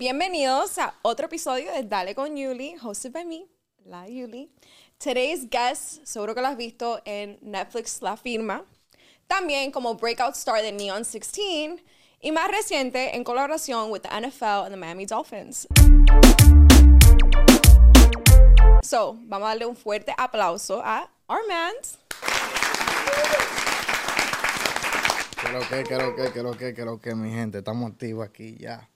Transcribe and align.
Bienvenidos 0.00 0.78
a 0.78 0.94
otro 1.02 1.26
episodio 1.26 1.70
de 1.74 1.82
Dale 1.82 2.14
con 2.14 2.34
Yuli, 2.34 2.74
hosted 2.82 3.12
by 3.12 3.26
me, 3.26 3.44
la 3.84 4.08
Yuli. 4.08 4.50
Today's 4.96 5.46
guest, 5.50 6.06
seguro 6.06 6.34
que 6.34 6.40
lo 6.40 6.46
has 6.46 6.56
visto 6.56 7.02
en 7.04 7.38
Netflix 7.42 8.00
La 8.00 8.16
Firma, 8.16 8.64
también 9.26 9.70
como 9.70 9.96
breakout 9.96 10.34
star 10.36 10.62
de 10.62 10.72
Neon 10.72 11.02
16 11.02 11.82
y 12.22 12.32
más 12.32 12.50
reciente 12.50 13.14
en 13.14 13.24
colaboración 13.24 13.90
with 13.90 14.00
the 14.00 14.08
NFL 14.08 14.64
and 14.64 14.70
the 14.70 14.76
Miami 14.78 15.04
Dolphins. 15.04 15.68
So, 18.82 19.18
vamos 19.24 19.44
a 19.44 19.48
darle 19.50 19.66
un 19.66 19.76
fuerte 19.76 20.14
aplauso 20.16 20.80
a 20.82 21.10
Armand. 21.28 21.76
Que 25.42 25.66
que, 25.68 25.84
que 25.84 25.96
lo 25.98 26.16
que, 26.16 26.32
que 26.32 26.42
lo 26.42 26.56
que, 26.56 26.74
que 26.74 26.84
lo 26.86 26.98
que, 26.98 27.14
mi 27.14 27.30
gente. 27.30 27.58
Estamos 27.58 27.90
activos 27.90 28.26
aquí 28.26 28.56
ya. 28.58 28.88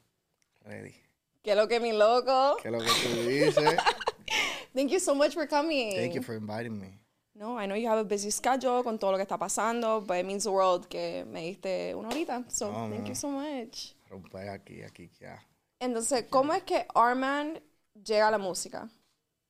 Ready. 0.64 0.94
Que 1.42 1.54
lo 1.54 1.68
que 1.68 1.78
mi 1.80 1.92
loco. 1.92 2.56
Que 2.62 2.70
lo 2.70 2.78
que 2.78 2.86
tú 2.86 3.28
dices. 3.28 3.76
Thank 4.74 4.90
you 4.90 4.98
so 4.98 5.14
much 5.14 5.34
for 5.34 5.46
coming. 5.46 5.94
Thank 5.94 6.14
you 6.14 6.22
for 6.22 6.34
inviting 6.34 6.80
me. 6.80 6.98
No, 7.36 7.58
I 7.58 7.66
know 7.66 7.74
you 7.76 7.88
have 7.88 7.98
a 7.98 8.04
busy 8.04 8.30
schedule 8.30 8.82
con 8.82 8.98
todo 8.98 9.12
lo 9.12 9.18
que 9.18 9.24
está 9.24 9.38
pasando, 9.38 10.00
but 10.00 10.16
it 10.18 10.24
means 10.24 10.44
the 10.44 10.50
world 10.50 10.88
que 10.88 11.24
me 11.26 11.42
diste 11.52 11.94
una 11.94 12.08
horita. 12.08 12.44
So, 12.48 12.70
No, 12.70 12.88
thank 12.88 13.08
you 13.08 13.14
so 13.14 13.28
much. 13.28 13.94
Romper 14.08 14.48
aquí, 14.48 14.82
aquí, 14.82 15.10
ya. 15.20 15.44
Entonces, 15.80 16.26
¿cómo 16.30 16.54
es 16.54 16.62
que 16.62 16.86
Armand 16.94 17.60
llega 18.04 18.28
a 18.28 18.30
la 18.30 18.38
música? 18.38 18.88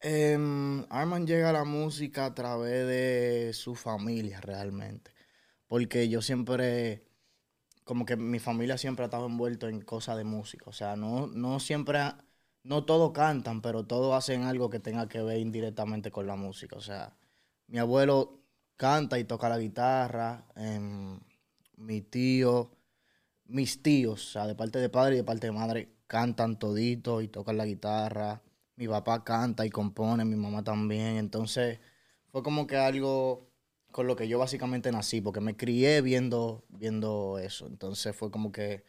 Em, 0.01 0.85
Arman 0.91 1.27
llega 1.27 1.49
a 1.49 1.53
la 1.53 1.65
música 1.65 2.27
a 2.27 2.35
través 2.35 2.87
de 2.87 3.53
su 3.55 3.75
familia 3.75 4.41
realmente. 4.41 5.11
Porque 5.67 6.09
yo 6.09 6.21
siempre, 6.21 7.05
como 7.85 8.07
que 8.07 8.17
mi 8.17 8.39
familia 8.39 8.79
siempre 8.79 9.05
ha 9.05 9.07
estado 9.07 9.27
envuelto 9.27 9.69
en 9.69 9.81
cosas 9.83 10.17
de 10.17 10.25
música. 10.25 10.65
O 10.69 10.73
sea, 10.73 10.97
no, 10.97 11.27
no 11.29 11.61
siempre, 11.61 12.01
no 12.63 12.85
todos 12.85 13.13
cantan, 13.13 13.63
pero 13.63 13.85
todos 13.87 14.15
hacen 14.15 14.45
algo 14.45 14.71
que 14.71 14.81
tenga 14.81 15.09
que 15.09 15.23
ver 15.23 15.39
indirectamente 15.39 16.11
con 16.11 16.27
la 16.27 16.37
música. 16.37 16.77
O 16.77 16.81
sea, 16.81 17.17
mi 17.69 17.79
abuelo 17.79 18.41
canta 18.77 19.19
y 19.19 19.25
toca 19.25 19.49
la 19.49 19.59
guitarra, 19.59 20.47
em, 20.57 21.21
mi 21.77 22.01
tío, 22.03 22.71
mis 23.47 23.83
tíos, 23.83 24.29
o 24.29 24.33
sea, 24.33 24.47
de 24.47 24.55
parte 24.55 24.79
de 24.79 24.89
padre 24.89 25.15
y 25.17 25.19
de 25.19 25.25
parte 25.25 25.47
de 25.49 25.53
madre, 25.53 25.89
cantan 26.07 26.59
todito 26.59 27.21
y 27.23 27.29
tocan 27.29 27.57
la 27.57 27.67
guitarra. 27.67 28.43
Mi 28.77 28.89
papá 28.89 29.25
canta 29.25 29.65
y 29.67 29.71
compone, 29.71 30.25
mi 30.25 30.37
mamá 30.37 30.63
también. 30.65 31.17
Entonces, 31.17 31.81
fue 32.33 32.43
como 32.43 32.67
que 32.67 32.77
algo 32.77 33.54
con 33.95 34.09
lo 34.09 34.17
que 34.17 34.27
yo 34.27 34.41
básicamente 34.41 34.91
nací, 34.91 35.21
porque 35.21 35.39
me 35.41 35.57
crié 35.57 36.01
viendo, 36.01 36.65
viendo 36.69 37.39
eso. 37.39 37.69
Entonces, 37.69 38.15
fue 38.17 38.29
como 38.29 38.51
que 38.51 38.83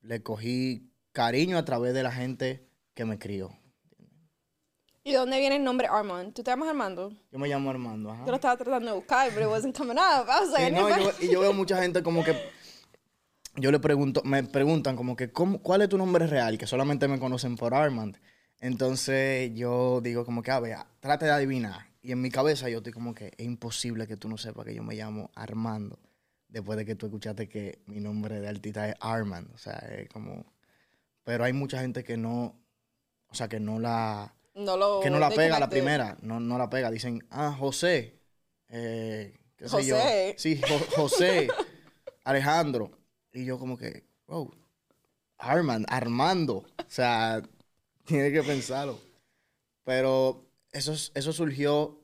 le 0.00 0.22
cogí 0.22 0.90
cariño 1.12 1.58
a 1.58 1.66
través 1.66 1.92
de 1.92 2.02
la 2.02 2.10
gente 2.10 2.66
que 2.94 3.04
me 3.04 3.18
crió. 3.18 3.50
¿Y 5.04 5.12
de 5.12 5.18
dónde 5.18 5.38
viene 5.38 5.56
el 5.56 5.64
nombre 5.64 5.86
Armand? 5.86 6.32
¿Tú 6.32 6.42
te 6.42 6.50
llamas 6.50 6.70
Armando? 6.70 7.12
Yo 7.30 7.38
me 7.38 7.46
llamo 7.46 7.68
Armando, 7.68 8.10
ajá. 8.10 8.24
Yo 8.24 8.30
lo 8.30 8.36
estaba 8.36 8.56
tratando 8.56 8.86
de 8.90 8.96
buscar, 8.96 9.28
it 9.30 9.46
wasn't 9.46 9.76
coming 9.76 9.98
up. 9.98 10.26
I 10.26 10.40
was 10.40 10.50
like, 10.50 10.64
Sí, 10.68 10.72
I 10.72 10.74
no, 10.74 10.88
yo- 10.96 11.12
y 11.20 11.30
yo 11.30 11.40
veo 11.40 11.52
mucha 11.52 11.82
gente 11.82 12.02
como 12.02 12.24
que 12.24 12.34
yo 13.56 13.70
le 13.70 13.78
pregunto, 13.80 14.22
me 14.24 14.44
preguntan 14.44 14.96
como 14.96 15.14
que 15.14 15.30
¿cómo- 15.30 15.60
cuál 15.60 15.82
es 15.82 15.90
tu 15.90 15.98
nombre 15.98 16.26
real, 16.26 16.56
que 16.56 16.66
solamente 16.66 17.06
me 17.06 17.18
conocen 17.18 17.54
por 17.56 17.74
Armand. 17.74 18.16
Entonces 18.60 19.50
yo 19.54 20.00
digo 20.00 20.24
como 20.24 20.42
que, 20.42 20.50
a 20.52 20.58
ver, 20.60 20.78
trate 21.00 21.26
de 21.26 21.32
adivinar. 21.32 21.87
Y 22.08 22.12
en 22.12 22.22
mi 22.22 22.30
cabeza 22.30 22.70
yo 22.70 22.78
estoy 22.78 22.94
como 22.94 23.14
que 23.14 23.34
es 23.36 23.44
imposible 23.44 24.06
que 24.06 24.16
tú 24.16 24.30
no 24.30 24.38
sepas 24.38 24.64
que 24.64 24.74
yo 24.74 24.82
me 24.82 24.94
llamo 24.94 25.30
Armando. 25.34 25.98
Después 26.48 26.78
de 26.78 26.86
que 26.86 26.94
tú 26.94 27.04
escuchaste 27.04 27.50
que 27.50 27.82
mi 27.84 28.00
nombre 28.00 28.40
de 28.40 28.48
artista 28.48 28.88
es 28.88 28.94
Armand. 28.98 29.54
O 29.54 29.58
sea, 29.58 29.74
es 29.74 30.08
como... 30.08 30.50
Pero 31.24 31.44
hay 31.44 31.52
mucha 31.52 31.82
gente 31.82 32.04
que 32.04 32.16
no, 32.16 32.58
o 33.26 33.34
sea, 33.34 33.46
que 33.46 33.60
no 33.60 33.78
la 33.78 34.34
no 34.54 34.78
lo 34.78 35.00
que 35.02 35.10
no 35.10 35.18
la 35.18 35.28
pega 35.28 35.60
la 35.60 35.68
primera, 35.68 36.16
no, 36.22 36.40
no 36.40 36.56
la 36.56 36.70
pega. 36.70 36.90
Dicen, 36.90 37.26
ah, 37.28 37.52
José, 37.52 38.18
eh, 38.70 39.38
qué 39.58 39.68
sé 39.68 39.84
yo. 39.84 39.96
José. 39.96 40.34
Sí, 40.38 40.58
Jo- 40.66 40.86
José, 40.96 41.48
Alejandro. 42.24 42.90
Y 43.34 43.44
yo 43.44 43.58
como 43.58 43.76
que, 43.76 44.06
wow, 44.28 44.50
Armand, 45.36 45.84
Armando. 45.90 46.54
O 46.78 46.84
sea, 46.88 47.42
tiene 48.06 48.32
que 48.32 48.42
pensarlo. 48.42 48.98
Pero 49.84 50.47
eso, 50.72 50.92
es- 50.92 51.12
eso 51.14 51.32
surgió, 51.32 52.00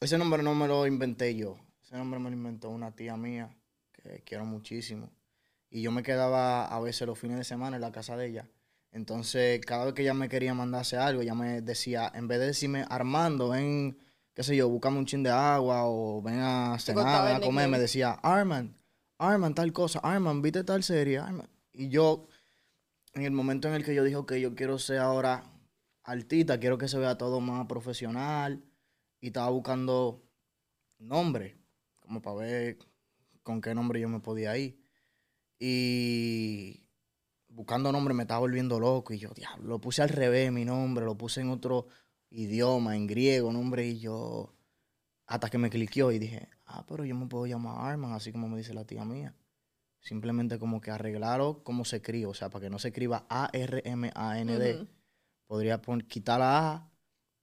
ese 0.00 0.18
nombre 0.18 0.42
no 0.42 0.54
me 0.54 0.68
lo 0.68 0.86
inventé 0.86 1.34
yo. 1.34 1.56
Ese 1.82 1.96
nombre 1.96 2.18
me 2.20 2.30
lo 2.30 2.36
inventó 2.36 2.70
una 2.70 2.92
tía 2.94 3.16
mía, 3.16 3.54
que 3.92 4.22
quiero 4.24 4.44
muchísimo. 4.44 5.10
Y 5.70 5.82
yo 5.82 5.90
me 5.92 6.02
quedaba 6.02 6.66
a 6.66 6.80
veces 6.80 7.06
los 7.06 7.18
fines 7.18 7.36
de 7.38 7.44
semana 7.44 7.76
en 7.76 7.82
la 7.82 7.92
casa 7.92 8.16
de 8.16 8.26
ella. 8.26 8.48
Entonces, 8.92 9.60
cada 9.64 9.84
vez 9.84 9.94
que 9.94 10.02
ella 10.02 10.14
me 10.14 10.28
quería 10.28 10.54
mandarse 10.54 10.96
algo, 10.96 11.20
ella 11.22 11.34
me 11.34 11.60
decía, 11.60 12.10
en 12.14 12.28
vez 12.28 12.38
de 12.38 12.46
decirme, 12.46 12.84
Armando, 12.88 13.50
ven, 13.50 13.98
qué 14.32 14.42
sé 14.42 14.56
yo, 14.56 14.68
búscame 14.68 14.98
un 14.98 15.06
chin 15.06 15.22
de 15.22 15.30
agua 15.30 15.82
o 15.84 16.22
ven 16.22 16.38
a 16.40 16.78
cenar, 16.78 17.04
ven 17.24 17.36
a 17.36 17.40
comer, 17.46 17.68
me 17.68 17.78
decía, 17.78 18.12
Armand, 18.22 18.74
Armand, 19.18 19.54
tal 19.54 19.72
cosa, 19.72 19.98
Armand, 20.00 20.42
viste 20.42 20.64
tal 20.64 20.82
serie, 20.82 21.18
Armand. 21.18 21.48
Y 21.72 21.88
yo, 21.88 22.26
en 23.14 23.24
el 23.24 23.32
momento 23.32 23.68
en 23.68 23.74
el 23.74 23.84
que 23.84 23.94
yo 23.94 24.02
dije, 24.04 24.16
ok, 24.16 24.34
yo 24.34 24.54
quiero 24.54 24.78
ser 24.78 24.98
ahora 24.98 25.44
artista, 26.06 26.58
quiero 26.60 26.78
que 26.78 26.88
se 26.88 26.98
vea 26.98 27.18
todo 27.18 27.40
más 27.40 27.66
profesional, 27.66 28.64
y 29.20 29.28
estaba 29.28 29.50
buscando 29.50 30.24
nombre, 30.98 31.58
como 32.00 32.22
para 32.22 32.36
ver 32.36 32.78
con 33.42 33.60
qué 33.60 33.74
nombre 33.74 34.00
yo 34.00 34.08
me 34.08 34.20
podía 34.20 34.56
ir. 34.56 34.80
Y 35.58 36.88
buscando 37.48 37.90
nombre 37.90 38.14
me 38.14 38.22
estaba 38.22 38.40
volviendo 38.40 38.78
loco 38.78 39.12
y 39.14 39.18
yo, 39.18 39.30
diablo, 39.34 39.66
lo 39.68 39.80
puse 39.80 40.02
al 40.02 40.10
revés 40.10 40.52
mi 40.52 40.64
nombre, 40.64 41.04
lo 41.04 41.16
puse 41.16 41.40
en 41.40 41.50
otro 41.50 41.86
idioma, 42.30 42.96
en 42.96 43.06
griego, 43.06 43.52
nombre, 43.52 43.86
y 43.86 43.98
yo, 43.98 44.54
hasta 45.26 45.50
que 45.50 45.58
me 45.58 45.70
cliqueó 45.70 46.12
y 46.12 46.18
dije, 46.18 46.48
ah, 46.66 46.84
pero 46.86 47.04
yo 47.04 47.16
me 47.16 47.26
puedo 47.26 47.46
llamar 47.46 47.90
Arman, 47.90 48.12
así 48.12 48.30
como 48.30 48.48
me 48.48 48.58
dice 48.58 48.74
la 48.74 48.84
tía 48.84 49.04
mía. 49.04 49.34
Simplemente 49.98 50.60
como 50.60 50.80
que 50.80 50.92
arreglarlo 50.92 51.64
como 51.64 51.84
se 51.84 51.96
escribe, 51.96 52.26
o 52.26 52.34
sea, 52.34 52.48
para 52.48 52.64
que 52.64 52.70
no 52.70 52.78
se 52.78 52.88
escriba 52.88 53.26
A-R-M-A-N-D. 53.28 54.86
Podría 55.46 55.80
quitar 56.08 56.40
la 56.40 56.72
A 56.72 56.90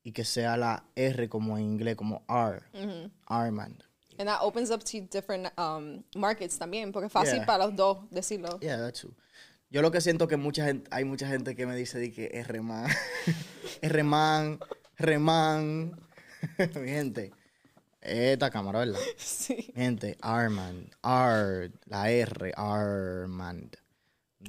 y 0.03 0.11
que 0.11 0.23
sea 0.25 0.57
la 0.57 0.85
R 0.95 1.29
como 1.29 1.57
en 1.57 1.63
inglés, 1.63 1.95
como 1.95 2.23
R, 2.27 2.61
Ujú. 2.73 3.09
Armand. 3.25 3.83
And 4.19 4.27
that 4.27 4.39
opens 4.41 4.69
up 4.69 4.83
to 4.83 5.01
different 5.11 5.47
um, 5.57 6.03
markets 6.15 6.57
también, 6.59 6.91
porque 6.91 7.07
es 7.07 7.11
fácil 7.13 7.35
Yeah. 7.37 7.45
para 7.45 7.65
los 7.65 7.75
dos 7.75 7.97
decirlo. 8.11 8.59
Yeah, 8.59 8.77
that's 8.77 8.99
true. 8.99 9.13
Yo 9.71 9.81
lo 9.81 9.89
que 9.91 10.01
siento 10.01 10.27
que 10.27 10.37
mucha 10.37 10.65
gente, 10.65 10.87
hay 10.91 11.03
mucha 11.03 11.27
gente 11.27 11.55
que 11.55 11.65
me 11.65 11.75
dice 11.75 11.97
de 11.97 12.11
que 12.11 12.29
es 12.31 12.47
remán, 12.47 12.85
es 13.81 13.91
remán, 13.91 14.59
remán. 14.97 15.99
Mi 16.75 16.89
gente, 16.89 17.31
esta 18.01 18.51
cámara, 18.51 18.79
¿verdad? 18.79 18.99
Sí. 19.17 19.71
Mi 19.75 19.81
gente, 19.83 20.17
Armand, 20.21 20.91
R, 21.03 21.71
la 21.85 22.11
R, 22.11 22.51
Armand. 22.55 23.77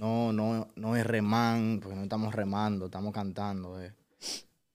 No, 0.01 0.33
no, 0.33 0.69
no 0.75 0.97
es 0.97 1.07
remán, 1.07 1.81
porque 1.83 1.97
no 1.97 2.03
estamos 2.03 2.35
remando, 2.35 2.87
estamos 2.87 3.13
cantando. 3.13 3.81
eh. 3.81 3.93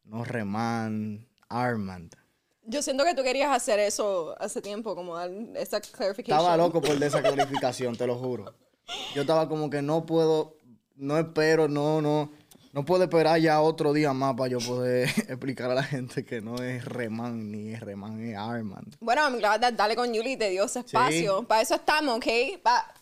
No 0.03 0.23
remán, 0.23 1.27
Armand. 1.49 2.15
Yo 2.63 2.81
siento 2.81 3.03
que 3.03 3.15
tú 3.15 3.23
querías 3.23 3.51
hacer 3.51 3.79
eso 3.79 4.35
hace 4.39 4.61
tiempo, 4.61 4.95
como 4.95 5.15
dar 5.15 5.31
esa 5.55 5.81
clarification. 5.81 6.39
Estaba 6.39 6.57
loco 6.57 6.81
por 6.81 7.01
esa 7.01 7.21
clarificación, 7.21 7.95
te 7.95 8.05
lo 8.05 8.15
juro. 8.15 8.53
Yo 9.15 9.21
estaba 9.21 9.49
como 9.49 9.69
que 9.69 9.81
no 9.81 10.05
puedo, 10.05 10.55
no 10.95 11.17
espero, 11.17 11.67
no, 11.67 12.01
no, 12.01 12.31
no 12.71 12.85
puedo 12.85 13.03
esperar 13.03 13.39
ya 13.39 13.61
otro 13.61 13.93
día 13.93 14.13
más 14.13 14.35
para 14.35 14.49
yo 14.49 14.59
poder 14.59 15.09
explicar 15.27 15.71
a 15.71 15.75
la 15.75 15.83
gente 15.83 16.23
que 16.25 16.41
no 16.41 16.55
es 16.61 16.85
Remán 16.85 17.51
ni 17.51 17.73
es 17.73 17.79
Remán, 17.81 18.21
es 18.23 18.37
Armand. 18.37 18.95
Bueno, 18.99 19.23
I'm 19.23 19.37
glad 19.39 19.61
that 19.61 19.73
Dale 19.73 19.95
con 19.95 20.13
Yuli 20.13 20.37
te 20.37 20.49
dio 20.49 20.65
ese 20.65 20.79
espacio. 20.79 21.43
Para 21.43 21.61
eso 21.61 21.75
estamos, 21.75 22.17
¿ok? 22.17 22.27
Para 22.61 22.93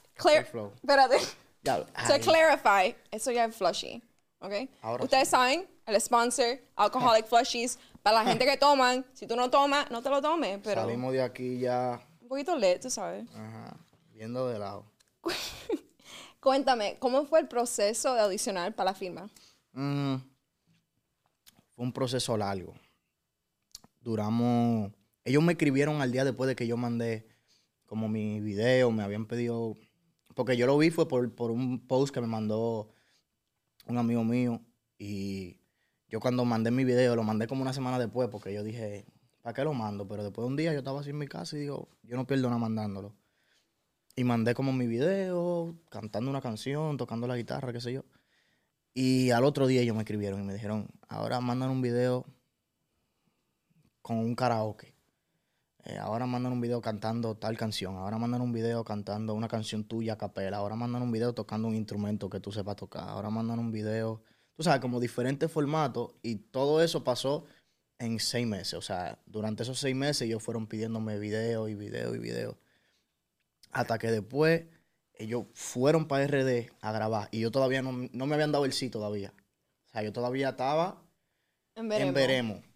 flow. 0.49 0.71
Espérate. 0.75 1.17
Ya, 1.63 1.83
To 1.85 2.19
clarify, 2.21 2.95
eso 3.11 3.31
ya 3.31 3.45
es 3.45 3.55
flushy, 3.55 4.01
¿ok? 4.39 4.53
Ahora 4.81 5.03
Ustedes 5.03 5.27
saben, 5.27 5.67
el 5.85 5.99
sponsor, 5.99 6.59
Alcoholic 6.75 7.25
Flushies, 7.29 7.77
para 8.01 8.23
la 8.23 8.29
gente 8.29 8.45
que 8.45 8.57
toman, 8.57 9.05
si 9.13 9.27
tú 9.27 9.35
no 9.35 9.49
tomas, 9.49 9.89
no 9.91 10.01
te 10.01 10.09
lo 10.09 10.21
tomes, 10.21 10.59
pero 10.63 10.81
salimos 10.81 11.11
de 11.11 11.21
aquí 11.21 11.59
ya, 11.59 11.99
un 12.21 12.27
poquito 12.29 12.55
lit, 12.55 12.81
tú 12.81 12.89
sabes. 12.89 13.25
ajá, 13.35 13.75
viendo 14.13 14.47
de 14.47 14.59
lado. 14.59 14.85
Cuéntame, 16.39 16.97
¿cómo 16.99 17.25
fue 17.25 17.39
el 17.41 17.47
proceso 17.47 18.13
de 18.13 18.21
audicionar 18.21 18.73
para 18.73 18.91
la 18.91 18.95
firma? 18.95 19.29
Mm, 19.73 20.15
fue 21.75 21.85
un 21.85 21.91
proceso 21.91 22.37
largo. 22.37 22.73
Duramos. 23.99 24.91
Ellos 25.25 25.43
me 25.43 25.53
escribieron 25.53 26.01
al 26.01 26.11
día 26.11 26.23
después 26.23 26.47
de 26.47 26.55
que 26.55 26.65
yo 26.67 26.77
mandé 26.77 27.27
como 27.85 28.07
mi 28.07 28.39
video, 28.39 28.91
me 28.91 29.03
habían 29.03 29.25
pedido. 29.25 29.75
Porque 30.37 30.55
yo 30.55 30.67
lo 30.67 30.77
vi 30.77 30.91
fue 30.91 31.07
por, 31.07 31.33
por 31.33 31.49
un 31.49 31.79
post 31.87 32.13
que 32.13 32.21
me 32.21 32.27
mandó 32.27 32.91
un 33.87 33.97
amigo 33.97 34.23
mío. 34.23 34.61
Y 34.99 35.57
yo 36.09 36.19
cuando 36.19 36.45
mandé 36.45 36.69
mi 36.69 36.83
video, 36.83 37.15
lo 37.15 37.23
mandé 37.23 37.47
como 37.47 37.63
una 37.63 37.73
semana 37.73 37.97
después, 37.97 38.29
porque 38.29 38.53
yo 38.53 38.61
dije, 38.63 39.07
¿para 39.41 39.55
qué 39.55 39.63
lo 39.63 39.73
mando? 39.73 40.07
Pero 40.07 40.23
después 40.23 40.43
de 40.43 40.49
un 40.49 40.55
día 40.55 40.73
yo 40.73 40.77
estaba 40.77 40.99
así 40.99 41.09
en 41.09 41.17
mi 41.17 41.25
casa 41.25 41.57
y 41.57 41.61
digo, 41.61 41.89
yo 42.03 42.15
no 42.17 42.27
pierdo 42.27 42.49
nada 42.49 42.59
mandándolo. 42.59 43.15
Y 44.15 44.25
mandé 44.25 44.53
como 44.53 44.71
mi 44.73 44.85
video, 44.85 45.75
cantando 45.89 46.29
una 46.29 46.41
canción, 46.41 46.97
tocando 46.97 47.25
la 47.25 47.35
guitarra, 47.35 47.73
qué 47.73 47.81
sé 47.81 47.93
yo. 47.93 48.05
Y 48.93 49.31
al 49.31 49.43
otro 49.43 49.65
día 49.65 49.81
ellos 49.81 49.95
me 49.95 50.03
escribieron 50.03 50.39
y 50.39 50.43
me 50.43 50.53
dijeron, 50.53 50.87
ahora 51.09 51.41
mandan 51.41 51.71
un 51.71 51.81
video 51.81 52.27
con 54.03 54.17
un 54.17 54.35
karaoke. 54.35 54.93
Eh, 55.89 55.97
ahora 55.97 56.25
mandan 56.25 56.51
un 56.51 56.59
video 56.59 56.81
cantando 56.81 57.35
tal 57.35 57.57
canción. 57.57 57.95
Ahora 57.95 58.17
mandan 58.17 58.41
un 58.41 58.51
video 58.51 58.83
cantando 58.83 59.33
una 59.33 59.47
canción 59.47 59.85
tuya 59.85 60.13
a 60.13 60.17
capela. 60.17 60.57
Ahora 60.57 60.75
mandan 60.75 61.01
un 61.01 61.13
video 61.13 61.33
tocando 61.33 61.69
un 61.69 61.75
instrumento 61.75 62.29
que 62.29 62.41
tú 62.41 62.51
sepas 62.51 62.75
tocar. 62.75 63.07
Ahora 63.07 63.29
mandan 63.29 63.57
un 63.59 63.71
video, 63.71 64.21
tú 64.53 64.63
sabes, 64.63 64.81
como 64.81 64.99
diferentes 64.99 65.49
formatos. 65.49 66.13
Y 66.21 66.35
todo 66.35 66.83
eso 66.83 67.05
pasó 67.05 67.45
en 67.99 68.19
seis 68.19 68.45
meses. 68.45 68.73
O 68.73 68.81
sea, 68.81 69.17
durante 69.25 69.63
esos 69.63 69.79
seis 69.79 69.95
meses 69.95 70.23
ellos 70.23 70.43
fueron 70.43 70.67
pidiéndome 70.67 71.19
video 71.19 71.69
y 71.69 71.75
video 71.75 72.13
y 72.15 72.19
video. 72.19 72.57
Hasta 73.71 73.97
que 73.97 74.11
después 74.11 74.65
ellos 75.13 75.45
fueron 75.53 76.09
para 76.09 76.27
RD 76.27 76.69
a 76.81 76.91
grabar. 76.91 77.29
Y 77.31 77.39
yo 77.39 77.49
todavía 77.49 77.81
no, 77.81 78.09
no 78.11 78.25
me 78.25 78.35
habían 78.35 78.51
dado 78.51 78.65
el 78.65 78.73
sí 78.73 78.89
todavía. 78.89 79.33
O 79.85 79.89
sea, 79.91 80.03
yo 80.03 80.11
todavía 80.11 80.49
estaba 80.49 81.01
En 81.75 81.89
en 81.89 82.13
veremos. 82.13 82.66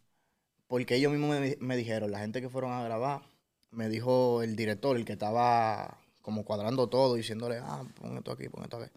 Porque 0.71 0.95
ellos 0.95 1.11
mismos 1.11 1.37
me, 1.37 1.57
me 1.59 1.75
dijeron, 1.75 2.11
la 2.11 2.19
gente 2.19 2.39
que 2.39 2.47
fueron 2.47 2.71
a 2.71 2.81
grabar, 2.81 3.23
me 3.71 3.89
dijo 3.89 4.41
el 4.41 4.55
director, 4.55 4.95
el 4.95 5.03
que 5.03 5.11
estaba 5.11 5.97
como 6.21 6.45
cuadrando 6.45 6.87
todo, 6.87 7.15
diciéndole, 7.15 7.57
ah, 7.61 7.83
pon 7.99 8.15
esto 8.15 8.31
aquí, 8.31 8.47
pon 8.47 8.63
esto 8.63 8.77
aquí. 8.77 8.89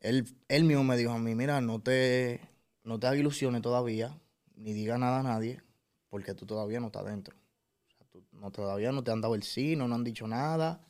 Él, 0.00 0.26
él 0.48 0.64
mismo 0.64 0.82
me 0.82 0.96
dijo 0.96 1.12
a 1.12 1.18
mí, 1.20 1.36
mira, 1.36 1.60
no 1.60 1.80
te, 1.80 2.40
no 2.82 2.98
te 2.98 3.06
hagas 3.06 3.20
ilusiones 3.20 3.62
todavía, 3.62 4.18
ni 4.56 4.72
diga 4.72 4.98
nada 4.98 5.20
a 5.20 5.22
nadie, 5.22 5.62
porque 6.08 6.34
tú 6.34 6.46
todavía 6.46 6.80
no 6.80 6.86
estás 6.86 7.04
dentro. 7.04 7.36
O 7.36 7.90
sea, 7.96 8.06
tú 8.10 8.24
no, 8.32 8.50
todavía 8.50 8.90
no 8.90 9.04
te 9.04 9.12
han 9.12 9.20
dado 9.20 9.36
el 9.36 9.44
sí, 9.44 9.76
no 9.76 9.86
nos 9.86 9.98
han 9.98 10.04
dicho 10.04 10.26
nada. 10.26 10.84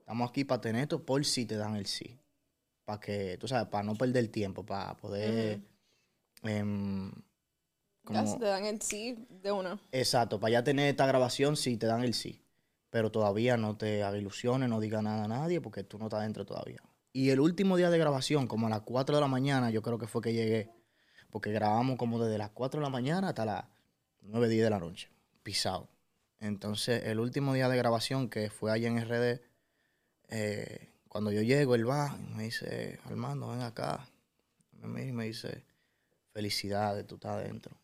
Estamos 0.00 0.28
aquí 0.28 0.42
para 0.42 0.60
tener 0.60 0.82
esto 0.82 1.06
por 1.06 1.24
si 1.24 1.46
te 1.46 1.56
dan 1.56 1.76
el 1.76 1.86
sí. 1.86 2.18
Para 2.84 2.98
que, 2.98 3.38
tú 3.38 3.46
sabes, 3.46 3.68
para 3.68 3.84
no 3.84 3.94
perder 3.94 4.26
tiempo, 4.26 4.66
para 4.66 4.96
poder... 4.96 5.60
como- 8.14 8.38
te 8.38 8.44
dan 8.46 8.64
el 8.64 8.80
sí 8.82 9.26
de 9.42 9.52
una. 9.52 9.80
Exacto, 9.92 10.38
para 10.40 10.52
ya 10.52 10.64
tener 10.64 10.88
esta 10.88 11.06
grabación 11.06 11.56
sí 11.56 11.76
te 11.76 11.86
dan 11.86 12.02
el 12.02 12.14
sí. 12.14 12.42
Pero 12.90 13.10
todavía 13.12 13.56
no 13.56 13.76
te 13.76 14.02
hagas 14.02 14.18
ilusiones, 14.20 14.68
no 14.68 14.80
diga 14.80 15.02
nada 15.02 15.24
a 15.24 15.28
nadie 15.28 15.60
porque 15.60 15.84
tú 15.84 15.98
no 15.98 16.06
estás 16.06 16.22
dentro 16.22 16.46
todavía. 16.46 16.82
Y 17.12 17.30
el 17.30 17.40
último 17.40 17.76
día 17.76 17.90
de 17.90 17.98
grabación, 17.98 18.46
como 18.46 18.66
a 18.66 18.70
las 18.70 18.80
4 18.82 19.16
de 19.16 19.20
la 19.20 19.26
mañana, 19.28 19.70
yo 19.70 19.82
creo 19.82 19.98
que 19.98 20.06
fue 20.06 20.22
que 20.22 20.32
llegué. 20.32 20.70
Porque 21.30 21.52
grabamos 21.52 21.96
como 21.98 22.18
desde 22.22 22.38
las 22.38 22.50
4 22.50 22.80
de 22.80 22.84
la 22.84 22.90
mañana 22.90 23.28
hasta 23.28 23.44
las 23.44 23.64
9, 24.22 24.48
10 24.48 24.64
de 24.64 24.70
la 24.70 24.78
noche. 24.78 25.10
Pisado. 25.42 25.88
Entonces, 26.40 27.04
el 27.04 27.20
último 27.20 27.52
día 27.52 27.68
de 27.68 27.76
grabación, 27.76 28.30
que 28.30 28.48
fue 28.48 28.70
allá 28.72 28.88
en 28.88 28.98
RD, 28.98 29.40
eh, 30.30 30.88
cuando 31.08 31.32
yo 31.32 31.42
llego, 31.42 31.74
él 31.74 31.88
va 31.88 32.16
y 32.30 32.34
me 32.34 32.42
dice, 32.44 32.98
Armando, 33.04 33.48
ven 33.48 33.62
acá. 33.62 34.08
Me 34.72 34.86
mira 34.88 35.06
y 35.08 35.12
me 35.12 35.24
dice, 35.24 35.64
felicidades, 36.32 37.06
tú 37.06 37.16
estás 37.16 37.32
adentro. 37.32 37.76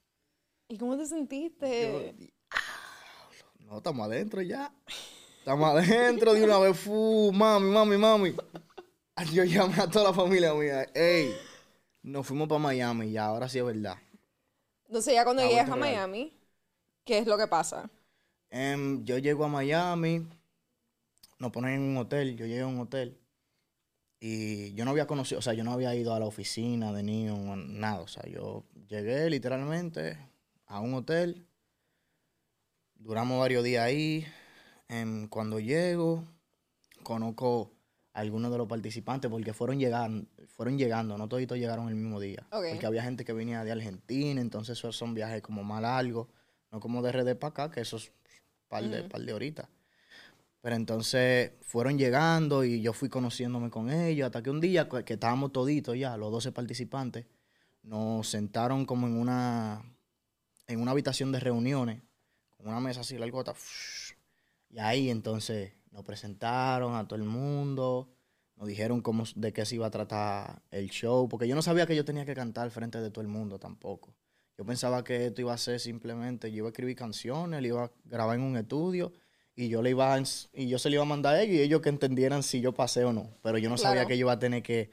¿Y 0.75 0.77
cómo 0.77 0.97
te 0.97 1.07
sentiste? 1.07 2.17
No, 3.61 3.77
estamos 3.77 4.09
adentro 4.09 4.43
ya. 4.43 4.75
Estamos 5.39 5.71
adentro 5.71 6.35
de 6.35 6.43
una 6.43 6.59
vez. 6.59 6.77
Fu, 6.77 7.31
mami, 7.33 7.71
mami, 7.71 7.97
mami. 7.97 8.35
Yo 9.33 9.45
llamé 9.45 9.77
a 9.81 9.89
toda 9.89 10.07
la 10.07 10.13
familia 10.13 10.53
mía. 10.53 10.83
Ey, 10.93 11.33
nos 12.03 12.27
fuimos 12.27 12.49
para 12.49 12.59
Miami 12.59 13.13
ya, 13.13 13.27
ahora 13.27 13.49
sí 13.49 13.61
es 13.61 13.65
verdad. 13.65 13.97
Entonces 14.89 15.15
ya 15.15 15.23
cuando 15.23 15.43
La 15.43 15.49
llegas 15.49 15.71
a 15.71 15.77
real. 15.77 15.79
Miami, 15.79 16.37
¿qué 17.05 17.19
es 17.19 17.29
lo 17.29 17.39
que 17.39 17.47
pasa? 17.47 17.89
Em, 18.51 19.05
yo 19.05 19.19
llego 19.19 19.45
a 19.45 19.49
Miami, 19.49 20.27
nos 21.39 21.53
ponen 21.53 21.75
en 21.75 21.83
un 21.83 21.99
hotel, 21.99 22.37
yo 22.37 22.47
llegué 22.47 22.63
a 22.63 22.67
un 22.67 22.81
hotel. 22.81 23.17
Y 24.19 24.75
yo 24.75 24.85
no 24.85 24.91
había 24.91 25.07
conocido, 25.07 25.39
o 25.39 25.43
sea, 25.43 25.55
yo 25.55 25.63
no 25.63 25.73
había 25.73 25.95
ido 25.95 26.15
a 26.15 26.19
la 26.19 26.27
oficina 26.27 26.93
de 26.93 27.05
Neon, 27.05 27.79
nada. 27.79 28.01
O 28.01 28.09
sea, 28.09 28.25
yo 28.27 28.65
llegué 28.89 29.31
literalmente 29.31 30.34
a 30.67 30.81
un 30.81 30.95
hotel. 30.95 31.47
Duramos 32.97 33.39
varios 33.39 33.65
días 33.65 33.85
ahí. 33.85 34.27
Em, 34.89 35.29
cuando 35.29 35.61
llego, 35.61 36.25
conozco 37.03 37.73
a 38.13 38.21
algunos 38.21 38.53
de 38.53 38.59
los 38.59 38.69
participantes 38.69 39.31
porque 39.31 39.53
fueron 39.53 39.79
llegando, 39.79 40.27
fueron 40.49 40.79
llegando, 40.79 41.19
no 41.19 41.29
toditos 41.29 41.59
llegaron 41.59 41.89
el 41.89 41.95
mismo 41.95 42.21
día. 42.21 42.47
Porque 42.51 42.87
había 42.87 43.03
gente 43.03 43.25
que 43.25 43.33
venía 43.33 43.65
de 43.65 43.73
Argentina, 43.73 44.41
entonces 44.41 44.79
esos 44.79 44.97
son 44.97 45.15
viajes 45.15 45.43
como 45.43 45.65
más 45.65 45.83
largos, 45.83 46.29
no 46.71 46.81
como 46.81 47.03
de 47.03 47.13
RD 47.13 47.37
para 47.37 47.51
acá, 47.51 47.71
que 47.71 47.81
eso 47.81 47.97
es 47.97 48.13
par 48.69 48.85
de, 48.85 49.03
par 49.05 49.23
de 49.23 49.33
horitas. 49.33 49.69
Pero 50.61 50.77
entonces 50.77 51.53
fueron 51.61 51.99
llegando 51.99 52.65
y 52.65 52.81
yo 52.81 52.93
fui 52.93 53.09
conociéndome 53.09 53.69
con 53.69 53.91
ellos 53.91 54.27
hasta 54.27 54.43
que 54.43 54.51
un 54.51 54.61
día 54.61 54.89
que 54.89 55.05
que 55.05 55.15
estábamos 55.15 55.53
toditos 55.53 55.99
ya, 55.99 56.17
los 56.17 56.33
12 56.33 56.53
participantes, 56.53 57.27
nos 57.83 58.29
sentaron 58.29 58.87
como 58.87 59.07
en 59.07 59.19
una, 59.19 59.83
en 60.67 60.81
una 60.81 60.93
habitación 60.93 61.33
de 61.33 61.41
reuniones, 61.41 62.03
con 62.51 62.69
una 62.69 62.81
mesa 62.81 63.01
así 63.01 63.19
largota. 63.19 63.55
Y 64.71 64.79
ahí 64.79 65.11
entonces 65.11 65.73
nos 65.91 66.05
presentaron 66.05 66.95
a 66.95 67.07
todo 67.07 67.19
el 67.19 67.25
mundo, 67.25 68.11
nos 68.57 68.69
dijeron 68.69 69.01
cómo, 69.01 69.25
de 69.35 69.53
qué 69.53 69.65
se 69.65 69.77
iba 69.77 69.87
a 69.87 69.91
tratar 69.91 70.63
el 70.71 70.91
show, 70.91 71.29
porque 71.29 71.49
yo 71.49 71.55
no 71.55 71.63
sabía 71.63 71.87
que 71.87 71.97
yo 71.97 72.05
tenía 72.05 72.25
que 72.25 72.35
cantar 72.35 72.71
frente 72.71 73.01
de 73.01 73.11
todo 73.11 73.23
el 73.23 73.29
mundo 73.29 73.59
tampoco. 73.59 74.15
Yo 74.57 74.65
pensaba 74.65 75.03
que 75.03 75.27
esto 75.27 75.41
iba 75.41 75.53
a 75.53 75.59
ser 75.59 75.81
simplemente, 75.81 76.51
yo 76.51 76.59
iba 76.59 76.69
a 76.69 76.71
escribir 76.71 76.97
canciones, 76.97 77.61
le 77.61 77.69
iba 77.69 77.85
a 77.85 77.91
grabar 78.05 78.37
en 78.37 78.43
un 78.43 78.57
estudio 78.57 79.13
y 79.57 79.69
yo 79.69 79.83
le 79.83 79.91
iba 79.91 80.15
a 80.15 80.23
y 80.53 80.69
yo 80.69 80.79
se 80.79 80.91
le 80.91 80.95
iba 80.95 81.03
a 81.03 81.07
mandar 81.07 81.35
a 81.35 81.43
ellos 81.43 81.57
y 81.57 81.61
ellos 81.61 81.81
que 81.81 81.89
entendieran 81.89 82.43
si 82.43 82.61
yo 82.61 82.73
pasé 82.73 83.05
o 83.05 83.13
no. 83.13 83.37
Pero 83.43 83.59
yo 83.59 83.69
no 83.69 83.77
sabía 83.77 84.07
que 84.07 84.17
yo 84.17 84.23
iba 84.23 84.33
a 84.33 84.39
tener 84.39 84.63
que 84.63 84.91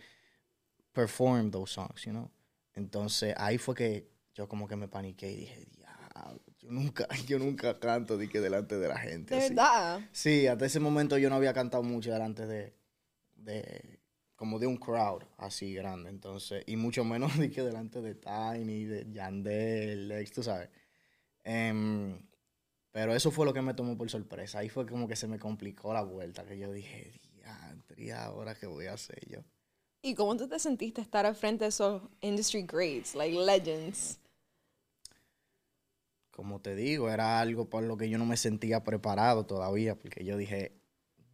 perform 0.94 1.52
those 1.52 1.74
songs, 1.74 2.04
you 2.04 2.12
know. 2.12 2.32
Entonces 2.74 3.36
ahí 3.38 3.58
fue 3.58 3.76
que 3.76 4.12
yo 4.34 4.48
como 4.48 4.68
que 4.68 4.76
me 4.76 4.88
paniqué 4.88 5.32
y 5.32 5.36
dije, 5.36 5.66
diablo, 5.76 6.42
yo 6.60 6.72
nunca, 6.72 7.08
yo 7.28 7.40
nunca 7.40 7.80
canto 7.80 8.18
de 8.18 8.30
que 8.30 8.40
delante 8.40 8.78
de 8.78 8.88
la 8.88 8.98
gente. 8.98 9.36
De 9.36 9.42
así". 9.42 9.50
verdad. 9.50 10.02
Sí, 10.12 10.48
hasta 10.48 10.66
ese 10.66 10.80
momento 10.80 11.18
yo 11.18 11.30
no 11.30 11.36
había 11.36 11.54
cantado 11.54 11.84
mucho 11.84 12.12
delante 12.12 12.46
de, 12.46 12.74
de 13.36 14.00
como 14.36 14.58
de 14.58 14.68
un 14.68 14.78
crowd 14.78 15.24
así 15.38 15.74
grande, 15.74 16.10
entonces, 16.10 16.64
y 16.66 16.76
mucho 16.76 17.04
menos 17.04 17.32
de 17.38 17.52
que 17.52 17.62
delante 17.62 18.02
de 18.02 18.16
Tiny, 18.16 18.86
de 18.86 19.12
Yandel, 19.12 20.08
Lex, 20.08 20.32
tú 20.32 20.44
sabes. 20.44 20.70
Em, 21.44 22.20
pero 22.92 23.16
eso 23.16 23.32
fue 23.32 23.46
lo 23.46 23.54
que 23.54 23.62
me 23.62 23.74
tomó 23.74 23.98
por 23.98 24.10
sorpresa. 24.10 24.60
Ahí 24.60 24.70
fue 24.70 24.86
como 24.86 25.08
que 25.08 25.16
se 25.16 25.28
me 25.28 25.40
complicó 25.40 25.94
la 25.94 26.04
vuelta, 26.04 26.44
que 26.46 26.58
yo 26.58 26.72
dije, 26.72 27.12
diantre, 27.36 28.04
¿y 28.04 28.10
ahora 28.12 28.56
qué 28.56 28.66
voy 28.66 28.88
a 28.88 28.94
hacer 28.94 29.20
yo? 29.28 29.44
¿Y 30.02 30.16
cómo 30.16 30.36
tú 30.36 30.48
te 30.48 30.58
sentiste 30.60 31.02
estar 31.02 31.26
al 31.26 31.36
frente 31.36 31.66
de 31.66 31.70
esos 31.70 32.02
industry 32.22 32.64
greats, 32.64 33.16
like 33.16 33.38
legends? 33.38 34.22
como 36.42 36.60
te 36.60 36.76
digo, 36.76 37.12
era 37.12 37.40
algo 37.40 37.70
por 37.70 37.84
lo 37.84 37.98
que 37.98 38.10
yo 38.10 38.18
no 38.18 38.26
me 38.26 38.36
sentía 38.36 38.84
preparado 38.84 39.46
todavía, 39.46 39.96
porque 39.96 40.26
yo 40.26 40.38
dije, 40.38 40.72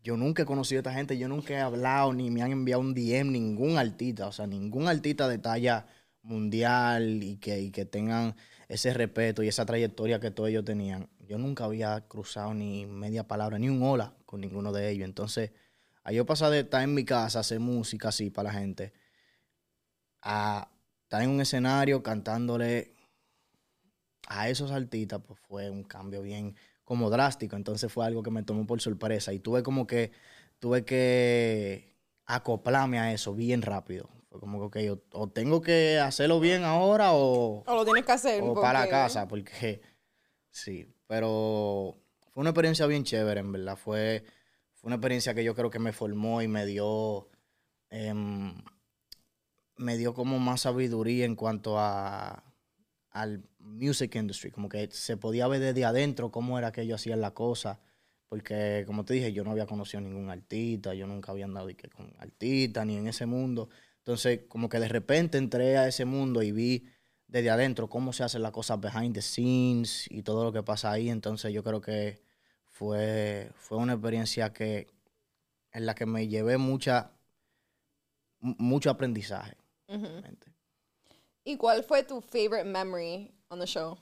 yo 0.03 0.17
nunca 0.17 0.43
he 0.43 0.45
conocido 0.45 0.79
a 0.79 0.81
esta 0.81 0.93
gente, 0.93 1.17
yo 1.17 1.29
nunca 1.29 1.53
he 1.53 1.61
hablado, 1.61 2.11
ni 2.11 2.29
me 2.29 2.41
han 2.41 2.51
enviado 2.51 2.81
un 2.81 2.93
DM, 2.93 3.31
ningún 3.31 3.77
artista, 3.77 4.27
o 4.27 4.33
sea, 4.33 4.47
ningún 4.47 4.89
artista 4.89 5.29
de 5.29 5.37
talla 5.37 5.87
mundial 6.23 7.23
y 7.23 7.37
que, 7.37 7.61
y 7.61 7.71
que 7.71 7.85
tengan 7.85 8.35
ese 8.67 8.93
respeto 8.93 9.43
y 9.43 9.47
esa 9.47 9.65
trayectoria 9.65 10.19
que 10.19 10.29
todos 10.29 10.49
ellos 10.49 10.65
tenían. 10.65 11.09
Yo 11.19 11.37
nunca 11.37 11.63
había 11.63 12.01
cruzado 12.09 12.53
ni 12.53 12.85
media 12.85 13.25
palabra, 13.25 13.59
ni 13.59 13.69
un 13.69 13.81
hola 13.83 14.13
con 14.25 14.41
ninguno 14.41 14.73
de 14.73 14.89
ellos. 14.89 15.05
Entonces, 15.05 15.51
a 16.07 16.13
yo 16.13 16.25
pasar 16.25 16.51
de 16.51 16.61
estar 16.61 16.81
en 16.81 16.93
mi 16.93 17.03
casa, 17.03 17.41
hacer 17.41 17.59
música 17.59 18.07
así 18.07 18.29
para 18.29 18.53
la 18.53 18.57
gente, 18.57 18.93
a 20.21 20.71
estar 21.03 21.21
en 21.21 21.29
un 21.29 21.41
escenario 21.41 22.01
cantándole 22.01 22.93
a 24.29 24.47
esos 24.47 24.71
artistas, 24.71 25.19
pues 25.27 25.37
fue 25.49 25.69
un 25.69 25.83
cambio 25.83 26.21
bien 26.21 26.55
como 26.85 27.09
drástico. 27.09 27.57
Entonces 27.57 27.91
fue 27.91 28.05
algo 28.05 28.23
que 28.23 28.31
me 28.31 28.41
tomó 28.43 28.65
por 28.65 28.79
sorpresa 28.79 29.33
y 29.33 29.39
tuve 29.39 29.63
como 29.63 29.85
que, 29.85 30.13
tuve 30.59 30.85
que 30.85 31.93
acoplarme 32.25 32.99
a 32.99 33.11
eso 33.11 33.35
bien 33.35 33.61
rápido. 33.61 34.09
Fue 34.29 34.39
como 34.39 34.71
que, 34.71 34.89
ok, 34.89 35.01
o, 35.13 35.23
o 35.23 35.27
tengo 35.27 35.59
que 35.59 35.99
hacerlo 35.99 36.39
bien 36.39 36.63
ahora 36.63 37.11
o, 37.11 37.65
O 37.67 37.75
lo 37.75 37.83
tienes 37.83 38.05
que 38.05 38.13
hacer. 38.13 38.41
o 38.41 38.53
para 38.53 38.87
casa, 38.87 39.27
porque 39.27 39.81
sí, 40.51 40.87
pero 41.05 41.97
fue 42.31 42.39
una 42.39 42.51
experiencia 42.51 42.85
bien 42.85 43.03
chévere, 43.03 43.41
en 43.41 43.51
verdad. 43.51 43.75
Fue, 43.75 44.23
una 44.87 44.95
experiencia 44.95 45.33
que 45.33 45.43
yo 45.43 45.53
creo 45.53 45.69
que 45.69 45.79
me 45.79 45.91
formó 45.91 46.41
y 46.41 46.47
me 46.47 46.65
dio, 46.65 47.27
em, 47.89 48.53
me 49.75 49.97
dio 49.97 50.13
como 50.13 50.39
más 50.39 50.61
sabiduría 50.61 51.25
en 51.25 51.35
cuanto 51.35 51.77
a 51.77 52.41
al 53.11 53.43
music 53.59 54.15
industry, 54.15 54.49
como 54.51 54.69
que 54.69 54.87
se 54.91 55.17
podía 55.17 55.47
ver 55.47 55.59
desde 55.59 55.83
adentro 55.83 56.31
cómo 56.31 56.57
era 56.57 56.71
que 56.71 56.83
ellos 56.83 57.01
hacían 57.01 57.19
la 57.19 57.33
cosa, 57.33 57.81
porque 58.29 58.85
como 58.87 59.03
te 59.03 59.15
dije, 59.15 59.33
yo 59.33 59.43
no 59.43 59.51
había 59.51 59.65
conocido 59.65 59.99
ningún 59.99 60.29
artista, 60.29 60.93
yo 60.93 61.05
nunca 61.05 61.33
había 61.33 61.45
andado 61.45 61.67
con 61.93 62.13
artistas 62.19 62.85
ni 62.85 62.95
en 62.95 63.07
ese 63.07 63.25
mundo. 63.25 63.69
Entonces, 63.97 64.41
como 64.47 64.69
que 64.69 64.79
de 64.79 64.87
repente 64.87 65.37
entré 65.37 65.77
a 65.77 65.87
ese 65.87 66.05
mundo 66.05 66.43
y 66.43 66.53
vi 66.53 66.85
desde 67.27 67.49
adentro 67.49 67.89
cómo 67.89 68.13
se 68.13 68.23
hacen 68.23 68.41
las 68.41 68.51
cosas 68.53 68.79
behind 68.79 69.13
the 69.15 69.21
scenes 69.21 70.05
y 70.09 70.23
todo 70.23 70.45
lo 70.45 70.53
que 70.53 70.63
pasa 70.63 70.91
ahí. 70.91 71.09
Entonces, 71.09 71.51
yo 71.51 71.63
creo 71.63 71.81
que 71.81 72.26
fue, 72.77 73.51
fue 73.55 73.77
una 73.79 73.93
experiencia 73.93 74.53
que 74.53 74.87
en 75.71 75.85
la 75.85 75.95
que 75.95 76.05
me 76.05 76.27
llevé 76.27 76.57
mucha 76.57 77.11
mu- 78.39 78.55
mucho 78.59 78.89
aprendizaje. 78.91 79.57
¿Y 81.43 81.57
cuál 81.57 81.83
fue 81.83 82.03
tu 82.03 82.21
favorite 82.21 82.65
memory 82.65 83.33
on 83.49 83.59
the 83.59 83.65
show? 83.65 83.97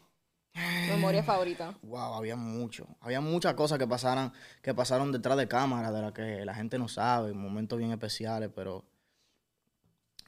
Memoria 0.87 1.23
favorita. 1.23 1.77
Wow, 1.83 2.15
había 2.15 2.35
mucho. 2.35 2.87
Había 2.99 3.21
muchas 3.21 3.53
cosas 3.53 3.77
que 3.77 3.87
pasaran, 3.87 4.33
que 4.61 4.73
pasaron 4.73 5.11
detrás 5.11 5.37
de 5.37 5.47
cámara, 5.47 5.91
de 5.91 6.01
las 6.01 6.11
que 6.13 6.43
la 6.43 6.53
gente 6.55 6.77
no 6.79 6.87
sabe, 6.87 7.33
momentos 7.33 7.77
bien 7.77 7.91
especiales, 7.91 8.49
pero 8.53 8.83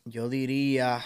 yo 0.05 0.29
diría. 0.29 1.03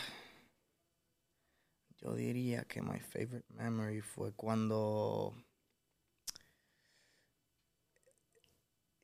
Yo 1.97 2.15
diría 2.15 2.63
que 2.65 2.81
my 2.81 2.99
favorite 2.99 3.45
memory 3.53 4.01
fue 4.01 4.33
cuando. 4.33 5.33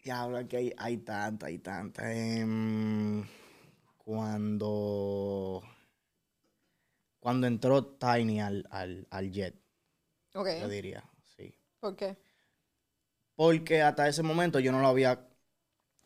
Diablo, 0.08 0.48
que 0.48 0.56
hay, 0.56 0.74
hay 0.78 0.98
tanta, 1.00 1.48
hay 1.48 1.60
tanta. 1.60 2.14
Em, 2.14 3.28
cuando. 3.98 5.62
Cuando 7.20 7.46
entró 7.46 7.86
Tiny 7.86 8.40
al, 8.40 8.66
al, 8.72 9.06
al 9.12 9.32
jet, 9.34 9.54
Ok. 10.34 10.48
yo 10.62 10.70
diría, 10.70 11.04
sí. 11.36 11.54
¿Por 11.82 11.98
qué? 11.98 12.16
Porque 13.36 13.82
hasta 13.82 14.08
ese 14.08 14.24
momento 14.24 14.60
yo 14.62 14.72
no 14.72 14.80
lo 14.80 14.88
había. 14.88 15.28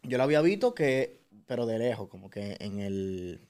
Yo 0.02 0.18
lo 0.18 0.24
había 0.24 0.42
visto 0.42 0.74
que. 0.74 1.22
Pero 1.46 1.68
de 1.68 1.78
lejos, 1.78 2.10
como 2.10 2.28
que 2.32 2.58
en 2.60 2.80
el. 2.80 3.48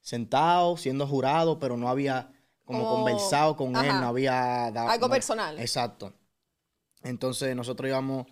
Sentado, 0.00 0.78
siendo 0.78 1.06
jurado, 1.06 1.58
pero 1.58 1.76
no 1.76 1.90
había 1.90 2.32
como, 2.64 2.84
Como- 2.84 2.94
conversado 3.04 3.54
con 3.54 3.76
él, 3.76 4.00
no 4.00 4.06
había 4.08 4.70
dado. 4.72 4.88
Algo 4.88 5.08
no- 5.08 5.12
personal. 5.12 5.58
Exacto. 5.58 6.14
Entonces 7.02 7.54
nosotros 7.54 7.86
íbamos, 7.88 8.26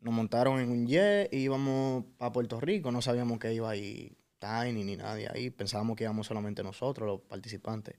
nos 0.00 0.14
montaron 0.14 0.60
en 0.60 0.70
un 0.70 0.86
jet 0.86 1.32
y 1.32 1.38
íbamos 1.38 2.04
para 2.18 2.32
Puerto 2.32 2.60
Rico. 2.60 2.90
No 2.90 3.02
sabíamos 3.02 3.38
que 3.38 3.52
iba 3.52 3.70
ahí 3.70 4.16
Tiny 4.38 4.84
ni 4.84 4.96
nadie 4.96 5.28
ahí. 5.32 5.50
Pensábamos 5.50 5.96
que 5.96 6.04
íbamos 6.04 6.26
solamente 6.26 6.62
nosotros, 6.62 7.06
los 7.06 7.20
participantes. 7.20 7.96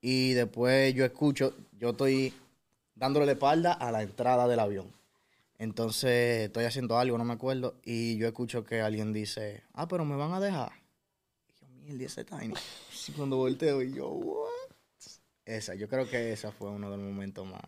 Y 0.00 0.34
después 0.34 0.94
yo 0.94 1.04
escucho, 1.04 1.54
yo 1.72 1.90
estoy 1.90 2.32
dándole 2.94 3.26
la 3.26 3.32
espalda 3.32 3.72
a 3.72 3.90
la 3.90 4.02
entrada 4.02 4.46
del 4.46 4.60
avión. 4.60 4.92
Entonces 5.58 6.46
estoy 6.46 6.64
haciendo 6.66 6.98
algo, 6.98 7.18
no 7.18 7.24
me 7.24 7.32
acuerdo, 7.32 7.74
y 7.82 8.16
yo 8.16 8.28
escucho 8.28 8.64
que 8.64 8.80
alguien 8.80 9.12
dice, 9.12 9.64
ah, 9.72 9.88
pero 9.88 10.04
me 10.04 10.14
van 10.14 10.32
a 10.32 10.40
dejar. 10.40 10.70
Y 11.48 11.60
yo, 11.60 11.68
mierda, 11.68 12.04
ese 12.04 12.24
Tiny. 12.24 12.54
Y 13.08 13.12
cuando 13.12 13.38
volteo, 13.38 13.82
y 13.82 13.94
yo, 13.94 14.08
what? 14.10 14.50
Esa, 15.46 15.74
yo 15.74 15.88
creo 15.88 16.08
que 16.10 16.30
esa 16.30 16.52
fue 16.52 16.68
uno 16.68 16.90
de 16.90 16.98
los 16.98 17.06
momentos 17.06 17.46
más 17.46 17.62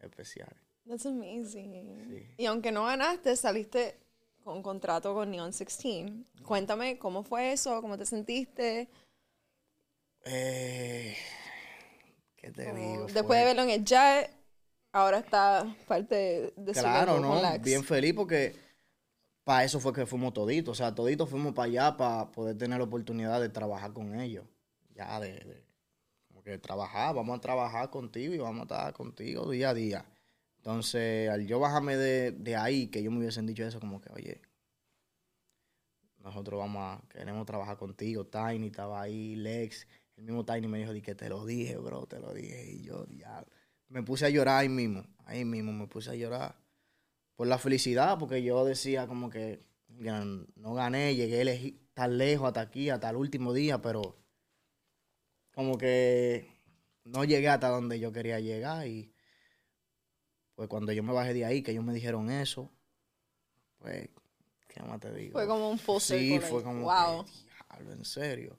especiales. 0.00 0.65
That's 0.88 1.06
amazing. 1.06 2.06
Sí. 2.08 2.26
Y 2.38 2.46
aunque 2.46 2.70
no 2.72 2.84
ganaste, 2.84 3.34
saliste 3.36 3.98
con 4.44 4.62
contrato 4.62 5.12
con 5.14 5.30
Neon 5.30 5.50
16. 5.50 6.12
Cuéntame 6.44 6.98
cómo 6.98 7.22
fue 7.24 7.52
eso, 7.52 7.80
cómo 7.82 7.98
te 7.98 8.06
sentiste. 8.06 8.88
Eh, 10.24 11.16
¿Qué 12.36 12.50
te 12.50 12.64
Como 12.66 12.76
digo? 12.78 13.04
después 13.06 13.26
Fue- 13.26 13.38
de 13.38 13.44
verlo 13.44 13.62
en 13.62 13.70
el 13.70 13.84
jet, 13.84 14.30
ahora 14.92 15.18
está 15.18 15.76
parte 15.86 16.14
de, 16.14 16.52
de 16.56 16.74
su 16.74 16.80
Claro, 16.80 17.14
con 17.14 17.22
¿no? 17.22 17.58
Bien 17.60 17.84
feliz 17.84 18.14
porque 18.14 18.54
para 19.44 19.64
eso 19.64 19.78
fue 19.80 19.92
que 19.92 20.06
fuimos 20.06 20.32
toditos. 20.34 20.72
O 20.72 20.74
sea, 20.74 20.94
toditos 20.94 21.28
fuimos 21.28 21.54
para 21.54 21.66
allá 21.66 21.96
para 21.96 22.30
poder 22.32 22.56
tener 22.58 22.78
la 22.78 22.84
oportunidad 22.84 23.40
de 23.40 23.48
trabajar 23.48 23.92
con 23.92 24.18
ellos. 24.20 24.44
Ya 24.94 25.20
de, 25.20 25.32
de- 25.32 25.64
como 26.28 26.42
que 26.42 26.58
trabajar, 26.58 27.14
vamos 27.14 27.38
a 27.38 27.40
trabajar 27.40 27.90
contigo 27.90 28.34
y 28.34 28.38
vamos 28.38 28.60
a 28.60 28.62
estar 28.62 28.92
contigo 28.92 29.50
día 29.50 29.70
a 29.70 29.74
día. 29.74 30.04
Entonces, 30.66 31.30
al 31.30 31.46
yo 31.46 31.60
bajarme 31.60 31.96
de, 31.96 32.32
de 32.32 32.56
ahí, 32.56 32.88
que 32.88 32.98
ellos 32.98 33.12
me 33.12 33.20
hubiesen 33.20 33.46
dicho 33.46 33.64
eso, 33.64 33.78
como 33.78 34.00
que, 34.00 34.10
oye, 34.12 34.42
nosotros 36.18 36.58
vamos 36.58 36.82
a, 36.82 37.08
queremos 37.08 37.46
trabajar 37.46 37.76
contigo. 37.76 38.26
Tiny 38.26 38.66
estaba 38.66 39.00
ahí, 39.00 39.36
Lex, 39.36 39.86
el 40.16 40.24
mismo 40.24 40.44
Tiny 40.44 40.66
me 40.66 40.78
dijo, 40.78 40.92
di 40.92 41.02
que 41.02 41.14
te 41.14 41.28
lo 41.28 41.46
dije, 41.46 41.76
bro, 41.76 42.06
te 42.06 42.18
lo 42.18 42.34
dije. 42.34 42.68
Y 42.68 42.82
yo, 42.82 43.04
diablo. 43.06 43.46
Me 43.90 44.02
puse 44.02 44.26
a 44.26 44.28
llorar 44.28 44.58
ahí 44.58 44.68
mismo, 44.68 45.06
ahí 45.24 45.44
mismo 45.44 45.72
me 45.72 45.86
puse 45.86 46.10
a 46.10 46.16
llorar 46.16 46.56
por 47.36 47.46
la 47.46 47.58
felicidad, 47.58 48.18
porque 48.18 48.42
yo 48.42 48.64
decía 48.64 49.06
como 49.06 49.30
que 49.30 49.62
no 49.86 50.74
gané, 50.74 51.14
llegué 51.14 51.78
tan 51.94 52.18
lejos 52.18 52.48
hasta 52.48 52.62
aquí, 52.62 52.90
hasta 52.90 53.10
el 53.10 53.14
último 53.14 53.52
día, 53.52 53.80
pero 53.80 54.16
como 55.54 55.78
que 55.78 56.50
no 57.04 57.22
llegué 57.22 57.50
hasta 57.50 57.68
donde 57.68 58.00
yo 58.00 58.10
quería 58.10 58.40
llegar 58.40 58.88
y 58.88 59.12
pues 60.56 60.68
cuando 60.68 60.90
yo 60.92 61.02
me 61.02 61.12
bajé 61.12 61.34
de 61.34 61.44
ahí, 61.44 61.62
que 61.62 61.70
ellos 61.70 61.84
me 61.84 61.92
dijeron 61.94 62.30
eso, 62.30 62.68
pues, 63.78 64.08
¿qué 64.68 64.82
más 64.82 64.98
te 65.00 65.12
digo? 65.14 65.32
Fue 65.34 65.46
como 65.46 65.70
un 65.70 65.78
full 65.78 66.00
Sí, 66.00 66.40
fue 66.40 66.62
como 66.62 66.82
wow. 66.82 67.24
que, 67.24 67.30
diablo, 67.70 67.92
en 67.92 68.04
serio. 68.04 68.58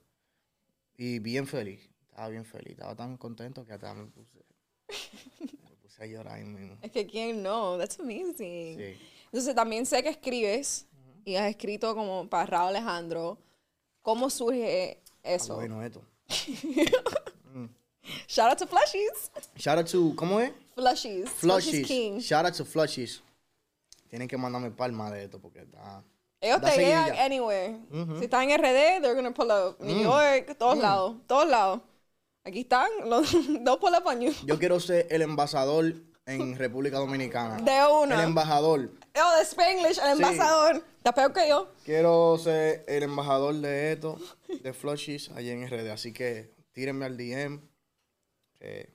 Y 0.96 1.20
bien 1.20 1.46
feliz, 1.46 1.90
estaba 2.10 2.30
bien 2.30 2.46
feliz, 2.46 2.72
estaba 2.72 2.96
tan 2.96 3.18
contento 3.18 3.66
que 3.66 3.74
hasta 3.74 3.94
me 3.94 4.06
puse, 4.08 4.40
me 5.42 5.76
puse 5.82 6.04
a 6.04 6.06
llorar 6.06 6.36
ahí 6.36 6.44
mismo. 6.46 6.78
Es 6.82 6.92
que 6.92 7.06
quién 7.06 7.44
no, 7.44 7.78
that's 7.78 8.00
amazing. 8.00 8.78
Sí. 8.78 8.98
Entonces 9.26 9.54
también 9.56 9.86
sé 9.86 10.02
que 10.02 10.10
escribes 10.10 10.88
y 11.26 11.36
has 11.36 11.50
escrito 11.50 11.94
como 11.96 12.30
para 12.30 12.46
Raúl 12.46 12.70
Alejandro. 12.70 13.38
¿Cómo 14.02 14.30
surge 14.30 15.02
Ah, 15.24 15.32
eso? 15.34 15.56
bueno, 15.56 15.84
esto. 15.84 16.02
Shout 18.28 18.50
out 18.52 18.58
to 18.60 18.66
Flushies. 18.68 19.30
Shout 19.56 19.78
out 19.78 19.88
to, 19.88 20.14
¿cómo 20.16 20.40
es? 20.40 20.52
Flushies. 20.76 21.30
Flushies 21.30 21.86
King. 21.88 22.20
Shout 22.20 22.46
out 22.46 22.54
to 22.56 22.66
Flushies. 22.66 23.22
Tienen 24.10 24.28
que 24.28 24.38
mandarme 24.38 24.72
palma 24.72 25.12
de 25.12 25.26
esto 25.26 25.40
porque 25.40 25.60
está. 25.62 26.04
Ellos 26.40 26.62
te 26.62 26.78
llegan 26.78 27.18
anywhere. 27.18 27.80
Si 28.20 28.26
están 28.26 28.50
en 28.50 28.60
RD, 28.60 29.02
they're 29.02 29.16
gonna 29.16 29.34
pull 29.34 29.50
up. 29.52 29.78
Mm. 29.80 29.86
New 29.88 30.04
York, 30.04 30.56
todos 30.58 30.78
lados, 30.78 31.16
todos 31.28 31.48
lados. 31.50 31.82
Aquí 32.44 32.62
están, 32.62 32.88
los 33.06 33.32
dos 33.64 33.78
pull 33.80 33.94
up 33.96 34.06
on 34.06 34.22
you. 34.22 34.32
Yo 34.46 34.58
quiero 34.58 34.80
ser 34.80 35.08
el 35.10 35.22
embajador 35.24 35.94
en 36.26 36.58
República 36.58 36.98
Dominicana. 36.98 37.58
De 37.58 37.86
uno. 37.92 38.16
El 38.16 38.22
embajador. 38.22 38.92
Oh, 39.16 39.38
de 39.38 39.44
Spanglish, 39.44 39.98
el 39.98 40.18
Sí. 40.18 40.24
embajador. 40.24 40.84
Está 40.98 41.14
peor 41.14 41.34
que 41.34 41.50
yo. 41.50 41.70
Quiero 41.84 42.38
ser 42.38 42.86
el 42.88 43.04
embajador 43.04 43.56
de 43.56 43.94
esto, 43.94 44.18
de 44.48 44.74
Flushies, 44.74 45.30
allá 45.32 45.52
en 45.54 45.68
RD. 45.68 45.90
Así 45.92 46.14
que 46.14 46.54
tírenme 46.72 47.06
al 47.06 47.18
DM. 47.18 47.60
Que 48.60 48.90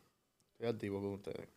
estoy 0.52 0.68
activo 0.68 1.00
con 1.00 1.12
ustedes. 1.14 1.48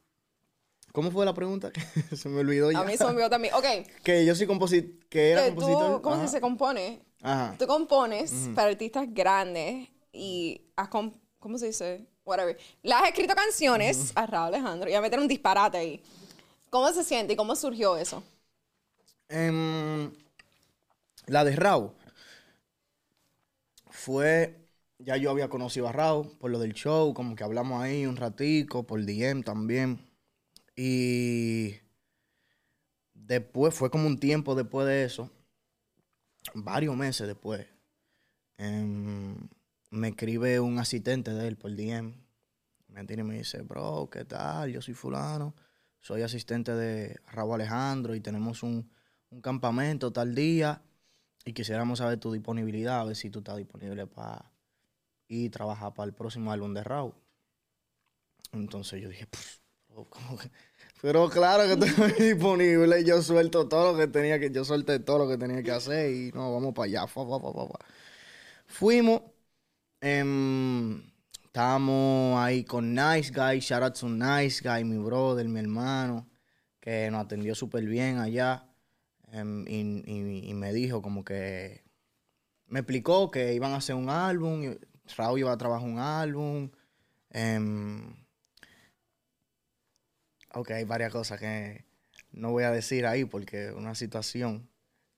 ¿Cómo 0.92 1.12
fue 1.12 1.26
la 1.26 1.34
pregunta? 1.34 1.72
se 2.16 2.30
me 2.30 2.40
olvidó 2.40 2.72
ya. 2.72 2.80
A 2.80 2.84
mí 2.84 2.96
se 2.98 3.04
me 3.04 3.10
olvidó 3.12 3.30
también. 3.30 3.54
Ok, 3.54 3.66
Que 4.04 4.26
yo 4.26 4.34
soy 4.36 4.48
compositor. 4.48 5.06
Que 5.10 5.32
era 5.32 5.44
que 5.46 5.52
tú, 5.52 5.56
compositor. 5.62 6.02
¿cómo 6.02 6.16
Ajá. 6.16 6.28
se 6.28 6.42
compone? 6.42 7.02
Ajá. 7.22 7.56
Tú 7.58 7.68
compones 7.68 8.32
para 8.56 8.70
artistas 8.70 9.08
grandes 9.10 9.90
y 10.14 10.62
has 10.76 10.88
com- 10.88 11.14
¿cómo 11.40 11.58
se 11.58 11.68
dice? 11.68 12.06
Whatever. 12.24 12.58
Le 12.82 12.94
has 12.94 13.08
escrito 13.10 13.36
canciones 13.36 14.12
a 14.16 14.26
Raúl 14.26 14.48
Alejandro 14.56 14.90
y 14.90 14.94
a 14.94 15.02
meter 15.02 15.20
un 15.20 15.28
disparate 15.28 15.78
ahí. 15.78 16.02
¿Cómo 16.70 16.92
se 16.92 17.04
siente 17.04 17.34
y 17.34 17.36
cómo 17.36 17.56
surgió 17.56 17.98
eso? 17.98 18.24
Em, 19.28 20.12
la 21.28 21.44
de 21.44 21.56
Raúl 21.56 21.92
fue, 23.90 24.65
ya 25.00 25.18
yo 25.18 25.32
había 25.32 25.50
conocido 25.50 25.88
a 25.88 25.92
Raúl 25.92 26.32
por 26.40 26.52
lo 26.52 26.60
del 26.60 26.74
show, 26.74 27.14
como 27.14 27.36
que 27.36 27.44
hablamos 27.44 27.82
ahí 27.82 28.06
un 28.06 28.16
ratico, 28.16 28.86
por 28.86 29.04
DM 29.04 29.44
también. 29.44 30.00
Y 30.76 31.76
después, 33.14 33.74
fue 33.74 33.90
como 33.90 34.08
un 34.08 34.20
tiempo 34.20 34.56
después 34.56 34.88
de 34.88 35.06
eso, 35.06 35.32
varios 36.54 36.96
meses 36.96 37.28
después, 37.28 37.66
em, 38.58 39.36
me 39.92 40.10
escribe 40.10 40.60
un 40.60 40.80
asistente 40.80 41.32
de 41.34 41.48
él 41.48 41.58
por 41.58 41.76
DM. 41.76 42.14
Me 42.88 43.02
y 43.02 43.24
me 43.24 43.38
dice, 43.38 43.62
bro, 43.62 44.10
¿qué 44.10 44.24
tal? 44.24 44.72
Yo 44.72 44.82
soy 44.82 44.94
fulano, 44.94 45.54
soy 46.00 46.22
asistente 46.22 46.74
de 46.74 47.20
Raúl 47.32 47.56
Alejandro 47.56 48.16
y 48.16 48.22
tenemos 48.22 48.64
un, 48.64 48.90
un 49.32 49.42
campamento 49.42 50.14
tal 50.14 50.34
día 50.34 50.82
y 51.44 51.54
quisiéramos 51.54 52.00
saber 52.00 52.20
tu 52.20 52.32
disponibilidad, 52.32 53.02
a 53.02 53.06
ver 53.06 53.16
si 53.18 53.30
tú 53.30 53.40
estás 53.40 53.58
disponible 53.58 54.08
para 54.08 54.55
a 55.30 55.52
trabajar 55.52 55.94
para 55.94 56.08
el 56.08 56.14
próximo 56.14 56.52
álbum 56.52 56.74
de 56.74 56.84
Raúl. 56.84 57.14
Entonces 58.52 59.02
yo 59.02 59.10
dije, 59.10 59.28
"Pff, 59.28 59.58
bro, 59.90 60.06
¿cómo 60.10 60.38
que?". 60.38 60.50
Pero 61.02 61.30
claro 61.30 61.64
que 61.64 61.86
estoy 61.86 62.12
disponible, 62.34 63.04
yo 63.04 63.22
suelto 63.22 63.68
todo 63.68 63.94
lo 63.94 63.98
que 64.00 64.08
tenía 64.08 64.40
que, 64.40 64.50
yo 64.52 64.66
solté 64.66 65.00
todo 65.00 65.20
lo 65.20 65.28
que 65.30 65.38
tenía 65.38 65.62
que 65.64 65.72
hacer 65.72 66.12
y 66.14 66.32
no, 66.34 66.54
vamos 66.54 66.74
para 66.74 66.86
allá. 66.86 67.06
Fuimos, 68.68 69.22
em, 70.02 71.02
estábamos 71.46 72.40
ahí 72.40 72.64
con 72.66 72.94
Nice 72.94 73.32
Guy, 73.34 73.60
shout 73.60 73.84
out 73.84 73.96
to 74.00 74.10
Nice 74.10 74.62
Guy, 74.68 74.84
mi 74.86 74.98
brother, 74.98 75.48
mi 75.48 75.60
hermano, 75.60 76.30
que 76.80 77.10
nos 77.12 77.26
atendió 77.26 77.56
súper 77.56 77.86
bien 77.86 78.20
allá. 78.20 78.68
em, 79.32 79.66
y, 79.68 80.04
y- 80.12 80.50
y 80.50 80.54
me 80.56 80.74
dijo 80.74 81.02
como 81.02 81.24
que, 81.26 81.84
me 82.68 82.80
explicó 82.82 83.32
que 83.32 83.54
iban 83.54 83.74
a 83.74 83.78
hacer 83.78 83.96
un 83.96 84.10
álbum, 84.10 84.64
y 84.64 84.80
Raúl 85.18 85.40
iba 85.40 85.52
a 85.52 85.58
trabajar 85.58 85.88
un 85.88 86.00
álbum. 86.00 86.70
em, 87.32 88.16
ok, 90.54 90.72
hay 90.72 90.86
varias 90.86 91.12
cosas 91.12 91.40
que 91.40 91.86
no 92.32 92.52
voy 92.52 92.64
a 92.64 92.72
decir 92.72 93.06
ahí 93.06 93.26
porque 93.26 93.68
es 93.68 93.74
una 93.74 93.96
situación 93.96 94.70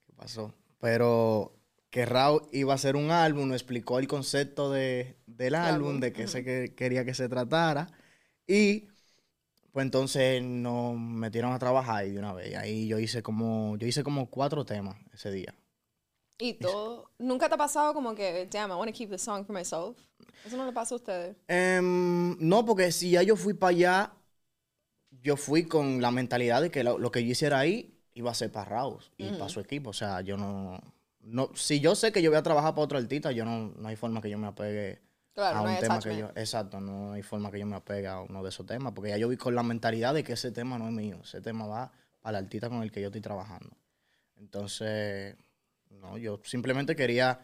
que 0.06 0.12
pasó. 0.14 0.54
Pero 0.80 1.58
que 1.90 2.06
Raúl 2.06 2.42
iba 2.52 2.72
a 2.72 2.76
hacer 2.76 2.96
un 2.96 3.10
álbum, 3.10 3.48
nos 3.48 3.56
explicó 3.56 3.98
el 3.98 4.08
concepto 4.08 4.70
de, 4.70 5.16
del 5.26 5.54
álbum, 5.54 6.00
de 6.00 6.12
qué 6.12 6.28
se 6.28 6.44
que, 6.44 6.74
quería 6.74 7.04
que 7.04 7.14
se 7.14 7.28
tratara. 7.28 7.88
Y 8.46 8.88
pues 9.72 9.84
entonces 9.84 10.42
nos 10.42 10.98
metieron 10.98 11.52
a 11.52 11.58
trabajar 11.58 12.06
y 12.06 12.10
de 12.10 12.18
una 12.18 12.32
vez. 12.32 12.56
Ahí 12.56 12.88
yo 12.88 12.98
hice 12.98 13.22
como, 13.22 13.76
yo 13.76 13.86
hice 13.86 14.02
como 14.02 14.28
cuatro 14.30 14.64
temas 14.64 14.96
ese 15.12 15.30
día. 15.30 15.54
Y 16.38 16.54
todo, 16.54 17.10
¿nunca 17.18 17.48
te 17.48 17.54
ha 17.54 17.58
pasado 17.58 17.92
como 17.92 18.14
que, 18.14 18.48
damn, 18.50 18.70
I 18.70 18.74
want 18.74 18.90
to 18.90 18.96
keep 18.96 19.10
the 19.10 19.18
song 19.18 19.44
for 19.44 19.54
myself? 19.56 19.98
¿Eso 20.46 20.56
no 20.56 20.64
le 20.64 20.72
pasa 20.72 20.94
a 20.94 20.96
ustedes? 20.96 21.36
Em, 21.48 22.36
no, 22.38 22.64
porque 22.64 22.92
si 22.92 23.10
ya 23.10 23.22
yo 23.22 23.34
fui 23.34 23.54
para 23.54 23.70
allá, 23.70 24.12
yo 25.10 25.36
fui 25.36 25.64
con 25.64 26.00
la 26.00 26.10
mentalidad 26.12 26.62
de 26.62 26.70
que 26.70 26.84
lo, 26.84 27.10
que 27.10 27.24
yo 27.24 27.32
hiciera 27.32 27.58
ahí 27.58 27.98
iba 28.14 28.30
a 28.30 28.34
ser 28.34 28.52
para 28.52 28.66
Raúl 28.66 29.02
y 29.16 29.30
para 29.30 29.48
su 29.48 29.58
equipo. 29.58 29.90
O 29.90 29.92
sea, 29.92 30.20
yo 30.20 30.36
no, 30.36 30.80
no, 31.20 31.50
si 31.54 31.80
yo 31.80 31.94
sé 31.94 32.12
que 32.12 32.22
yo 32.22 32.30
voy 32.30 32.38
a 32.38 32.42
trabajar 32.42 32.72
para 32.74 32.84
otro 32.84 32.98
artista, 32.98 33.32
yo 33.32 33.44
no, 33.44 33.72
no 33.76 33.88
hay 33.88 33.96
forma 33.96 34.22
que 34.22 34.30
yo 34.30 34.38
me 34.38 34.46
apegue 34.46 35.00
a 35.36 35.62
un 35.62 35.78
tema 35.78 36.00
que 36.00 36.16
yo, 36.16 36.30
exacto, 36.34 36.80
no 36.80 37.12
hay 37.12 37.22
forma 37.22 37.50
que 37.50 37.58
yo 37.58 37.66
me 37.66 37.76
apegue 37.76 38.06
a 38.06 38.20
uno 38.20 38.42
de 38.42 38.48
esos 38.48 38.66
temas, 38.66 38.92
porque 38.92 39.10
ya 39.10 39.18
yo 39.18 39.28
vi 39.28 39.36
con 39.36 39.54
la 39.54 39.62
mentalidad 39.62 40.14
de 40.14 40.24
que 40.24 40.32
ese 40.32 40.50
tema 40.50 40.78
no 40.78 40.86
es 40.86 40.92
mío, 40.92 41.18
ese 41.22 41.40
tema 41.40 41.66
va 41.66 41.92
para 42.20 42.38
el 42.38 42.44
artista 42.44 42.68
con 42.68 42.82
el 42.82 42.90
que 42.90 43.00
yo 43.00 43.08
estoy 43.08 43.20
trabajando. 43.20 43.70
Entonces, 44.36 45.36
no, 45.90 46.18
yo 46.18 46.40
simplemente 46.44 46.96
quería 46.96 47.40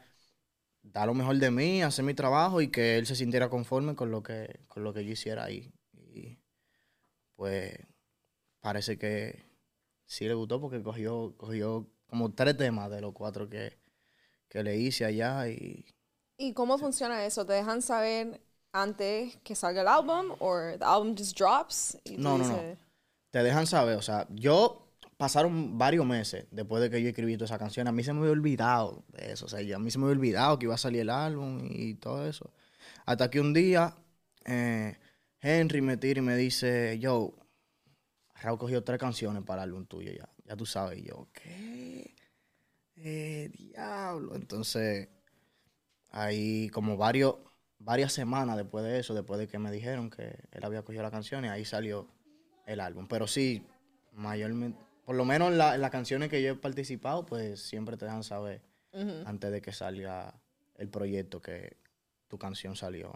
dar 0.82 1.06
lo 1.06 1.14
mejor 1.14 1.36
de 1.36 1.50
mí, 1.50 1.82
hacer 1.82 2.04
mi 2.04 2.14
trabajo 2.14 2.60
y 2.60 2.68
que 2.68 2.98
él 2.98 3.06
se 3.06 3.16
sintiera 3.16 3.48
conforme 3.48 3.94
con 3.94 4.10
lo 4.10 4.22
que, 4.22 4.60
con 4.68 4.84
lo 4.84 4.92
que 4.92 5.04
yo 5.04 5.12
hiciera 5.12 5.44
ahí. 5.44 5.72
Y 5.92 6.38
pues 7.36 7.78
parece 8.60 8.98
que 8.98 9.44
sí 10.06 10.26
le 10.26 10.34
gustó 10.34 10.60
porque 10.60 10.82
cogió, 10.82 11.34
cogió 11.36 11.90
como 12.06 12.32
tres 12.32 12.56
temas 12.56 12.90
de 12.90 13.00
los 13.00 13.12
cuatro 13.12 13.48
que, 13.48 13.78
que 14.48 14.62
le 14.62 14.76
hice 14.76 15.04
allá 15.04 15.48
y... 15.48 15.86
¿Y 16.36 16.52
cómo 16.52 16.78
funciona 16.78 17.24
eso? 17.24 17.46
¿Te 17.46 17.54
dejan 17.54 17.80
saber 17.80 18.40
antes 18.72 19.36
que 19.44 19.54
salga 19.54 19.82
el 19.82 19.88
álbum 19.88 20.36
o 20.40 20.58
el 20.58 20.82
álbum 20.82 21.16
just 21.16 21.38
drops? 21.38 21.98
no, 22.16 22.38
no, 22.38 22.46
no. 22.46 22.76
Te 23.30 23.42
dejan 23.42 23.66
saber, 23.66 23.96
o 23.96 24.02
sea, 24.02 24.28
yo 24.30 24.83
pasaron 25.16 25.78
varios 25.78 26.06
meses 26.06 26.46
después 26.50 26.82
de 26.82 26.90
que 26.90 27.02
yo 27.02 27.08
escribí 27.08 27.36
toda 27.36 27.46
esa 27.46 27.58
canción. 27.58 27.86
A 27.88 27.92
mí 27.92 28.02
se 28.02 28.12
me 28.12 28.20
había 28.20 28.32
olvidado 28.32 29.04
de 29.08 29.32
eso. 29.32 29.46
O 29.46 29.48
sea, 29.48 29.60
a 29.60 29.78
mí 29.78 29.90
se 29.90 29.98
me 29.98 30.04
había 30.04 30.16
olvidado 30.16 30.58
que 30.58 30.66
iba 30.66 30.74
a 30.74 30.78
salir 30.78 31.02
el 31.02 31.10
álbum 31.10 31.66
y 31.70 31.94
todo 31.94 32.26
eso. 32.26 32.52
Hasta 33.06 33.30
que 33.30 33.40
un 33.40 33.52
día 33.52 33.96
eh, 34.44 34.96
Henry 35.40 35.80
me 35.80 35.96
tira 35.96 36.20
y 36.20 36.22
me 36.22 36.36
dice, 36.36 36.98
yo, 36.98 37.34
Raúl 38.34 38.58
cogió 38.58 38.82
tres 38.82 38.98
canciones 38.98 39.42
para 39.44 39.62
el 39.62 39.70
álbum 39.70 39.86
tuyo 39.86 40.12
ya. 40.12 40.28
Ya 40.44 40.56
tú 40.56 40.66
sabes. 40.66 40.98
Y 40.98 41.04
yo, 41.04 41.28
¿qué? 41.32 42.14
Eh, 42.96 43.50
diablo. 43.52 44.34
Entonces, 44.34 45.08
ahí 46.10 46.68
como 46.70 46.96
varios, 46.96 47.36
varias 47.78 48.12
semanas 48.12 48.56
después 48.56 48.84
de 48.84 48.98
eso, 48.98 49.14
después 49.14 49.38
de 49.40 49.46
que 49.46 49.58
me 49.58 49.70
dijeron 49.70 50.10
que 50.10 50.44
él 50.52 50.64
había 50.64 50.82
cogido 50.82 51.02
la 51.02 51.10
canción, 51.10 51.44
ahí 51.44 51.64
salió 51.64 52.08
el 52.66 52.80
álbum. 52.80 53.06
Pero 53.08 53.26
sí, 53.26 53.66
mayormente 54.12 54.93
por 55.04 55.16
lo 55.16 55.24
menos 55.24 55.52
en, 55.52 55.58
las 55.58 55.90
canciones 55.90 56.30
que 56.30 56.42
yo 56.42 56.52
he 56.52 56.54
participado, 56.54 57.26
pues 57.26 57.60
siempre 57.60 57.96
te 57.96 58.06
dejan 58.06 58.24
saber 58.24 58.62
antes 59.26 59.50
de 59.50 59.60
que 59.60 59.72
salga 59.72 60.34
el 60.76 60.88
proyecto 60.88 61.42
que 61.42 61.76
tu 62.28 62.38
canción 62.38 62.76
salió. 62.76 63.12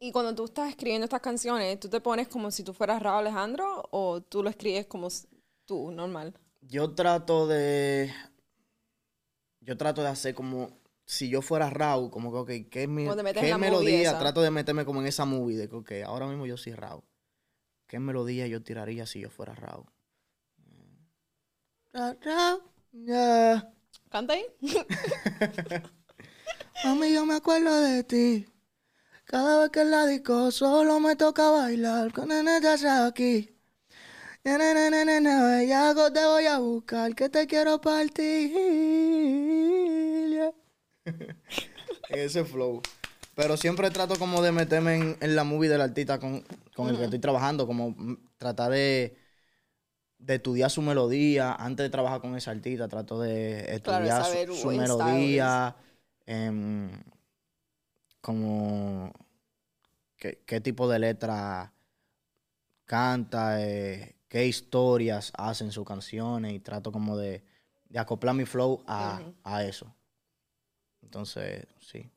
Y 0.00 0.12
cuando 0.12 0.34
tú 0.34 0.44
estás 0.44 0.68
escribiendo 0.68 1.04
estas 1.04 1.20
canciones, 1.20 1.80
¿tú 1.80 1.88
te 1.88 2.00
pones 2.00 2.28
como 2.28 2.50
si 2.52 2.62
tú 2.62 2.72
fueras 2.72 3.02
Raúl 3.02 3.26
Alejandro 3.26 3.88
o 3.90 4.20
tú 4.20 4.44
lo 4.44 4.50
escribes 4.50 4.86
como 4.86 5.08
tú, 5.64 5.90
normal? 5.90 6.34
Yo 6.60 6.94
trato 6.94 7.48
de. 7.48 8.12
Yo 9.60 9.76
trato 9.76 10.02
de 10.02 10.08
hacer 10.08 10.34
como 10.34 10.78
si 11.04 11.28
yo 11.28 11.42
fuera 11.42 11.68
Raúl, 11.68 12.10
como 12.10 12.30
que, 12.30 12.38
ok, 12.38 12.70
¿qué, 12.70 12.86
mi, 12.86 13.08
¿qué 13.34 13.56
melodía? 13.56 14.18
Trato 14.18 14.40
de 14.40 14.50
meterme 14.50 14.84
como 14.84 15.00
en 15.00 15.08
esa 15.08 15.24
movie 15.24 15.56
de 15.56 15.68
que, 15.68 15.74
ok, 15.74 15.92
ahora 16.06 16.26
mismo 16.26 16.46
yo 16.46 16.56
soy 16.56 16.74
Raúl. 16.74 17.02
¿Qué 17.86 17.98
melodía 17.98 18.46
yo 18.46 18.62
tiraría 18.62 19.04
si 19.06 19.20
yo 19.20 19.30
fuera 19.30 19.54
Raúl? 19.54 19.86
¿Canta 24.10 24.34
ahí? 24.34 24.44
Mami, 26.84 27.12
yo 27.12 27.24
me 27.24 27.36
acuerdo 27.36 27.80
de 27.80 28.04
ti. 28.04 28.46
Cada 29.24 29.60
vez 29.60 29.70
que 29.70 29.84
la 29.84 30.06
disco 30.06 30.50
solo 30.50 31.00
me 31.00 31.16
toca 31.16 31.50
bailar 31.50 32.12
con 32.12 32.30
estás 32.30 32.84
aquí. 32.84 33.54
Bellaco 34.44 36.12
te 36.12 36.24
voy 36.24 36.46
a 36.46 36.58
buscar 36.58 37.14
que 37.14 37.28
te 37.28 37.46
quiero 37.46 37.80
partir. 37.80 38.52
Ese 42.10 42.44
flow. 42.44 42.82
Pero 43.34 43.56
siempre 43.56 43.90
trato 43.90 44.18
como 44.18 44.42
de 44.42 44.52
meterme 44.52 45.16
en, 45.20 45.36
la 45.36 45.44
movie 45.44 45.68
del 45.68 45.80
artista 45.80 46.18
con, 46.18 46.44
con 46.74 46.88
el 46.88 46.96
que 46.96 47.04
estoy 47.04 47.18
trabajando, 47.18 47.66
como 47.66 47.94
tratar 48.38 48.72
de 48.72 49.16
de 50.18 50.34
estudiar 50.36 50.70
su 50.70 50.82
melodía. 50.82 51.54
Antes 51.54 51.84
de 51.84 51.90
trabajar 51.90 52.20
con 52.20 52.36
esa 52.36 52.50
artista, 52.50 52.88
trato 52.88 53.20
de 53.20 53.74
estudiar 53.74 54.24
su, 54.52 54.68
melodía. 54.68 55.74
Em, 56.26 56.90
como 58.20 59.12
qué, 60.18 60.60
tipo 60.60 60.88
de 60.88 60.98
letra 60.98 61.72
canta, 62.84 63.64
eh, 63.64 64.16
qué 64.28 64.46
historias 64.46 65.32
hacen 65.36 65.72
sus 65.72 65.86
canciones 65.86 66.52
y 66.52 66.60
trato 66.60 66.92
como 66.92 67.16
de, 67.16 67.44
acoplar 67.94 68.34
mi 68.34 68.44
flow 68.44 68.82
a, 68.86 69.64
eso. 69.64 69.94
Entonces, 71.02 71.66
sí. 71.80 72.10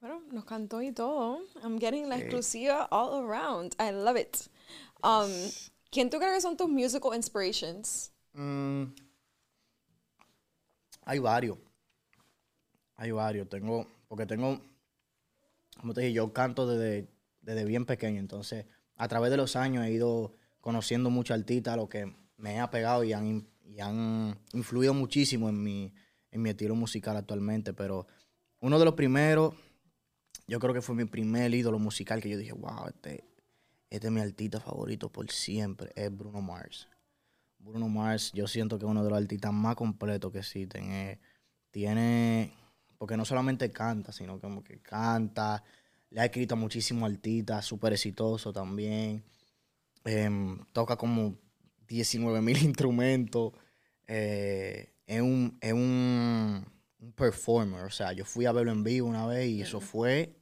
Bueno, 0.00 0.22
nos 0.30 0.44
cantó 0.44 0.80
y 0.80 0.92
todo. 0.92 1.40
I'm 1.62 1.78
getting 1.78 2.08
la 2.08 2.16
exclusiva 2.16 2.88
all 2.90 3.24
around. 3.24 3.74
I 3.78 3.90
love 3.90 4.16
it. 4.16 4.48
Um, 5.02 5.30
¿Quién 5.96 6.10
tú 6.10 6.18
crees 6.18 6.34
que 6.34 6.40
son 6.42 6.58
tus 6.58 6.68
musical 6.68 7.14
inspirations? 7.14 8.12
Mm, 8.34 8.82
hay 11.06 11.18
varios. 11.18 11.56
Hay 12.96 13.12
varios. 13.12 13.48
Tengo, 13.48 13.86
porque 14.06 14.26
tengo, 14.26 14.60
como 15.80 15.94
te 15.94 16.02
dije, 16.02 16.12
yo 16.12 16.34
canto 16.34 16.66
desde, 16.66 17.08
desde 17.40 17.64
bien 17.64 17.86
pequeño. 17.86 18.20
Entonces, 18.20 18.66
a 18.94 19.08
través 19.08 19.30
de 19.30 19.38
los 19.38 19.56
años 19.56 19.86
he 19.86 19.90
ido 19.90 20.34
conociendo 20.60 21.08
mucho 21.08 21.32
artistas, 21.32 21.78
lo 21.78 21.88
que 21.88 22.14
me 22.36 22.60
ha 22.60 22.70
pegado 22.70 23.02
y 23.02 23.14
han, 23.14 23.48
y 23.64 23.80
han 23.80 24.38
influido 24.52 24.92
muchísimo 24.92 25.48
en 25.48 25.62
mi, 25.62 25.94
en 26.30 26.42
mi 26.42 26.50
estilo 26.50 26.74
musical 26.74 27.16
actualmente. 27.16 27.72
Pero 27.72 28.06
uno 28.60 28.78
de 28.78 28.84
los 28.84 28.92
primeros, 28.92 29.54
yo 30.46 30.60
creo 30.60 30.74
que 30.74 30.82
fue 30.82 30.94
mi 30.94 31.06
primer 31.06 31.54
ídolo 31.54 31.78
musical 31.78 32.20
que 32.20 32.28
yo 32.28 32.36
dije, 32.36 32.52
wow, 32.52 32.88
este, 32.88 33.24
este 33.90 34.08
es 34.08 34.12
mi 34.12 34.20
artista 34.20 34.60
favorito 34.60 35.10
por 35.10 35.30
siempre, 35.30 35.92
es 35.94 36.14
Bruno 36.16 36.40
Mars. 36.40 36.88
Bruno 37.58 37.88
Mars, 37.88 38.32
yo 38.34 38.46
siento 38.46 38.78
que 38.78 38.84
es 38.84 38.90
uno 38.90 39.04
de 39.04 39.10
los 39.10 39.18
artistas 39.18 39.52
más 39.52 39.76
completos 39.76 40.32
que 40.32 40.38
existen. 40.38 40.92
Eh, 40.92 41.18
tiene, 41.70 42.52
porque 42.98 43.16
no 43.16 43.24
solamente 43.24 43.70
canta, 43.72 44.12
sino 44.12 44.40
como 44.40 44.62
que 44.62 44.80
canta, 44.80 45.62
le 46.10 46.20
ha 46.20 46.24
escrito 46.24 46.54
a 46.54 46.58
muchísimos 46.58 47.10
artistas, 47.10 47.64
súper 47.64 47.92
exitoso 47.92 48.52
también. 48.52 49.24
Em, 50.04 50.58
toca 50.72 50.96
como 50.96 51.36
19 51.88 52.40
mil 52.40 52.58
instrumentos. 52.62 53.52
Eh, 54.06 54.92
es 55.06 55.20
un, 55.20 55.58
es 55.60 55.72
un, 55.72 56.64
un, 57.00 57.12
performer. 57.12 57.84
O 57.84 57.90
sea, 57.90 58.12
yo 58.12 58.24
fui 58.24 58.46
a 58.46 58.52
verlo 58.52 58.72
en 58.72 58.84
vivo 58.84 59.08
una 59.08 59.26
vez 59.26 59.48
y 59.48 59.62
eso 59.62 59.80
fue 59.80 60.36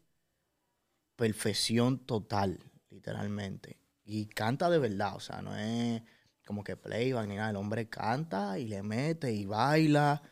perfección 1.17 1.99
total 1.99 2.59
literalmente. 2.95 3.79
Y 4.05 4.27
canta 4.27 4.71
de 4.71 4.79
verdad, 4.79 5.17
o 5.17 5.21
sea, 5.21 5.43
no 5.43 5.57
es 5.57 6.03
como 6.47 6.63
que 6.63 6.77
playback 6.77 7.27
ni 7.27 7.37
nada. 7.37 7.51
El 7.51 7.57
hombre 7.57 7.89
canta 7.89 8.59
y 8.59 8.67
le 8.67 8.83
mete 8.83 9.33
y 9.33 9.47
baila. 9.47 10.23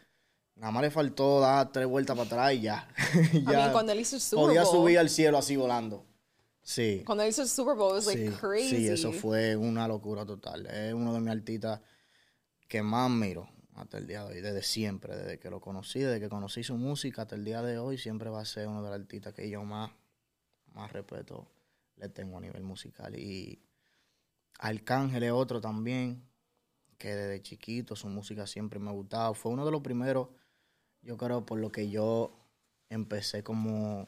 Nada 0.57 0.70
más 0.70 0.83
le 0.83 0.90
faltó 0.90 1.40
dar 1.40 1.72
tres 1.72 1.87
vueltas 1.87 2.16
para 2.16 2.27
atrás 2.27 2.55
y 2.55 2.61
ya. 2.61 2.88
ya 3.51 3.72
cuando 3.72 3.92
él 3.92 4.01
hizo 4.01 4.16
el 4.16 4.22
Super 4.22 4.44
Podía 4.44 4.64
subir 4.64 4.98
al 4.98 5.11
cielo 5.11 5.38
así 5.38 5.57
volando. 5.57 6.07
Sí. 6.62 7.03
Cuando 7.05 7.25
él 7.25 7.31
hizo 7.31 7.42
el 7.42 7.48
Super 7.48 7.75
Bowl, 7.75 7.98
it 7.98 8.07
was 8.07 8.07
like 8.07 8.31
crazy. 8.38 8.77
Sí, 8.77 8.88
eso 8.88 9.11
fue 9.12 9.57
una 9.57 9.88
locura 9.88 10.25
total. 10.25 10.66
Es 10.66 10.94
uno 10.94 11.12
de 11.12 11.20
mis 11.20 11.31
artistas 11.31 11.81
que 12.68 12.83
más 12.83 13.11
miro 13.11 13.48
hasta 13.75 13.98
el 13.98 14.07
día 14.07 14.25
de 14.25 14.35
hoy, 14.35 14.40
desde 14.42 14.62
siempre, 14.62 15.16
desde 15.16 15.38
que 15.38 15.51
lo 15.51 15.61
conocí, 15.61 16.01
desde 16.01 16.20
que 16.20 16.29
conocí 16.29 16.62
su 16.62 16.77
música 16.77 17.22
hasta 17.22 17.35
el 17.35 17.44
día 17.44 17.62
de 17.62 17.79
hoy, 17.79 17.98
siempre 17.98 18.31
va 18.31 18.42
a 18.42 18.44
ser 18.44 18.68
uno 18.68 18.83
de 18.83 18.90
los 18.90 19.01
artistas 19.01 19.33
que 19.33 19.48
yo 19.48 19.64
más, 19.64 19.90
más 20.75 20.92
respeto 20.92 21.48
le 21.96 22.09
tengo 22.09 22.38
a 22.38 22.40
nivel 22.40 22.62
musical. 22.62 23.18
Y 23.18 23.62
Arcángel 24.59 25.22
es 25.22 25.33
otro 25.33 25.61
también, 25.61 26.28
que 26.98 27.14
desde 27.14 27.42
chiquito 27.42 27.96
su 27.96 28.09
música 28.09 28.46
siempre 28.46 28.78
me 28.78 28.90
ha 28.90 28.92
gustado. 28.92 29.35
Fue 29.35 29.52
uno 29.52 29.64
de 29.64 29.72
los 29.72 29.83
primeros, 29.83 30.28
yo 31.00 31.16
creo, 31.16 31.44
por 31.44 31.59
lo 31.59 31.72
que 31.72 31.90
yo 31.90 32.37
empecé 32.88 33.42
como 33.42 34.07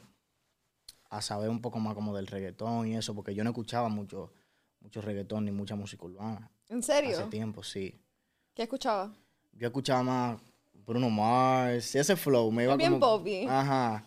a 1.09 1.21
saber 1.21 1.49
un 1.49 1.61
poco 1.61 1.79
más 1.79 1.93
como 1.93 2.15
del 2.15 2.27
reggaetón 2.27 2.87
y 2.87 2.97
eso, 2.97 3.13
porque 3.15 3.33
yo 3.33 3.43
no 3.43 3.49
escuchaba 3.51 3.89
mucho, 3.89 4.33
mucho 4.79 5.01
reggaetón 5.01 5.45
ni 5.45 5.51
mucha 5.51 5.75
música 5.75 6.05
urbana. 6.05 6.51
¿En 6.69 6.83
serio? 6.83 7.17
Hace 7.17 7.29
tiempo, 7.29 7.63
sí. 7.63 8.01
¿Qué 8.53 8.63
escuchaba? 8.63 9.13
Yo 9.53 9.67
escuchaba 9.67 10.03
más 10.03 10.41
Bruno 10.85 11.09
Mars, 11.09 11.95
ese 11.95 12.15
flow. 12.15 12.51
Me 12.51 12.63
iba 12.63 12.75
bien 12.75 12.93
como, 12.93 13.17
poppy. 13.17 13.45
Ajá. 13.45 14.03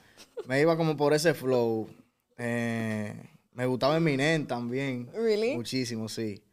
Me 0.46 0.60
iba 0.60 0.76
como 0.76 0.96
por 0.96 1.12
ese 1.12 1.34
flow. 1.34 1.88
Eh, 2.36 3.14
me 3.58 3.66
gustaba 3.66 3.96
Eminem 3.96 4.46
también. 4.46 5.10
Really? 5.12 5.56
Muchísimo, 5.56 6.08
sí. 6.08 6.44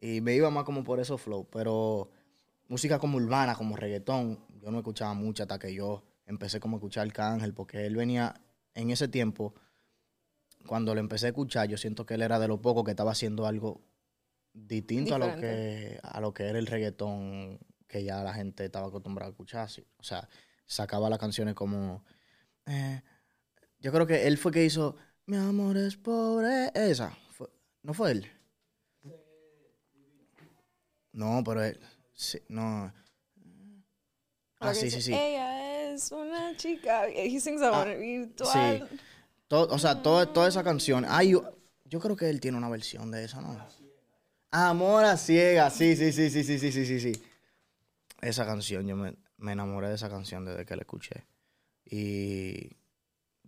Y 0.00 0.20
me 0.20 0.34
iba 0.34 0.50
más 0.50 0.64
como 0.64 0.82
por 0.82 0.98
esos 0.98 1.20
flow. 1.20 1.48
Pero 1.48 2.10
música 2.66 2.98
como 2.98 3.18
urbana, 3.18 3.54
como 3.54 3.76
reggaetón, 3.76 4.44
yo 4.60 4.72
no 4.72 4.78
escuchaba 4.78 5.14
mucho 5.14 5.44
hasta 5.44 5.60
que 5.60 5.72
yo 5.72 6.02
empecé 6.26 6.58
como 6.58 6.74
a 6.74 6.78
escuchar 6.78 7.06
Arcángel, 7.06 7.54
porque 7.54 7.86
él 7.86 7.94
venía 7.94 8.34
en 8.74 8.90
ese 8.90 9.06
tiempo, 9.06 9.54
cuando 10.66 10.92
lo 10.92 10.98
empecé 10.98 11.26
a 11.26 11.28
escuchar, 11.28 11.68
yo 11.68 11.78
siento 11.78 12.04
que 12.04 12.14
él 12.14 12.22
era 12.22 12.40
de 12.40 12.48
lo 12.48 12.60
poco 12.60 12.82
que 12.82 12.90
estaba 12.90 13.12
haciendo 13.12 13.46
algo 13.46 13.80
distinto 14.52 15.14
a 15.14 15.18
lo 15.18 15.36
que 15.36 16.00
a 16.02 16.20
lo 16.20 16.34
que 16.34 16.44
era 16.44 16.58
el 16.58 16.66
reggaetón 16.66 17.60
que 17.86 18.02
ya 18.02 18.24
la 18.24 18.34
gente 18.34 18.64
estaba 18.64 18.88
acostumbrada 18.88 19.28
a 19.28 19.30
escuchar. 19.30 19.70
sí. 19.70 19.86
O 19.98 20.02
sea, 20.02 20.28
sacaba 20.66 21.08
las 21.08 21.20
canciones 21.20 21.54
como... 21.54 22.04
eh, 22.66 23.02
yo 23.78 23.92
creo 23.92 24.04
que 24.08 24.26
él 24.26 24.36
fue 24.36 24.50
que 24.50 24.64
hizo 24.64 24.96
Mi 25.26 25.36
amor 25.36 25.76
es 25.76 25.96
pobre. 25.96 26.70
Esa. 26.74 27.16
Fue- 27.30 27.48
¿No 27.82 27.94
fue 27.94 28.10
él? 28.12 28.30
No, 31.12 31.42
pero 31.44 31.62
él... 31.62 31.78
Sí, 32.12 32.38
no. 32.48 32.92
Ah, 34.60 34.74
sí, 34.74 34.90
sí, 34.90 35.02
sí. 35.02 35.12
Ella 35.12 35.92
es 35.92 36.10
una 36.12 36.56
chica. 36.56 37.08
He 37.08 37.38
sings 37.40 37.60
that 37.60 37.72
Ah, 37.74 37.84
tú- 38.36 38.44
sí. 38.46 38.96
To- 39.48 39.68
o 39.68 39.78
sea, 39.78 40.02
todo- 40.02 40.28
toda 40.28 40.48
esa 40.48 40.62
canción. 40.64 41.04
Ay, 41.08 41.30
yo, 41.30 41.56
yo 41.84 42.00
creo 42.00 42.16
que 42.16 42.28
él 42.30 42.40
tiene 42.40 42.56
una 42.58 42.68
versión 42.68 43.10
de 43.10 43.24
esa, 43.24 43.40
¿no? 43.40 43.56
Amor 44.50 45.04
a 45.04 45.16
ciega. 45.16 45.70
Sí, 45.70 45.96
sí, 45.96 46.12
sí, 46.12 46.30
sí, 46.30 46.44
sí, 46.44 46.58
sí, 46.58 46.72
sí, 46.72 46.86
sí, 46.86 47.00
sí. 47.00 47.22
Esa 48.20 48.46
canción, 48.46 48.86
yo 48.86 48.96
me, 48.96 49.14
me 49.38 49.52
enamoré 49.52 49.88
de 49.88 49.96
esa 49.96 50.08
canción 50.08 50.44
desde 50.44 50.64
que 50.64 50.76
la 50.76 50.82
escuché. 50.82 51.26
Y 51.84 52.70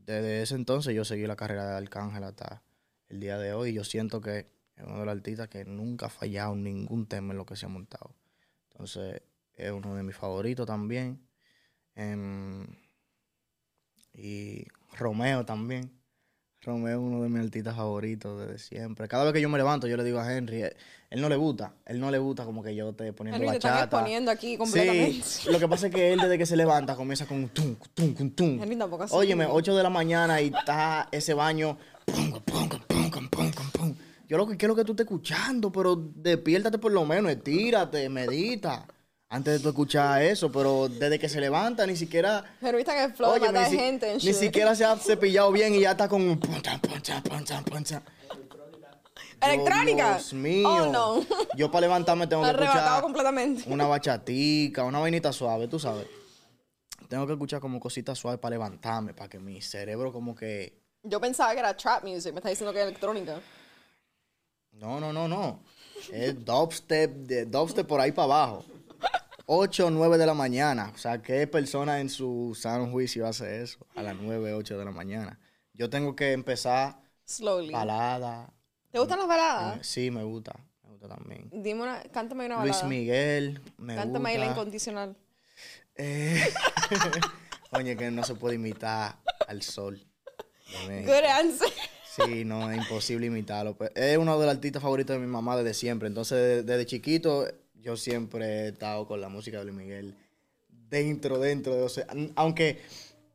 desde 0.06 0.42
ese 0.42 0.54
entonces 0.54 0.94
yo 0.94 1.04
seguí 1.04 1.26
la 1.26 1.36
carrera 1.36 1.68
de 1.68 1.76
Arcángel 1.76 2.22
hasta 2.22 2.62
el 3.08 3.20
día 3.20 3.38
de 3.38 3.52
hoy. 3.52 3.72
Yo 3.72 3.82
siento 3.82 4.20
que 4.20 4.46
es 4.76 4.84
uno 4.84 5.00
de 5.00 5.06
los 5.06 5.16
artistas 5.16 5.48
que 5.48 5.64
nunca 5.64 6.06
ha 6.06 6.10
fallado 6.10 6.54
ningún 6.54 7.06
tema 7.06 7.32
en 7.32 7.38
lo 7.38 7.46
que 7.46 7.56
se 7.56 7.66
ha 7.66 7.68
montado. 7.68 8.14
Entonces, 8.70 9.22
es 9.54 9.72
uno 9.72 9.96
de 9.96 10.02
mis 10.04 10.16
favoritos 10.16 10.66
también. 10.66 11.26
Em, 11.94 12.66
y 14.12 14.64
Romeo 14.92 15.44
también. 15.44 15.92
Romeo 16.66 16.98
es 16.98 17.04
uno 17.04 17.22
de 17.22 17.28
mis 17.28 17.42
artistas 17.42 17.76
favoritos 17.76 18.40
desde 18.40 18.58
siempre. 18.58 19.06
Cada 19.06 19.24
vez 19.24 19.32
que 19.32 19.40
yo 19.40 19.48
me 19.48 19.56
levanto, 19.56 19.86
yo 19.86 19.96
le 19.96 20.02
digo 20.02 20.18
a 20.18 20.36
Henry, 20.36 20.62
él, 20.62 20.76
él 21.10 21.20
no 21.20 21.28
le 21.28 21.36
gusta, 21.36 21.72
él 21.86 22.00
no 22.00 22.10
le 22.10 22.18
gusta 22.18 22.44
como 22.44 22.62
que 22.62 22.74
yo 22.74 22.90
esté 22.90 23.12
poniendo 23.12 23.36
Henry, 23.36 23.52
te 23.52 23.68
están 23.68 23.84
exponiendo 23.84 24.30
aquí 24.32 24.56
completamente. 24.56 25.22
Sí, 25.22 25.48
lo 25.50 25.60
que 25.60 25.68
pasa 25.68 25.86
es 25.86 25.94
que 25.94 26.12
él 26.12 26.18
desde 26.18 26.36
que 26.36 26.44
se 26.44 26.56
levanta 26.56 26.96
comienza 26.96 27.24
con 27.24 27.38
un 27.38 27.48
tum, 27.50 27.76
tum, 27.94 28.14
tum, 28.14 28.30
tum. 28.30 28.62
Henry 28.62 28.76
tampoco 28.76 29.04
así. 29.04 29.14
Óyeme, 29.14 29.46
8 29.46 29.76
de 29.76 29.82
la 29.82 29.90
mañana 29.90 30.40
y 30.40 30.48
está 30.48 31.08
ese 31.12 31.34
baño. 31.34 31.78
pum, 32.04 32.32
pum, 32.44 32.68
pum, 32.68 33.10
pum, 33.10 33.10
pum, 33.30 33.50
pum, 33.50 33.70
pum. 33.72 33.94
Yo 34.28 34.36
lo 34.36 34.48
que 34.48 34.56
quiero 34.56 34.74
es 34.74 34.78
que 34.78 34.84
tú 34.84 34.92
estés 34.92 35.04
escuchando, 35.04 35.70
pero 35.70 35.94
despiértate 35.94 36.78
por 36.78 36.90
lo 36.90 37.04
menos, 37.04 37.30
estírate, 37.30 38.08
medita. 38.08 38.88
Antes 39.28 39.54
de 39.54 39.60
tú 39.60 39.70
escuchar 39.70 40.22
eso, 40.22 40.52
pero 40.52 40.88
desde 40.88 41.18
que 41.18 41.28
se 41.28 41.40
levanta 41.40 41.84
ni 41.86 41.96
siquiera 41.96 42.44
Pero 42.60 42.76
viste 42.78 42.92
que 42.92 43.04
el 43.04 43.12
flow 43.12 43.32
Oye, 43.32 43.46
mata 43.46 43.68
si- 43.68 43.76
gente 43.76 44.06
en 44.08 44.14
ni 44.18 44.20
shit. 44.22 44.34
siquiera 44.34 44.74
se 44.76 44.84
ha 44.84 44.96
cepillado 44.96 45.50
bien 45.50 45.74
y 45.74 45.80
ya 45.80 45.92
está 45.92 46.08
con 46.08 46.22
un. 46.22 46.40
¿Electrónica? 49.40 50.14
Dios 50.14 50.32
mío. 50.32 50.68
Oh, 50.68 50.86
no. 50.92 51.26
Yo 51.56 51.70
para 51.70 51.82
levantarme 51.82 52.26
tengo 52.26 52.42
que 52.42 52.50
escuchar 52.50 53.02
completamente. 53.02 53.64
una 53.70 53.86
bachatica, 53.86 54.84
una 54.84 55.00
vainita 55.00 55.32
suave, 55.32 55.68
tú 55.68 55.78
sabes. 55.78 56.06
Tengo 57.08 57.26
que 57.26 57.34
escuchar 57.34 57.60
como 57.60 57.78
cositas 57.78 58.18
suaves 58.18 58.40
para 58.40 58.54
levantarme, 58.54 59.12
para 59.14 59.28
que 59.28 59.38
mi 59.38 59.60
cerebro 59.60 60.12
como 60.12 60.34
que... 60.34 60.80
Yo 61.02 61.20
pensaba 61.20 61.52
que 61.52 61.60
era 61.60 61.76
trap 61.76 62.02
music. 62.04 62.32
Me 62.32 62.38
está 62.38 62.48
diciendo 62.48 62.72
que 62.72 62.80
es 62.80 62.86
electrónica. 62.86 63.40
No, 64.72 64.98
no, 64.98 65.12
no, 65.12 65.28
no. 65.28 65.60
Es 66.12 66.44
dubstep, 66.44 67.12
de, 67.26 67.44
dubstep 67.46 67.86
por 67.86 68.00
ahí 68.00 68.10
para 68.12 68.24
abajo. 68.24 68.64
8 69.46 69.86
o 69.86 69.90
9 69.90 70.18
de 70.18 70.26
la 70.26 70.34
mañana. 70.34 70.90
O 70.94 70.98
sea, 70.98 71.22
¿qué 71.22 71.46
persona 71.46 72.00
en 72.00 72.08
su 72.10 72.56
sano 72.60 72.88
juicio 72.90 73.26
hace 73.26 73.62
eso? 73.62 73.78
A 73.94 74.02
las 74.02 74.16
9, 74.20 74.52
8 74.54 74.78
de 74.78 74.84
la 74.84 74.90
mañana. 74.90 75.38
Yo 75.72 75.88
tengo 75.90 76.14
que 76.16 76.32
empezar 76.32 77.00
Slowly. 77.24 77.72
balada. 77.72 78.52
¿Te 78.90 78.98
gustan 78.98 79.18
las 79.18 79.28
baladas? 79.28 79.76
Eh, 79.76 79.80
Sí, 79.84 80.10
me 80.10 80.22
gusta. 80.24 80.54
Me 80.82 80.90
gusta 80.90 81.08
también. 81.08 81.48
Dime 81.52 81.82
una, 81.82 82.02
cántame 82.12 82.46
una 82.46 82.56
Luis 82.60 82.70
balada. 82.72 82.88
Miguel, 82.88 83.60
me 83.78 83.94
Cántame 83.94 84.30
ahí 84.30 84.38
la 84.38 84.46
gusta. 84.46 84.60
incondicional. 84.60 85.16
Eh, 85.96 86.42
Oye, 87.72 87.96
que 87.96 88.10
no 88.10 88.24
se 88.24 88.34
puede 88.34 88.54
imitar 88.56 89.16
al 89.48 89.62
sol. 89.62 90.04
Good 90.86 91.24
answer. 91.24 91.68
Sí, 92.16 92.44
no, 92.44 92.70
es 92.70 92.78
imposible 92.78 93.26
imitarlo. 93.26 93.76
Pues, 93.76 93.90
es 93.94 94.16
uno 94.18 94.38
de 94.38 94.46
los 94.46 94.54
artistas 94.54 94.82
favoritos 94.82 95.14
de 95.14 95.20
mi 95.20 95.26
mamá 95.30 95.56
desde 95.56 95.74
siempre. 95.74 96.08
Entonces, 96.08 96.38
de- 96.38 96.62
desde 96.62 96.86
chiquito, 96.86 97.46
yo 97.86 97.96
siempre 97.96 98.44
he 98.64 98.68
estado 98.68 99.06
con 99.06 99.20
la 99.20 99.28
música 99.28 99.58
de 99.58 99.64
Luis 99.66 99.76
Miguel. 99.76 100.14
Dentro, 100.68 101.38
dentro 101.38 101.74
de... 101.76 101.82
o 101.82 101.88
sea, 101.88 102.06
aunque 102.36 102.80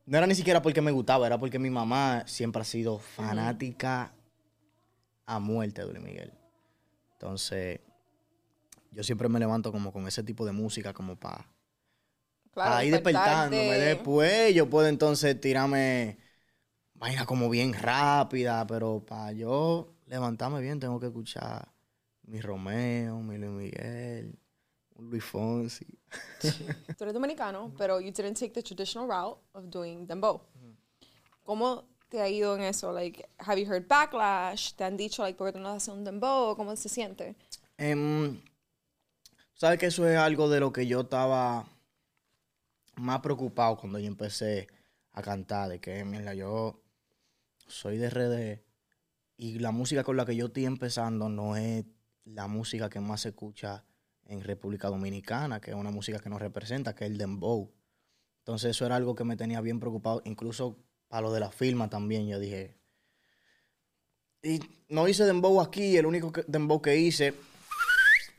no 0.06 0.18
era 0.18 0.26
ni 0.26 0.34
siquiera 0.34 0.62
porque 0.62 0.82
me 0.82 0.90
gustaba, 0.90 1.26
era 1.26 1.38
porque 1.38 1.58
mi 1.58 1.70
mamá 1.70 2.24
siempre 2.26 2.62
ha 2.62 2.64
sido 2.64 2.98
fanática 2.98 4.12
a 5.26 5.38
muerte 5.40 5.82
de 5.84 5.92
Luis 5.92 6.04
Miguel. 6.04 6.32
Entonces, 7.14 7.80
yo 8.92 9.02
siempre 9.02 9.28
me 9.28 9.38
levanto 9.40 9.72
como 9.72 9.92
con 9.92 10.06
ese 10.06 10.22
tipo 10.22 10.44
de 10.44 10.52
música 10.52 10.92
como 10.92 11.16
para 11.16 11.46
Claro, 12.52 12.74
ahí 12.76 12.90
despertándome. 12.90 13.56
despertarte. 13.56 13.78
Después 13.78 14.54
yo 14.54 14.68
puedo 14.68 14.88
entonces 14.88 15.40
tirarme 15.40 16.18
vaina 16.94 17.26
como 17.26 17.50
bien 17.50 17.72
rápida, 17.74 18.66
pero 18.66 19.04
para 19.06 19.32
yo 19.32 19.94
levantarme 20.06 20.60
bien 20.60 20.80
tengo 20.80 21.00
que 21.00 21.06
escuchar 21.06 21.68
mi 22.24 22.40
Romeo, 22.40 23.20
mi 23.20 23.38
Luis 23.38 23.50
Miguel, 23.52 24.38
Luis 25.10 25.24
Fonsi. 25.24 25.86
Tú 26.40 27.04
eres 27.04 27.14
dominicano, 27.14 27.72
pero 27.76 28.00
you 28.00 28.10
didn't 28.10 28.38
take 28.38 28.52
the 28.52 28.62
traditional 28.62 29.08
route 29.08 29.38
of 29.52 29.64
doing 29.70 30.06
dembow. 30.06 30.40
¿Cómo 31.44 31.84
te 32.08 32.20
ha 32.20 32.28
ido 32.28 32.54
en 32.54 32.62
eso? 32.62 32.92
Like, 32.92 33.28
have 33.38 33.60
you 33.60 33.66
heard 33.66 33.86
backlash? 33.88 34.74
¿Te 34.74 34.84
han 34.84 34.96
dicho, 34.96 35.22
like, 35.22 35.36
por 35.36 35.52
qué 35.52 35.58
no 35.58 35.70
haces 35.70 35.88
un 35.88 36.04
dembow? 36.04 36.54
¿Cómo 36.56 36.76
se 36.76 36.88
siente? 36.88 37.34
Em, 37.76 38.40
¿Sabes 39.54 39.78
que 39.78 39.86
eso 39.86 40.06
es 40.08 40.16
algo 40.16 40.48
de 40.48 40.60
lo 40.60 40.72
que 40.72 40.86
yo 40.86 41.02
estaba 41.02 41.66
más 42.96 43.20
preocupado 43.20 43.76
cuando 43.76 43.98
yo 43.98 44.06
empecé 44.06 44.68
a 45.12 45.22
cantar? 45.22 45.68
De 45.68 45.80
que, 45.80 46.04
mira, 46.04 46.34
yo 46.34 46.82
soy 47.66 47.96
de 47.96 48.10
RD 48.10 48.62
y 49.36 49.58
la 49.58 49.70
música 49.70 50.04
con 50.04 50.16
la 50.16 50.26
que 50.26 50.36
yo 50.36 50.46
estoy 50.46 50.66
empezando 50.66 51.28
no 51.28 51.56
es 51.56 51.84
la 52.24 52.46
música 52.46 52.88
que 52.88 53.00
más 53.00 53.22
se 53.22 53.30
escucha 53.30 53.84
en 54.32 54.42
República 54.42 54.88
Dominicana, 54.88 55.60
que 55.60 55.70
es 55.72 55.76
una 55.76 55.90
música 55.90 56.18
que 56.18 56.30
nos 56.30 56.40
representa, 56.40 56.94
que 56.94 57.04
es 57.04 57.10
el 57.10 57.18
dembow. 57.18 57.70
Entonces 58.40 58.70
eso 58.70 58.86
era 58.86 58.96
algo 58.96 59.14
que 59.14 59.24
me 59.24 59.36
tenía 59.36 59.60
bien 59.60 59.78
preocupado, 59.78 60.22
incluso 60.24 60.78
para 61.08 61.22
lo 61.22 61.32
de 61.32 61.40
la 61.40 61.50
firma 61.50 61.88
también, 61.90 62.26
yo 62.26 62.38
dije... 62.38 62.76
Y 64.42 64.58
no 64.88 65.06
hice 65.06 65.24
dembow 65.24 65.60
aquí, 65.60 65.96
el 65.96 66.06
único 66.06 66.32
que- 66.32 66.44
dembow 66.48 66.80
que 66.82 66.96
hice 66.96 67.34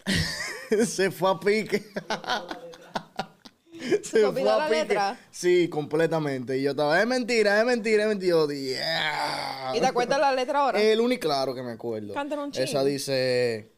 se 0.86 1.12
fue 1.12 1.32
a 1.32 1.40
pique. 1.40 1.80
se 4.04 4.20
te 4.20 4.26
olvidó 4.26 4.58
la 4.58 4.70
letra? 4.70 5.18
Sí, 5.32 5.70
completamente. 5.70 6.58
Y 6.58 6.64
yo 6.64 6.72
estaba, 6.72 7.00
es 7.00 7.08
mentira, 7.08 7.60
es 7.60 7.66
mentira, 7.66 8.04
es 8.04 8.10
mentira. 8.10 8.36
Yo, 8.36 8.52
"Yeah". 8.52 9.72
¿Y 9.76 9.80
te 9.80 9.86
acuerdas 9.86 10.20
la 10.20 10.34
letra 10.34 10.60
ahora? 10.60 10.82
El 10.82 11.00
único, 11.00 11.22
claro 11.28 11.56
que 11.56 11.64
me 11.64 11.72
acuerdo. 11.72 12.14
Cántame 12.14 12.44
un 12.44 12.52
chin. 12.52 12.64
Esa 12.64 12.84
dice... 12.84 13.73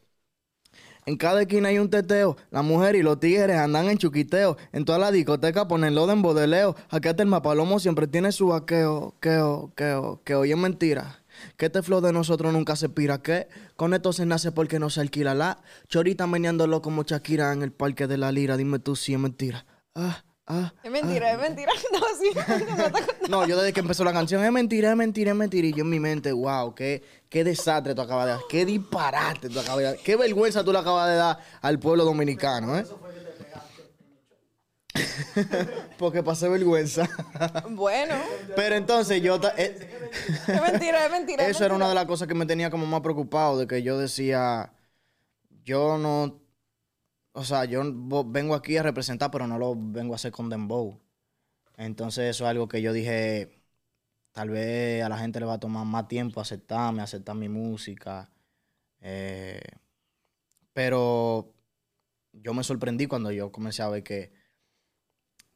En 1.08 1.16
cada 1.16 1.42
esquina 1.42 1.68
hay 1.68 1.78
un 1.78 1.88
teteo. 1.88 2.36
La 2.50 2.62
mujer 2.62 2.96
y 2.96 3.02
los 3.02 3.20
tigres 3.20 3.56
andan 3.56 3.88
en 3.88 3.96
chuquiteo. 3.96 4.56
En 4.72 4.84
toda 4.84 4.98
la 4.98 5.12
discoteca 5.12 5.68
ponen 5.68 5.94
lo 5.94 6.08
de 6.08 6.14
embodeleo. 6.14 6.74
Aquí 6.90 7.06
hasta 7.06 7.22
el 7.22 7.28
mapalomo 7.28 7.78
siempre 7.78 8.08
tiene 8.08 8.32
su 8.32 8.48
vaqueo. 8.48 9.14
Queo, 9.20 9.72
queo, 9.76 10.20
que 10.24 10.34
hoy 10.34 10.50
es 10.50 10.58
mentira. 10.58 11.22
Que 11.56 11.66
este 11.66 11.82
flow 11.82 12.00
de 12.00 12.12
nosotros 12.12 12.52
nunca 12.52 12.74
se 12.74 12.88
pira. 12.88 13.22
Que 13.22 13.46
con 13.76 13.94
esto 13.94 14.12
se 14.12 14.26
nace 14.26 14.50
porque 14.50 14.80
no 14.80 14.90
se 14.90 15.00
alquila 15.00 15.32
la. 15.34 15.62
Chorita 15.88 16.26
meneándolo 16.26 16.82
como 16.82 17.04
Shakira 17.04 17.52
en 17.52 17.62
el 17.62 17.70
parque 17.70 18.08
de 18.08 18.18
la 18.18 18.32
lira. 18.32 18.56
Dime 18.56 18.80
tú 18.80 18.96
si 18.96 19.14
es 19.14 19.20
mentira. 19.20 19.64
Ah, 19.94 20.24
ah. 20.46 20.72
Es 20.82 20.90
mentira, 20.90 21.32
es 21.32 21.38
mentira. 21.38 21.72
No, 21.92 22.00
sí. 22.20 22.30
no 22.34 22.76
te 22.76 22.82
acuerdas. 22.84 23.28
No, 23.28 23.46
yo 23.46 23.56
desde 23.56 23.72
que 23.72 23.80
empezó 23.80 24.04
la 24.04 24.12
canción, 24.12 24.44
es 24.44 24.52
mentira, 24.52 24.90
es 24.90 24.96
mentira, 24.96 25.30
es 25.32 25.36
mentira. 25.36 25.66
Y 25.68 25.72
yo 25.72 25.82
en 25.84 25.90
mi 25.90 26.00
mente, 26.00 26.32
wow, 26.32 26.74
qué, 26.74 27.02
qué 27.28 27.44
desastre 27.44 27.94
tú 27.94 28.02
acabas 28.02 28.26
de 28.26 28.32
dar. 28.32 28.40
Qué 28.48 28.64
disparate 28.66 29.48
tú 29.48 29.60
acabas 29.60 29.78
de 29.78 29.84
dar. 29.84 29.96
Qué 29.98 30.16
vergüenza 30.16 30.64
tú 30.64 30.72
le 30.72 30.78
acabas 30.78 31.08
de 31.08 31.16
dar 31.16 31.38
al 31.62 31.78
pueblo 31.78 32.04
dominicano, 32.04 32.76
¿eh? 32.78 32.84
Porque 35.98 36.22
pasé 36.22 36.48
vergüenza. 36.48 37.08
Bueno, 37.70 38.14
Pero 38.54 38.74
entonces 38.76 39.20
yo... 39.22 39.38
ta- 39.40 39.54
eh, 39.56 39.76
es 40.48 40.62
mentira, 40.62 41.04
es 41.04 41.10
mentira. 41.10 41.44
es 41.44 41.50
eso 41.56 41.64
era 41.64 41.74
una 41.74 41.88
de 41.88 41.94
las 41.94 42.06
cosas 42.06 42.26
que 42.28 42.34
me 42.34 42.46
tenía 42.46 42.70
como 42.70 42.86
más 42.86 43.00
preocupado, 43.02 43.58
de 43.58 43.66
que 43.66 43.82
yo 43.82 43.98
decía, 43.98 44.72
yo 45.64 45.98
no... 45.98 46.40
o 47.36 47.44
sea, 47.44 47.66
yo 47.66 47.82
vengo 48.24 48.54
aquí 48.54 48.78
a 48.78 48.82
representar, 48.82 49.30
pero 49.30 49.46
no 49.46 49.58
lo 49.58 49.74
vengo 49.76 50.14
a 50.14 50.16
hacer 50.16 50.32
con 50.32 50.48
Dembow. 50.48 50.98
Entonces 51.76 52.30
eso 52.30 52.44
es 52.44 52.50
algo 52.50 52.66
que 52.66 52.80
yo 52.80 52.94
dije, 52.94 53.60
tal 54.32 54.48
vez 54.48 55.04
a 55.04 55.10
la 55.10 55.18
gente 55.18 55.38
le 55.38 55.44
va 55.44 55.54
a 55.54 55.60
tomar 55.60 55.84
más 55.84 56.08
tiempo 56.08 56.40
aceptarme, 56.40 57.02
aceptar 57.02 57.36
mi 57.36 57.50
música. 57.50 58.30
Eh, 59.00 59.60
pero 60.72 61.52
yo 62.32 62.54
me 62.54 62.64
sorprendí 62.64 63.06
cuando 63.06 63.30
yo 63.30 63.52
comencé 63.52 63.82
a 63.82 63.90
ver 63.90 64.02
que 64.02 64.32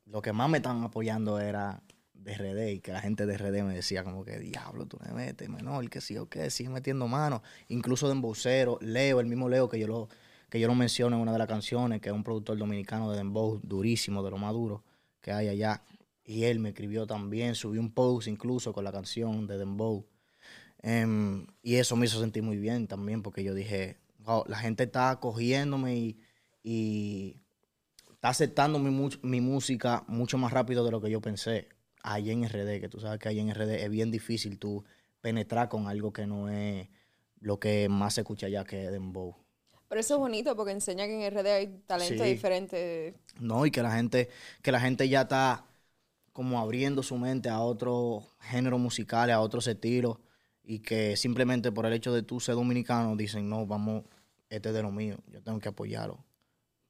lo 0.05 0.21
que 0.21 0.35
más 0.35 0.51
me 0.51 0.59
estaban 0.59 0.85
apoyando 0.85 1.41
era 1.41 1.83
de 2.13 2.33
RD 2.35 2.73
y 2.73 2.81
que 2.81 2.93
la 2.93 3.01
gente 3.01 3.25
de 3.25 3.39
RD 3.39 3.63
me 3.65 3.75
decía 3.75 4.05
como 4.05 4.23
que, 4.23 4.39
diablo, 4.39 4.85
tú 4.85 4.99
me 5.03 5.15
metes, 5.15 5.49
menor, 5.49 5.89
que 5.89 6.03
sí 6.03 6.19
o 6.19 6.29
qué, 6.29 6.51
sigue 6.51 6.69
metiendo 6.69 7.09
mano. 7.09 7.43
Incluso 7.69 8.07
de 8.07 8.13
embocero, 8.13 8.77
Leo, 8.83 9.21
el 9.21 9.27
mismo 9.27 9.49
Leo 9.49 9.71
que 9.71 9.79
yo 9.79 9.87
lo, 9.87 10.09
que 10.51 10.59
yo 10.61 10.67
lo 10.67 10.75
menciono 10.75 11.17
en 11.17 11.23
una 11.23 11.33
de 11.33 11.39
las 11.39 11.49
canciones, 11.49 12.01
que 12.01 12.09
es 12.09 12.15
un 12.15 12.25
productor 12.25 12.59
dominicano 12.59 13.11
de 13.11 13.17
dembow 13.17 13.61
durísimo, 13.63 14.23
de 14.23 14.31
lo 14.31 14.37
más 14.37 14.53
duro 14.53 14.85
que 15.21 15.33
hay 15.33 15.49
allá. 15.49 15.83
Y 16.25 16.45
él 16.45 16.59
me 16.59 16.71
escribió 16.71 17.07
también, 17.07 17.55
subió 17.55 17.81
un 17.81 17.93
post 17.93 18.29
incluso 18.29 18.73
con 18.73 18.85
la 18.85 18.93
canción 18.93 19.47
de 19.47 19.59
dembow. 19.59 20.07
Em, 20.83 21.47
y 21.63 21.77
eso 21.77 21.97
me 21.97 22.07
hizo 22.07 22.21
sentir 22.21 22.43
muy 22.43 22.57
bien 22.57 22.89
también, 22.89 23.23
porque 23.23 23.45
yo 23.45 23.55
dije, 23.55 23.99
wow, 24.19 24.45
la 24.47 24.59
gente 24.59 24.85
está 24.85 25.11
acogiéndome 25.11 25.97
y, 25.97 26.19
y 26.63 27.37
está 28.13 28.29
aceptando 28.29 28.79
mi, 28.79 29.09
mi 29.23 29.41
música 29.41 30.05
mucho 30.09 30.37
más 30.37 30.53
rápido 30.53 30.85
de 30.85 30.91
lo 30.91 31.01
que 31.01 31.11
yo 31.11 31.21
pensé. 31.21 31.69
Allá 32.03 32.33
en 32.33 32.45
RD, 32.45 32.81
que 32.81 32.89
tú 32.89 32.99
sabes 32.99 33.21
que 33.21 33.29
allá 33.29 33.43
en 33.43 33.55
RD 33.55 33.83
es 33.85 33.91
bien 33.91 34.11
difícil 34.11 34.59
tú 34.59 34.85
penetrar 35.21 35.69
con 35.69 35.87
algo 35.87 36.13
que 36.13 36.27
no 36.27 36.49
es 36.49 36.89
lo 37.41 37.59
que 37.61 37.89
más 37.89 38.15
se 38.15 38.23
escucha 38.23 38.47
allá 38.47 38.65
que 38.65 38.91
dembow. 38.91 39.37
Pero 39.91 40.01
eso 40.01 40.15
es 40.15 40.21
bonito 40.21 40.55
porque 40.57 40.71
enseña 40.71 41.05
que 41.07 41.15
en 41.17 41.23
RD 41.37 41.47
hay 41.53 41.67
talento 41.85 42.23
Sí. 42.25 42.31
diferente. 42.31 43.15
No, 43.41 43.67
y 43.67 43.73
que 43.73 43.83
la 43.83 43.91
gente, 43.93 44.29
que 44.63 44.71
la 44.73 44.79
gente 44.81 45.09
ya 45.09 45.23
está 45.23 45.67
como 46.33 46.61
abriendo 46.61 47.03
su 47.03 47.17
mente 47.19 47.49
a 47.49 47.61
otros 47.61 48.23
géneros 48.41 48.79
musicales, 48.79 49.35
a 49.35 49.41
otros 49.41 49.67
estilos, 49.67 50.19
y 50.63 50.79
que 50.79 51.17
simplemente 51.17 51.73
por 51.73 51.87
el 51.87 51.93
hecho 51.93 52.13
de 52.15 52.23
tú 52.23 52.39
ser 52.39 52.55
dominicano 52.55 53.17
dicen, 53.17 53.49
no, 53.49 53.67
vamos, 53.67 54.05
este 54.49 54.69
es 54.69 54.75
de 54.77 54.83
lo 54.83 54.93
mío, 54.93 55.17
yo 55.27 55.43
tengo 55.43 55.59
que 55.59 55.69
apoyarlo. 55.69 56.25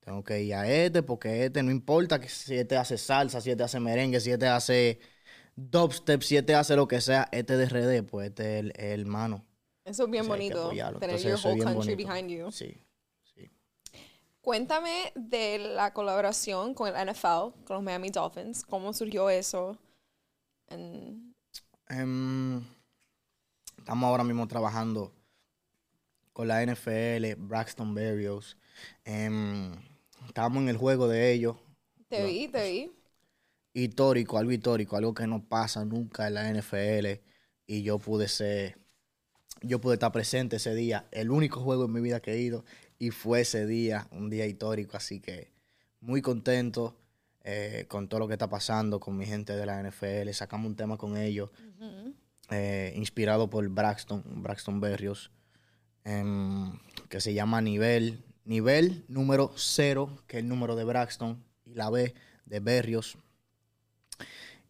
Tengo 0.00 0.22
que 0.22 0.42
ir 0.42 0.54
a 0.54 0.70
este, 0.70 1.02
porque 1.02 1.46
este 1.46 1.62
no 1.62 1.70
importa 1.70 2.20
que 2.20 2.28
si 2.28 2.54
este 2.56 2.76
hace 2.76 2.98
salsa, 2.98 3.40
si 3.40 3.50
este 3.50 3.62
hace 3.62 3.80
merengue, 3.80 4.20
si 4.20 4.30
este 4.30 4.46
hace 4.46 5.00
dubstep, 5.56 6.20
si 6.22 6.36
este 6.36 6.54
hace 6.54 6.76
lo 6.76 6.86
que 6.86 7.00
sea, 7.00 7.28
este 7.32 7.56
de 7.56 7.64
RD, 7.64 8.02
pues 8.06 8.28
este 8.28 8.58
es 8.58 8.60
el, 8.60 8.72
el 8.76 9.00
hermano. 9.00 9.46
Eso 9.84 10.04
es 10.04 10.10
bien 10.10 10.28
bonito. 10.28 10.68
Tener 10.68 10.86
Entonces 10.94 11.22
your 11.24 11.38
whole 11.42 11.62
country 11.64 11.94
bonito. 11.94 11.96
behind 11.96 12.30
you. 12.30 12.52
Sí. 12.52 12.76
Cuéntame 14.50 15.12
de 15.14 15.58
la 15.58 15.92
colaboración 15.92 16.74
con 16.74 16.88
el 16.88 17.08
NFL, 17.08 17.54
con 17.64 17.76
los 17.76 17.82
Miami 17.84 18.10
Dolphins. 18.10 18.64
¿Cómo 18.64 18.92
surgió 18.92 19.30
eso? 19.30 19.78
Em, 20.66 21.32
estamos 23.78 24.08
ahora 24.08 24.24
mismo 24.24 24.48
trabajando 24.48 25.12
con 26.32 26.48
la 26.48 26.64
NFL, 26.64 27.36
Braxton 27.38 27.94
Berrios. 27.94 28.56
Em, 29.04 29.70
estábamos 30.26 30.64
en 30.64 30.70
el 30.70 30.76
juego 30.76 31.06
de 31.06 31.32
ellos. 31.32 31.54
Te 32.08 32.24
vi, 32.24 32.48
te 32.48 32.72
vi. 32.72 32.92
Histórico, 33.72 34.36
algo 34.36 34.50
histórico, 34.50 34.96
algo 34.96 35.14
que 35.14 35.28
no 35.28 35.44
pasa 35.44 35.84
nunca 35.84 36.26
en 36.26 36.34
la 36.34 36.52
NFL. 36.52 37.20
Y 37.68 37.84
yo 37.84 38.00
pude 38.00 38.26
ser, 38.26 38.80
yo 39.62 39.80
pude 39.80 39.94
estar 39.94 40.10
presente 40.10 40.56
ese 40.56 40.74
día. 40.74 41.06
El 41.12 41.30
único 41.30 41.60
juego 41.60 41.84
en 41.84 41.92
mi 41.92 42.00
vida 42.00 42.18
que 42.18 42.32
he 42.32 42.40
ido. 42.40 42.64
Y 43.00 43.10
fue 43.10 43.40
ese 43.40 43.66
día, 43.66 44.06
un 44.12 44.28
día 44.28 44.46
histórico. 44.46 44.96
Así 44.96 45.20
que 45.20 45.50
muy 46.00 46.20
contento 46.20 47.00
eh, 47.42 47.86
con 47.88 48.08
todo 48.08 48.20
lo 48.20 48.28
que 48.28 48.34
está 48.34 48.50
pasando 48.50 49.00
con 49.00 49.16
mi 49.16 49.24
gente 49.24 49.56
de 49.56 49.64
la 49.64 49.82
NFL. 49.82 50.30
Sacamos 50.32 50.66
un 50.66 50.76
tema 50.76 50.98
con 50.98 51.16
ellos 51.16 51.50
eh, 52.50 52.92
inspirado 52.96 53.48
por 53.48 53.66
Braxton, 53.68 54.22
Braxton 54.42 54.80
Berrios, 54.80 55.30
em, 56.04 56.78
que 57.08 57.22
se 57.22 57.32
llama 57.32 57.62
Nivel, 57.62 58.22
Nivel 58.44 59.06
número 59.08 59.52
cero, 59.56 60.22
que 60.26 60.36
es 60.36 60.42
el 60.42 60.48
número 60.48 60.76
de 60.76 60.84
Braxton, 60.84 61.42
y 61.64 61.74
la 61.74 61.88
B 61.88 62.14
de 62.44 62.60
Berrios. 62.60 63.16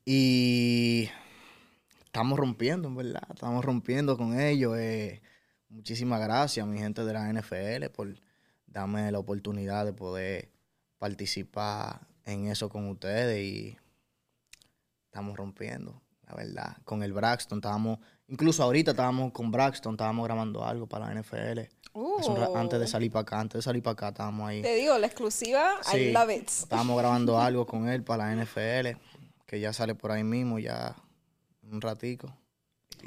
Y 0.05 1.09
estamos 2.05 2.39
rompiendo, 2.39 2.87
en 2.87 2.95
verdad, 2.95 3.27
estamos 3.35 3.65
rompiendo 3.65 4.17
con 4.17 4.39
ellos. 4.39 4.77
eh, 4.79 5.21
muchísimas 5.71 6.21
gracias, 6.21 6.67
mi 6.67 6.79
gente 6.79 7.05
de 7.05 7.13
la 7.13 7.33
NFL, 7.33 7.87
por 7.95 8.15
darme 8.67 9.11
la 9.11 9.19
oportunidad 9.19 9.85
de 9.85 9.93
poder 9.93 10.51
participar 10.99 12.07
en 12.25 12.49
eso 12.49 12.69
con 12.69 12.89
ustedes 12.89 13.43
y 13.43 13.77
estamos 15.07 15.37
rompiendo, 15.37 16.03
la 16.27 16.35
verdad. 16.35 16.77
Con 16.85 17.03
el 17.03 17.13
Braxton 17.13 17.59
estábamos, 17.59 17.99
incluso 18.29 18.63
ahorita 18.63 18.93
estábamos 18.93 19.33
con 19.33 19.51
Braxton, 19.51 19.95
estábamos 19.95 20.25
grabando 20.27 20.65
algo 20.65 20.87
para 20.87 21.07
la 21.07 21.21
NFL. 21.21 21.61
Uh, 21.93 22.55
antes 22.55 22.79
de 22.79 22.87
salir 22.87 23.11
para 23.11 23.23
acá, 23.23 23.41
antes 23.41 23.59
de 23.59 23.63
salir 23.63 23.83
para 23.83 23.93
acá 23.95 24.09
estábamos 24.09 24.49
ahí. 24.49 24.63
Te 24.63 24.75
digo, 24.77 24.97
la 24.99 25.07
exclusiva, 25.07 25.81
I 25.93 25.97
Sí, 25.97 26.13
love 26.13 26.31
it. 26.31 26.49
Estábamos 26.49 26.97
grabando 26.99 27.41
algo 27.41 27.67
con 27.67 27.89
él 27.89 28.05
para 28.05 28.33
la 28.33 28.45
NFL, 28.45 28.97
que 29.47 29.59
ya 29.59 29.73
sale 29.73 29.95
por 29.97 30.13
ahí 30.13 30.23
mismo, 30.23 30.59
ya 30.59 30.95
un 31.63 31.81
ratico. 31.81 32.33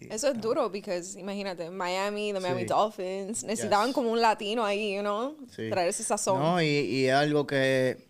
Eso 0.10 0.28
es 0.30 0.42
duro, 0.42 0.72
porque 0.72 1.02
imagínate, 1.18 1.70
Miami, 1.70 2.34
the 2.34 2.40
Miami 2.40 2.62
Sí. 2.62 2.68
Dolphins, 2.68 3.44
necesitaban 3.44 3.88
Yes. 3.88 3.96
como 3.96 4.12
un 4.12 4.22
latino 4.22 4.64
ahí, 4.66 4.96
you 4.96 5.02
know, 5.02 5.38
Sí. 5.50 5.70
traer 5.70 5.90
ese 5.90 6.04
sazón. 6.04 6.40
No, 6.40 6.62
y, 6.62 6.66
y 6.66 7.06
es 7.08 7.14
algo 7.14 7.46
que 7.48 8.08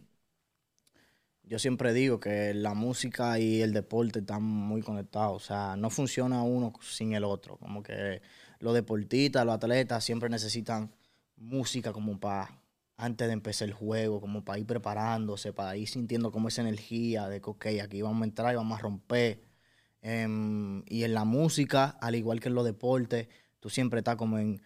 yo 1.43 1.59
siempre 1.59 1.93
digo 1.93 2.19
que 2.19 2.53
la 2.53 2.73
música 2.73 3.37
y 3.37 3.61
el 3.61 3.73
deporte 3.73 4.19
están 4.19 4.43
muy 4.43 4.81
conectados. 4.81 5.43
O 5.43 5.45
sea, 5.45 5.75
no 5.75 5.89
funciona 5.89 6.41
uno 6.43 6.73
sin 6.81 7.13
el 7.13 7.23
otro. 7.23 7.57
Como 7.57 7.83
que 7.83 8.21
los 8.59 8.73
deportistas, 8.73 9.45
los 9.45 9.55
atletas 9.55 10.03
siempre 10.03 10.29
necesitan 10.29 10.91
música 11.35 11.91
como 11.91 12.19
para 12.19 12.59
antes 12.95 13.27
de 13.27 13.33
empezar 13.33 13.67
el 13.67 13.73
juego, 13.73 14.21
como 14.21 14.43
para 14.45 14.59
ir 14.59 14.65
preparándose, 14.65 15.51
para 15.51 15.75
ir 15.75 15.89
sintiendo 15.89 16.31
como 16.31 16.47
esa 16.47 16.61
energía 16.61 17.27
de 17.27 17.41
que, 17.41 17.49
ok, 17.49 17.65
aquí 17.83 18.01
vamos 18.01 18.21
a 18.21 18.25
entrar 18.25 18.53
y 18.53 18.55
vamos 18.55 18.79
a 18.79 18.81
romper. 18.81 19.41
Em, 20.03 20.83
y 20.87 21.03
en 21.03 21.13
la 21.13 21.23
música, 21.23 21.97
al 22.01 22.15
igual 22.15 22.39
que 22.39 22.49
en 22.49 22.55
los 22.55 22.65
deportes, 22.65 23.29
tú 23.59 23.69
siempre 23.69 23.99
estás 23.99 24.17
como 24.17 24.37
en 24.37 24.61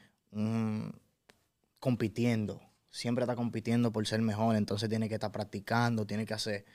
compitiendo. 1.79 2.61
Siempre 2.89 3.23
está 3.23 3.35
compitiendo 3.35 3.91
por 3.91 4.05
ser 4.07 4.21
mejor. 4.21 4.55
Entonces 4.55 4.89
tiene 4.89 5.07
que 5.07 5.15
estar 5.15 5.31
practicando, 5.31 6.05
tiene 6.05 6.25
que 6.25 6.33
hacer 6.33 6.65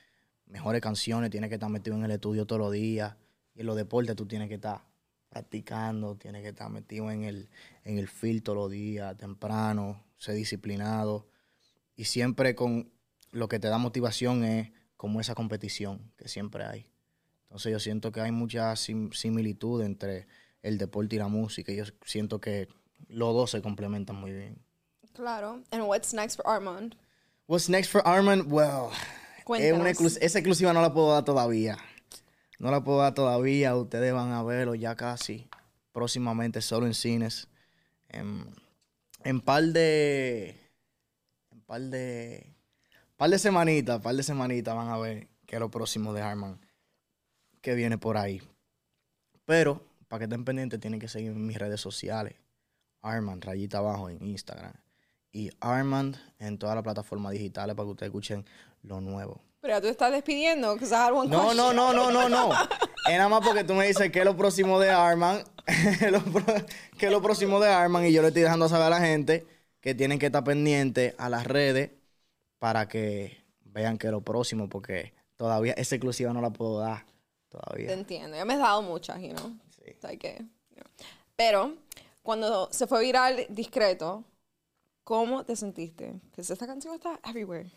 mejores 0.47 0.81
canciones, 0.81 1.31
tiene 1.31 1.49
que 1.49 1.57
estar 1.57 1.69
metido 1.69 1.97
en 1.97 2.05
el 2.05 2.13
estudio 2.13 2.47
todos 2.47 2.61
los 2.61 2.73
días. 2.73 3.17
Y 3.55 3.61
en 3.61 3.67
los 3.67 3.77
deportes 3.77 4.17
tú 4.17 4.27
tienes 4.27 4.49
que 4.49 4.55
estar 4.55 4.81
practicando, 5.29 6.17
tienes 6.17 6.43
que 6.43 6.49
estar 6.49 6.71
metido 6.71 7.11
en 7.11 7.25
el, 7.25 7.49
en 7.85 7.99
el 7.99 8.09
field 8.09 8.43
todos 8.43 8.57
los 8.57 8.71
días, 8.71 9.17
temprano, 9.17 10.05
ser 10.19 10.35
disciplinado. 10.35 11.27
Y 11.97 12.05
siempre 12.05 12.55
con 12.55 12.93
lo 13.33 13.49
que 13.49 13.59
te 13.59 13.69
da 13.69 13.79
motivación 13.79 14.45
es 14.45 14.71
como 14.97 15.21
esa 15.21 15.35
competición 15.35 16.13
que 16.17 16.29
siempre 16.29 16.65
hay. 16.65 16.87
Entonces 17.53 17.71
yo 17.71 17.79
siento 17.81 18.11
que 18.13 18.23
hay 18.23 18.33
mucha 18.33 18.75
sim- 18.77 19.13
similitud 19.13 19.83
entre 19.83 20.27
el 20.63 20.79
deporte 20.79 21.17
y 21.17 21.19
la 21.19 21.29
música. 21.29 21.71
Y 21.71 21.77
yo 21.77 21.85
siento 22.03 22.41
que 22.41 22.67
los 23.09 23.35
dos 23.35 23.51
se 23.51 23.61
complementan 23.61 24.17
muy 24.17 24.33
bien. 24.33 24.57
Claro. 25.13 25.63
And 25.71 25.83
what's 25.83 26.15
next 26.15 26.37
for 26.37 26.47
Armand? 26.49 26.97
What's 27.47 27.69
next 27.69 27.91
for 27.93 28.01
Armand? 28.07 28.51
Well, 28.51 28.89
es 29.59 29.73
una 29.75 29.91
exclus- 29.91 30.17
esa 30.23 30.39
exclusiva 30.39 30.73
no 30.73 30.81
la 30.81 30.95
puedo 30.95 31.13
dar 31.13 31.27
todavía. 31.27 31.77
No 32.59 32.71
la 32.71 32.83
puedo 32.83 33.01
dar 33.01 33.13
todavía. 33.13 33.77
Ustedes 33.77 34.15
van 34.15 34.31
a 34.33 34.43
verlo 34.43 34.75
ya 34.75 34.97
casi 34.97 35.47
próximamente, 35.93 36.63
solo 36.63 36.87
en 36.87 36.95
cines. 36.95 37.49
En, 38.09 38.47
en 39.25 39.43
par 39.43 39.63
de. 39.65 40.59
En 41.51 41.61
par 41.67 41.83
de. 41.83 42.47
Par 43.19 43.29
de 43.29 43.39
semanitas, 43.39 44.01
par 44.01 44.15
de 44.15 44.23
semanitas 44.23 44.75
van 44.75 44.89
a 44.89 44.97
ver 44.97 45.29
que 45.45 45.57
es 45.57 45.61
lo 45.61 45.71
próximo 45.71 46.15
de 46.15 46.23
Armand 46.23 46.59
que 47.63 47.75
viene 47.75 47.97
por 47.97 48.19
ahí. 48.19 48.43
Pero, 49.47 49.83
para 50.09 50.19
que 50.19 50.25
estén 50.25 50.45
pendientes, 50.45 50.79
tienen 50.81 51.01
que 51.01 51.09
seguir 51.09 51.31
en 51.33 51.47
mis 51.47 51.57
redes 51.57 51.81
sociales. 51.81 52.35
Armand, 53.01 53.43
rayita 53.43 53.79
abajo 53.79 54.11
en 54.11 54.23
Instagram. 54.25 54.75
Y 55.33 55.51
Armand 55.61 56.17
en 56.39 56.59
todas 56.59 56.75
las 56.75 56.85
plataformas 56.85 57.33
digitales 57.33 57.75
para 57.75 57.87
que 57.87 57.91
ustedes 57.93 58.11
escuchen 58.11 58.45
lo 58.83 59.01
nuevo. 59.01 59.41
Pero 59.61 59.75
ya 59.75 59.81
tú 59.81 59.87
estás 59.87 60.13
despidiendo, 60.13 60.73
one 60.73 60.81
No, 60.83 61.55
no, 61.55 61.69
question. 61.71 61.77
no, 61.77 61.93
no, 61.93 62.11
no, 62.11 62.29
no. 62.29 62.53
Es 63.09 63.17
nada 63.17 63.29
más 63.29 63.47
porque 63.47 63.65
tú 63.65 63.75
me 63.75 63.87
dices 63.87 64.11
que 64.11 64.19
es 64.19 64.25
lo 64.25 64.37
próximo 64.37 64.79
de 64.81 64.91
Armand. 64.91 65.45
que 66.99 67.07
es 67.07 67.13
lo 67.13 67.23
próximo 67.23 67.61
de 67.61 67.69
Armand. 67.69 68.07
Y 68.07 68.13
yo 68.13 68.23
le 68.23 68.29
estoy 68.29 68.43
dejando 68.43 68.69
saber 68.69 68.87
a 68.87 68.91
la 68.91 69.01
gente 69.01 69.47
que 69.81 69.95
tienen 69.95 70.19
que 70.19 70.27
estar 70.27 70.43
pendientes 70.45 71.15
a 71.17 71.29
las 71.29 71.47
redes 71.47 71.93
para 72.59 72.89
que 72.89 73.43
vean 73.65 73.99
que 73.99 74.09
es 74.09 74.13
lo 74.13 74.21
próximo. 74.21 74.69
Porque 74.69 75.15
todavía 75.37 75.75
esa 75.75 75.95
exclusiva 75.95 76.33
no 76.33 76.41
la 76.41 76.51
puedo 76.51 76.81
dar. 76.81 77.07
Te 77.53 77.59
Todavía. 77.59 77.93
entiendo. 77.93 78.37
Ya 78.37 78.45
me 78.45 78.55
has 78.55 78.61
dado 78.61 78.83
muchas, 78.83 79.21
you 79.21 79.35
know. 79.35 79.55
Sí. 79.77 79.93
O 79.97 80.01
sea 80.01 80.17
que, 80.17 80.39
you 80.71 80.77
know. 80.77 80.91
Pero, 81.37 81.77
cuando 82.23 82.69
se 82.73 82.87
fue 82.87 83.03
viral 83.03 83.47
discreto, 83.51 84.25
¿cómo 85.05 85.45
te 85.45 85.55
sentiste? 85.55 86.19
Que 86.33 86.41
esta 86.41 86.67
canción 86.67 86.95
está 86.95 87.21
everywhere. 87.25 87.71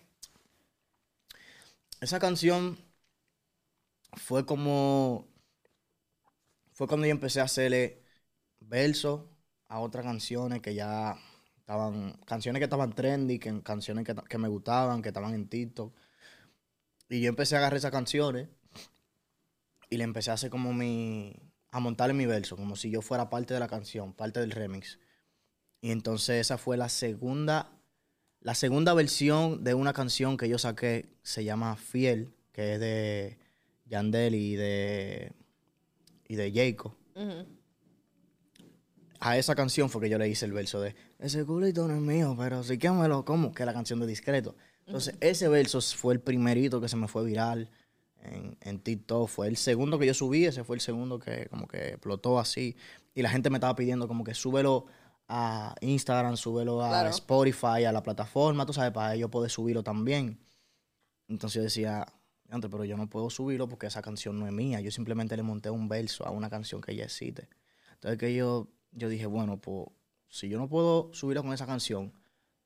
Esa 2.00 2.20
canción 2.20 2.78
fue 4.14 4.46
como. 4.46 5.28
Fue 6.72 6.88
cuando 6.88 7.08
yo 7.08 7.12
empecé 7.12 7.42
a 7.42 7.46
hacerle 7.46 8.02
versos 8.60 9.24
a 9.68 9.80
otras 9.80 10.06
canciones 10.06 10.62
que 10.62 10.74
ya 10.74 11.18
estaban. 11.58 12.14
Canciones 12.26 12.62
que 12.62 12.66
estaban 12.66 12.94
trendy, 12.94 13.40
que, 13.40 13.62
canciones 13.62 14.06
que, 14.06 14.16
que 14.30 14.38
me 14.38 14.48
gustaban, 14.48 15.02
que 15.02 15.10
estaban 15.10 15.34
en 15.34 15.50
TikTok. 15.50 15.94
Y 17.10 17.20
yo 17.20 17.30
empecé 17.30 17.56
a 17.56 17.60
agarrar 17.60 17.78
esas 17.78 17.92
canciones 17.92 18.48
y 19.90 19.98
le 19.98 20.04
empecé 20.04 20.32
a 20.32 20.36
hacer 20.36 20.50
como 20.50 20.74
mi. 20.74 21.36
a 21.70 21.80
montarle 21.80 22.14
mi 22.14 22.26
verso, 22.26 22.56
como 22.56 22.76
si 22.76 22.90
yo 22.90 23.02
fuera 23.02 23.30
parte 23.30 23.54
de 23.54 23.60
la 23.60 23.68
canción, 23.68 24.14
parte 24.14 24.40
del 24.40 24.52
remix. 24.52 25.00
Y 25.82 25.92
entonces 25.92 26.42
esa 26.42 26.58
fue 26.58 26.78
la 26.78 26.90
segunda. 26.90 27.72
La 28.40 28.56
segunda 28.56 28.94
versión 28.94 29.64
de 29.64 29.74
una 29.74 29.94
canción 29.94 30.38
que 30.38 30.48
yo 30.48 30.60
saqué 30.60 31.10
se 31.24 31.44
llama 31.44 31.76
Fiel, 31.76 32.34
que 32.52 32.76
es 32.76 32.80
de 32.80 33.40
Yandel 33.86 34.36
y 34.36 34.56
de. 34.56 35.34
y 36.28 36.36
de 36.36 36.52
Jacob. 36.52 36.94
Ujú. 37.16 37.46
A 39.20 39.38
esa 39.38 39.56
canción 39.56 39.90
fue 39.90 40.02
que 40.02 40.10
yo 40.10 40.18
le 40.18 40.28
hice 40.28 40.46
el 40.46 40.54
verso 40.54 40.82
de 40.82 40.96
Ese 41.18 41.46
culito 41.46 41.88
no 41.88 41.96
es 41.96 42.02
mío, 42.02 42.36
pero 42.38 42.64
sí 42.64 42.78
que 42.78 42.92
me 42.92 43.08
lo 43.08 43.26
como, 43.26 43.54
que 43.54 43.64
es 43.64 43.66
la 43.66 43.74
canción 43.74 44.00
de 44.00 44.06
Discreto. 44.06 44.56
Entonces, 44.86 45.16
ese 45.20 45.48
verso 45.48 45.82
fue 45.82 46.14
el 46.14 46.20
primerito 46.20 46.80
que 46.80 46.88
se 46.88 46.96
me 46.96 47.08
fue 47.08 47.26
viral 47.26 47.72
en, 48.32 48.58
en 48.62 48.80
TikTok. 48.80 49.28
Fue 49.30 49.48
el 49.48 49.58
segundo 49.58 49.98
que 50.00 50.06
yo 50.06 50.14
subí, 50.14 50.46
ese 50.46 50.64
fue 50.64 50.76
el 50.76 50.82
segundo 50.82 51.20
que 51.20 51.48
como 51.50 51.68
que 51.68 51.90
explotó 51.90 52.40
así. 52.40 52.76
Y 53.14 53.22
la 53.22 53.30
gente 53.30 53.50
me 53.50 53.58
estaba 53.58 53.76
pidiendo 53.76 54.08
como 54.08 54.24
que 54.24 54.34
súbelo 54.34 54.86
a 55.28 55.76
Instagram, 55.82 56.38
súbelo 56.38 56.84
a 56.84 56.90
Claro. 56.90 57.10
Spotify, 57.10 57.86
a 57.86 57.92
la 57.92 58.04
plataforma, 58.04 58.66
tú 58.66 58.74
sabes, 58.74 58.92
para 58.92 59.16
yo 59.16 59.30
poder 59.30 59.50
subirlo 59.50 59.84
también. 59.84 60.40
Entonces 61.28 61.56
yo 61.56 61.64
decía, 61.64 62.06
"Diantre, 62.48 62.70
pero 62.70 62.86
yo 62.86 62.98
no 62.98 63.10
puedo 63.10 63.30
subirlo 63.30 63.68
porque 63.68 63.88
esa 63.88 64.02
canción 64.02 64.40
no 64.40 64.46
es 64.46 64.54
mía. 64.54 64.82
Yo 64.82 64.92
simplemente 64.92 65.36
le 65.36 65.44
monté 65.44 65.70
un 65.70 65.88
verso 65.88 66.26
a 66.28 66.30
una 66.32 66.50
canción 66.50 66.82
que 66.82 66.96
ya 66.96 67.06
existe. 67.06 67.50
Entonces 67.94 68.20
que 68.20 68.36
yo, 68.36 68.68
yo 68.92 69.10
dije, 69.10 69.26
bueno, 69.26 69.58
pues 69.60 69.88
si 70.28 70.50
yo 70.50 70.60
no 70.60 70.70
puedo 70.70 71.10
subirlo 71.14 71.42
con 71.44 71.54
esa 71.54 71.66
canción, 71.66 72.12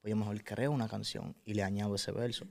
pues 0.02 0.10
yo 0.12 0.18
mejor 0.18 0.44
creo 0.44 0.72
una 0.72 0.88
canción 0.90 1.36
y 1.46 1.54
le 1.54 1.64
añado 1.64 1.96
ese 1.96 2.12
verso. 2.12 2.46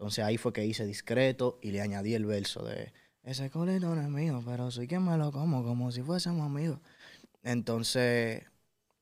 Entonces 0.00 0.24
ahí 0.24 0.38
fue 0.38 0.54
que 0.54 0.64
hice 0.64 0.86
discreto 0.86 1.58
y 1.60 1.72
le 1.72 1.82
añadí 1.82 2.14
el 2.14 2.24
verso 2.24 2.64
de 2.64 2.90
ese 3.22 3.50
colito 3.50 3.94
no 3.94 4.00
es 4.00 4.08
mío, 4.08 4.42
pero 4.46 4.70
soy 4.70 4.88
quien 4.88 5.04
me 5.04 5.14
lo 5.18 5.30
como 5.30 5.62
como 5.62 5.92
si 5.92 6.00
fuésemos 6.00 6.46
amigos. 6.46 6.78
Entonces 7.42 8.44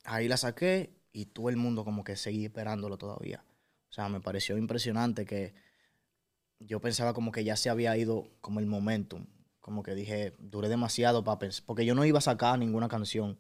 ahí 0.02 0.26
la 0.26 0.36
saqué 0.36 0.90
y 1.12 1.26
todo 1.26 1.50
el 1.50 1.56
mundo 1.56 1.84
como 1.84 2.02
que 2.02 2.16
seguía 2.16 2.48
esperándolo 2.48 2.98
todavía. 2.98 3.44
O 3.88 3.92
sea, 3.92 4.08
me 4.08 4.20
pareció 4.20 4.58
impresionante 4.58 5.24
que 5.24 5.54
yo 6.58 6.80
pensaba 6.80 7.14
como 7.14 7.30
que 7.30 7.44
ya 7.44 7.54
se 7.54 7.70
había 7.70 7.96
ido 7.96 8.28
como 8.40 8.58
el 8.58 8.66
momentum. 8.66 9.26
Como 9.60 9.84
que 9.84 9.94
dije, 9.94 10.34
duré 10.40 10.68
demasiado 10.68 11.22
para 11.22 11.38
pensar, 11.38 11.62
porque 11.64 11.86
yo 11.86 11.94
no 11.94 12.04
iba 12.06 12.18
a 12.18 12.22
sacar 12.22 12.58
ninguna 12.58 12.88
canción 12.88 13.38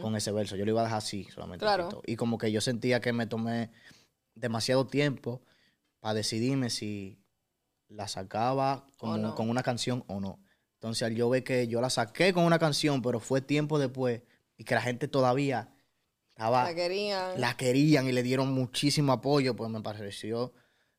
con 0.00 0.14
ese 0.14 0.30
verso, 0.30 0.54
yo 0.54 0.64
lo 0.64 0.70
iba 0.70 0.82
a 0.82 0.84
dejar 0.84 0.98
así 0.98 1.24
solamente. 1.34 1.64
Claro. 1.64 2.00
Y 2.06 2.14
como 2.14 2.38
que 2.38 2.52
yo 2.52 2.60
sentía 2.60 3.00
que 3.00 3.12
me 3.12 3.26
tomé 3.26 3.72
demasiado 4.36 4.86
tiempo 4.86 5.42
para 6.02 6.14
decidirme 6.14 6.68
si 6.68 7.16
la 7.86 8.08
sacaba 8.08 8.88
no. 9.00 9.34
con 9.36 9.48
una 9.48 9.62
canción 9.62 10.02
o 10.08 10.18
no. 10.20 10.40
Entonces 10.74 11.04
al 11.04 11.14
yo 11.14 11.30
ver 11.30 11.44
que 11.44 11.68
yo 11.68 11.80
la 11.80 11.90
saqué 11.90 12.32
con 12.34 12.42
una 12.44 12.58
canción, 12.58 13.00
pero 13.02 13.20
fue 13.20 13.40
tiempo 13.40 13.78
después 13.78 14.20
y 14.56 14.64
que 14.64 14.74
la 14.74 14.80
gente 14.82 15.06
todavía 15.06 15.72
estaba 16.34 16.64
La 16.64 16.74
querían. 16.74 17.40
la 17.40 17.56
querían 17.56 18.08
y 18.08 18.12
le 18.12 18.24
dieron 18.24 18.52
muchísimo 18.52 19.12
apoyo, 19.12 19.54
pues 19.54 19.70
me 19.70 19.80
pareció 19.80 20.52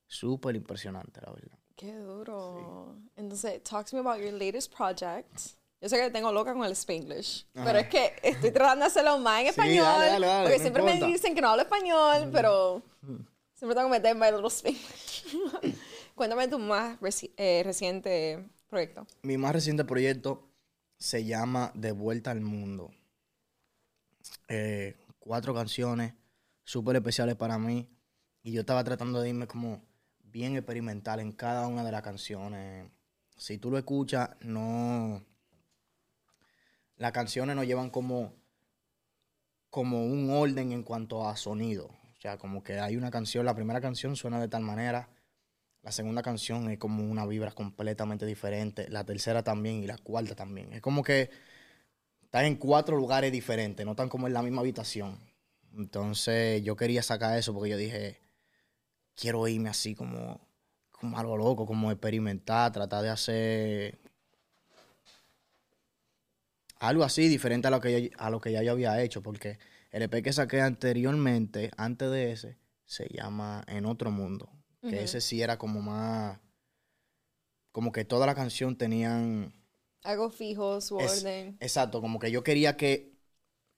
súper 0.08 0.56
impresionante, 0.56 1.20
la 1.22 1.34
verdad. 1.34 1.60
Qué 1.76 1.94
duro. 1.98 2.96
Entonces, 3.18 3.62
talk 3.64 3.86
to 3.90 3.98
me 3.98 4.00
about 4.00 4.24
your 4.24 4.32
latest 4.32 4.74
project. 4.74 5.38
Yo 5.82 5.90
sé 5.90 5.98
que 5.98 6.10
tengo 6.12 6.32
loca 6.32 6.54
con 6.54 6.64
el 6.64 6.72
Spanglish, 6.72 7.46
pero 7.54 7.80
es 7.80 7.90
que 7.90 8.14
estoy 8.24 8.52
tratando 8.52 8.86
de 8.86 8.88
hacerlo 8.88 9.18
más 9.20 9.40
en 9.42 9.46
Sí, 9.48 9.50
español. 9.50 9.84
dale, 9.84 10.06
dale, 10.12 10.28
dale, 10.28 10.44
porque 10.46 10.60
siempre 10.60 10.82
importa. 10.84 11.06
me 11.08 11.12
dicen 11.12 11.36
que 11.36 11.42
no 11.42 11.50
hablo 11.50 11.64
español, 11.64 12.30
pero 12.32 12.82
siempre 13.64 13.76
tengo 13.76 13.90
que 13.90 13.98
meter 13.98 14.16
my 14.16 14.30
little 14.30 14.50
Spanglish. 14.50 15.24
Cuéntame 16.16 16.50
tu 16.50 16.60
más 16.60 16.98
eh, 17.38 17.62
reciente 17.64 18.46
proyecto. 18.70 19.08
Mi 19.22 19.38
más 19.38 19.54
reciente 19.54 19.86
proyecto 19.86 20.50
se 20.98 21.24
llama 21.24 21.72
De 21.74 21.94
Vuelta 21.94 22.32
al 22.32 22.42
Mundo. 22.42 22.92
Eh, 24.50 24.98
cuatro 25.18 25.54
canciones 25.54 26.14
súper 26.66 26.98
especiales 26.98 27.38
para 27.38 27.58
mí. 27.58 27.90
Y 28.42 28.52
yo 28.52 28.60
estaba 28.60 28.84
tratando 28.84 29.22
de 29.22 29.30
irme 29.30 29.48
como 29.48 29.82
bien 30.24 30.58
experimental 30.58 31.22
en 31.22 31.32
cada 31.32 31.66
una 31.68 31.86
de 31.86 31.92
las 31.94 32.02
canciones. 32.02 32.92
Si 33.38 33.60
tú 33.60 33.72
lo 33.72 33.78
escuchas, 33.78 34.32
no. 34.42 35.24
Las 36.98 37.14
canciones 37.14 37.56
no 37.56 37.64
llevan 37.64 37.90
como, 37.90 38.34
como 39.70 40.06
un 40.06 40.32
orden 40.32 40.74
en 40.74 40.84
cuanto 40.84 41.26
a 41.26 41.38
sonido. 41.38 42.03
O 42.24 42.26
sea, 42.26 42.38
como 42.38 42.64
que 42.64 42.80
hay 42.80 42.96
una 42.96 43.12
canción, 43.12 43.46
la 43.46 43.54
primera 43.54 43.82
canción 43.82 44.16
suena 44.16 44.40
de 44.40 44.48
tal 44.48 44.62
manera, 44.62 45.10
la 45.82 45.92
segunda 45.92 46.22
canción 46.22 46.72
es 46.72 46.78
como 46.78 47.04
una 47.04 47.26
vibra 47.26 47.52
completamente 47.52 48.26
diferente. 48.26 48.88
La 48.88 49.04
tercera 49.04 49.44
también 49.44 49.84
y 49.84 49.88
la 49.88 49.98
cuarta 49.98 50.34
también. 50.34 50.72
Es 50.72 50.80
como 50.80 51.04
que 51.04 51.30
están 52.24 52.46
en 52.46 52.56
cuatro 52.56 52.96
lugares 52.96 53.30
diferentes, 53.30 53.86
no 53.86 53.92
están 53.92 54.08
como 54.08 54.28
en 54.28 54.34
la 54.34 54.42
misma 54.42 54.62
habitación. 54.62 55.20
Entonces 55.76 56.64
yo 56.64 56.78
quería 56.78 57.04
sacar 57.04 57.38
eso 57.38 57.54
porque 57.54 57.72
yo 57.72 57.76
dije, 57.76 58.22
quiero 59.16 59.46
irme 59.50 59.68
así 59.68 59.94
como, 59.94 60.40
como 60.92 61.20
algo 61.20 61.36
loco, 61.36 61.66
como 61.66 61.92
experimentar, 61.92 62.72
tratar 62.72 63.04
de 63.04 63.10
hacer 63.10 64.00
algo 66.80 67.04
así 67.04 67.28
diferente 67.28 67.68
a 67.68 67.72
lo 67.72 67.82
que 67.82 68.12
a 68.18 68.30
lo 68.30 68.40
que 68.40 68.54
ya 68.54 68.64
yo 68.64 68.72
había 68.72 69.02
hecho. 69.02 69.22
Porque 69.22 69.60
el 69.94 70.02
EP 70.02 70.22
que 70.22 70.34
saqué 70.34 70.60
anteriormente, 70.60 71.72
antes 71.78 72.10
de 72.12 72.32
ese, 72.34 72.58
se 72.84 73.08
llama 73.08 73.64
En 73.68 73.86
Otro 73.86 74.12
Mundo. 74.12 74.50
Que 74.82 75.02
ese 75.04 75.22
sí 75.22 75.42
era 75.42 75.58
como 75.58 75.82
más. 75.82 76.40
Como 77.72 77.94
que 77.94 78.04
toda 78.04 78.26
la 78.26 78.36
canción 78.36 78.76
tenían. 78.78 79.54
Algo 80.04 80.30
fijo, 80.30 80.82
su 80.82 81.00
es- 81.00 81.20
orden. 81.22 81.56
exacto, 81.62 82.02
como 82.02 82.20
que 82.20 82.30
yo 82.32 82.44
quería 82.44 82.76
que 82.76 83.14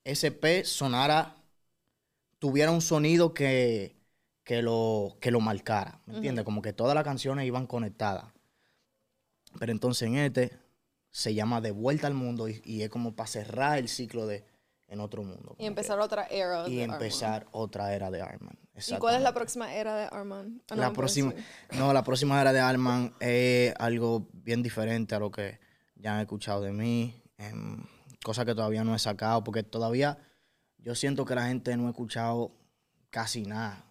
ese 0.04 0.32
P 0.32 0.64
sonara. 0.66 1.36
Tuviera 2.40 2.72
un 2.72 2.82
sonido 2.82 3.34
que, 3.34 3.96
que, 4.44 4.62
lo, 4.62 5.18
que 5.22 5.32
lo 5.32 5.40
marcara. 5.42 6.02
¿Me 6.06 6.16
entiendes? 6.16 6.44
Como 6.46 6.62
que 6.62 6.74
todas 6.74 6.96
las 6.96 7.04
canciones 7.04 7.46
iban 7.46 7.68
conectadas. 7.68 8.26
Pero 9.60 9.72
entonces 9.72 10.08
en 10.08 10.16
este 10.18 10.52
se 11.12 11.34
llama 11.34 11.62
De 11.62 11.72
vuelta 11.72 12.08
al 12.08 12.14
mundo 12.14 12.50
y, 12.50 12.62
y 12.66 12.82
es 12.84 12.90
como 12.90 13.16
para 13.16 13.28
cerrar 13.28 13.78
el 13.80 13.88
ciclo 13.90 14.28
de 14.28 14.44
En 14.88 15.00
otro 15.00 15.24
mundo. 15.24 15.56
Y 15.58 15.62
que- 15.62 15.66
empezar 15.66 16.00
otra 16.00 16.26
era. 16.28 16.68
y 16.70 16.76
de 16.76 16.84
empezar 16.84 17.48
otra 17.52 17.94
era 17.96 18.12
de 18.12 18.22
Arman. 18.22 18.58
¿Y 18.88 18.98
cuál 18.98 19.16
es 19.16 19.22
la 19.22 19.34
próxima 19.34 19.74
era 19.74 19.96
de 19.96 20.06
Armand? 20.12 20.62
Ah, 20.70 20.76
no, 20.76 20.82
la 20.82 20.94
próxima, 20.94 21.34
no, 21.78 21.92
la 21.94 22.04
próxima 22.04 22.40
era 22.40 22.54
de 22.54 22.60
Arman 22.60 23.14
es 23.20 23.74
algo 23.80 24.28
bien 24.34 24.62
diferente 24.62 25.16
a 25.16 25.20
lo 25.20 25.32
que 25.32 25.60
ya 25.96 26.16
han 26.16 26.22
escuchado 26.22 26.62
de 26.62 26.72
mí. 26.72 27.22
em, 27.38 27.84
cosas 28.24 28.46
que 28.46 28.56
todavía 28.56 28.84
no 28.84 28.96
he 28.96 29.00
sacado, 29.00 29.44
porque 29.44 29.62
todavía 29.64 30.18
yo 30.78 30.96
siento 30.96 31.26
que 31.26 31.36
la 31.36 31.48
gente 31.48 31.76
no 31.78 31.88
ha 31.88 31.90
escuchado 31.90 32.52
casi 33.10 33.44
nada 33.44 33.84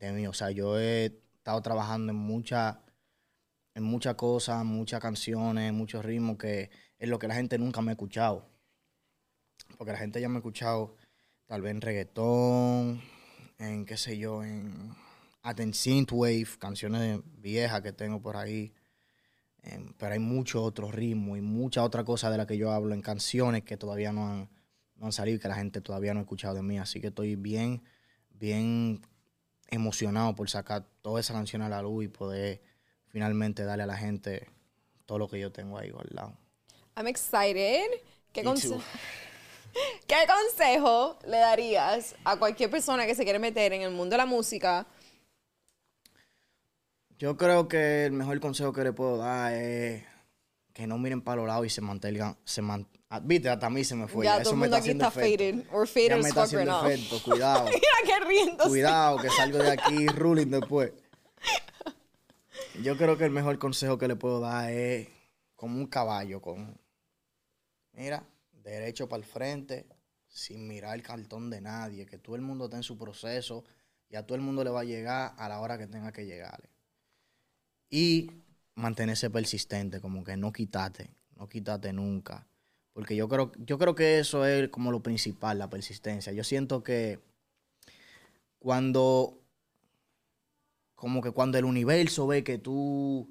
de 0.00 0.10
mí. 0.12 0.26
O 0.26 0.32
sea, 0.32 0.50
yo 0.50 0.78
he 0.78 1.06
estado 1.36 1.62
trabajando 1.62 2.10
en 2.12 2.18
muchas 2.18 2.76
en 3.76 3.82
muchas 3.82 4.14
cosas, 4.14 4.64
muchas 4.64 5.00
canciones, 5.00 5.72
muchos 5.72 6.04
ritmos 6.04 6.36
que 6.38 6.70
es 6.98 7.08
lo 7.08 7.18
que 7.18 7.26
la 7.28 7.34
gente 7.34 7.58
nunca 7.58 7.80
me 7.82 7.90
ha 7.90 7.94
escuchado. 7.94 8.48
Porque 9.76 9.92
la 9.92 9.98
gente 9.98 10.20
ya 10.20 10.28
me 10.28 10.36
ha 10.36 10.38
escuchado 10.38 10.96
tal 11.46 11.62
vez 11.62 11.72
en 11.72 11.80
reggaetón, 11.80 13.02
en 13.58 13.84
qué 13.84 13.96
sé 13.96 14.18
yo, 14.18 14.42
en 14.42 14.94
hasta 15.44 15.62
en 15.62 15.74
synthwave, 15.74 16.48
canciones 16.58 17.20
viejas 17.36 17.82
que 17.82 17.92
tengo 17.92 18.20
por 18.20 18.38
ahí. 18.38 18.72
Em, 19.62 19.92
pero 19.98 20.14
hay 20.14 20.18
muchos 20.18 20.62
otros 20.62 20.94
ritmos 20.94 21.36
y 21.36 21.42
muchas 21.42 21.84
otras 21.84 22.04
cosas 22.04 22.32
de 22.32 22.38
las 22.38 22.46
que 22.46 22.56
yo 22.56 22.72
hablo 22.72 22.94
en 22.94 23.02
canciones 23.02 23.62
que 23.62 23.76
todavía 23.76 24.10
no 24.10 24.26
han, 24.26 24.48
no 24.96 25.06
han 25.06 25.12
salido 25.12 25.36
y 25.36 25.40
que 25.40 25.48
la 25.48 25.56
gente 25.56 25.82
todavía 25.82 26.14
no 26.14 26.20
ha 26.20 26.22
escuchado 26.22 26.54
de 26.54 26.62
mí. 26.62 26.78
Así 26.78 26.98
que 26.98 27.08
estoy 27.08 27.36
bien, 27.36 27.82
bien 28.30 29.02
emocionado 29.68 30.34
por 30.34 30.48
sacar 30.48 30.86
todas 31.02 31.26
esas 31.26 31.36
canciones 31.36 31.66
a 31.66 31.68
la 31.68 31.82
luz 31.82 32.04
y 32.04 32.08
poder 32.08 32.62
finalmente 33.08 33.64
darle 33.64 33.84
a 33.84 33.86
la 33.86 33.98
gente 33.98 34.48
todo 35.04 35.18
lo 35.18 35.28
que 35.28 35.38
yo 35.38 35.52
tengo 35.52 35.76
ahí 35.76 35.90
guardado. 35.90 36.38
I'm 36.96 37.06
excited. 37.06 37.84
¿Qué, 38.32 38.42
conse-. 38.42 38.78
¿Qué 40.06 40.16
consejo 40.26 41.18
le 41.26 41.38
darías 41.38 42.14
a 42.24 42.36
cualquier 42.38 42.70
persona 42.70 43.06
que 43.06 43.14
se 43.14 43.24
quiere 43.24 43.38
meter 43.38 43.72
en 43.72 43.82
el 43.82 43.90
mundo 43.90 44.14
de 44.14 44.18
la 44.18 44.26
música? 44.26 44.86
Yo 47.18 47.36
creo 47.36 47.68
que 47.68 48.06
el 48.06 48.12
mejor 48.12 48.38
consejo 48.40 48.72
que 48.72 48.82
le 48.84 48.92
puedo 48.92 49.16
dar 49.18 49.52
es 49.54 50.04
que 50.72 50.86
no 50.86 50.98
miren 50.98 51.22
para 51.22 51.36
los 51.36 51.46
lados 51.46 51.66
y 51.66 51.70
se 51.70 51.80
mantengan, 51.80 52.36
se 52.44 52.62
man- 52.62 52.88
Ah, 53.10 53.20
Viste, 53.22 53.48
hasta 53.48 53.66
a 53.66 53.70
mí 53.70 53.84
se 53.84 53.94
me 53.94 54.08
fue. 54.08 54.24
Ya, 54.24 54.38
ya, 54.38 54.42
todo 54.42 54.54
eso 54.54 54.56
me 54.56 54.64
está 54.66 54.76
aquí 54.78 54.82
haciendo 54.90 55.06
está 55.06 55.20
efecto. 55.20 55.44
faded. 55.44 55.66
Or 55.72 55.86
faded 55.86 56.08
Ya 56.08 56.14
as 56.16 56.22
me 56.22 56.28
está 56.30 56.42
fuck 56.46 56.52
right 56.52 56.68
haciendo 56.68 56.82
now. 56.82 56.90
efecto. 56.90 57.22
Cuidado. 57.30 57.64
Mira 57.66 58.58
que. 58.58 58.68
Cuidado, 58.68 59.18
que 59.18 59.30
salgo 59.30 59.58
de 59.58 59.70
aquí 59.70 60.06
ruling 60.08 60.50
después. 60.50 60.92
Yo 62.82 62.96
creo 62.96 63.16
que 63.16 63.24
el 63.24 63.30
mejor 63.30 63.56
consejo 63.60 63.98
que 63.98 64.08
le 64.08 64.16
puedo 64.16 64.40
dar 64.40 64.68
es 64.72 65.06
como 65.54 65.76
un 65.78 65.86
caballo, 65.86 66.42
con, 66.42 66.76
mira, 67.92 68.24
derecho 68.64 69.08
para 69.08 69.22
el 69.22 69.24
frente, 69.24 69.86
sin 70.26 70.66
mirar 70.66 70.96
el 70.96 71.02
cartón 71.02 71.50
de 71.50 71.60
nadie, 71.60 72.06
que 72.06 72.18
todo 72.18 72.34
el 72.34 72.42
mundo 72.42 72.64
está 72.64 72.76
en 72.76 72.82
su 72.82 72.98
proceso 72.98 73.64
y 74.10 74.16
a 74.16 74.26
todo 74.26 74.36
el 74.36 74.42
mundo 74.42 74.64
le 74.64 74.70
va 74.70 74.80
a 74.80 74.84
llegar 74.84 75.34
a 75.36 75.48
la 75.48 75.60
hora 75.60 75.78
que 75.78 75.86
tenga 75.86 76.12
que 76.12 76.26
llegarle. 76.26 76.68
Y 77.90 78.30
mantenerse 78.74 79.30
persistente, 79.30 80.00
como 80.00 80.24
que 80.24 80.36
no 80.36 80.52
quítate, 80.52 81.10
no 81.36 81.48
quítate 81.48 81.92
nunca. 81.92 82.46
Porque 82.92 83.16
yo 83.16 83.28
creo, 83.28 83.52
yo 83.58 83.78
creo 83.78 83.94
que 83.94 84.18
eso 84.18 84.46
es 84.46 84.68
como 84.68 84.92
lo 84.92 85.02
principal, 85.02 85.58
la 85.58 85.70
persistencia. 85.70 86.32
Yo 86.32 86.44
siento 86.44 86.82
que 86.82 87.20
cuando, 88.58 89.40
como 90.94 91.20
que 91.20 91.32
cuando 91.32 91.58
el 91.58 91.64
universo 91.64 92.26
ve 92.26 92.44
que 92.44 92.58
tú, 92.58 93.28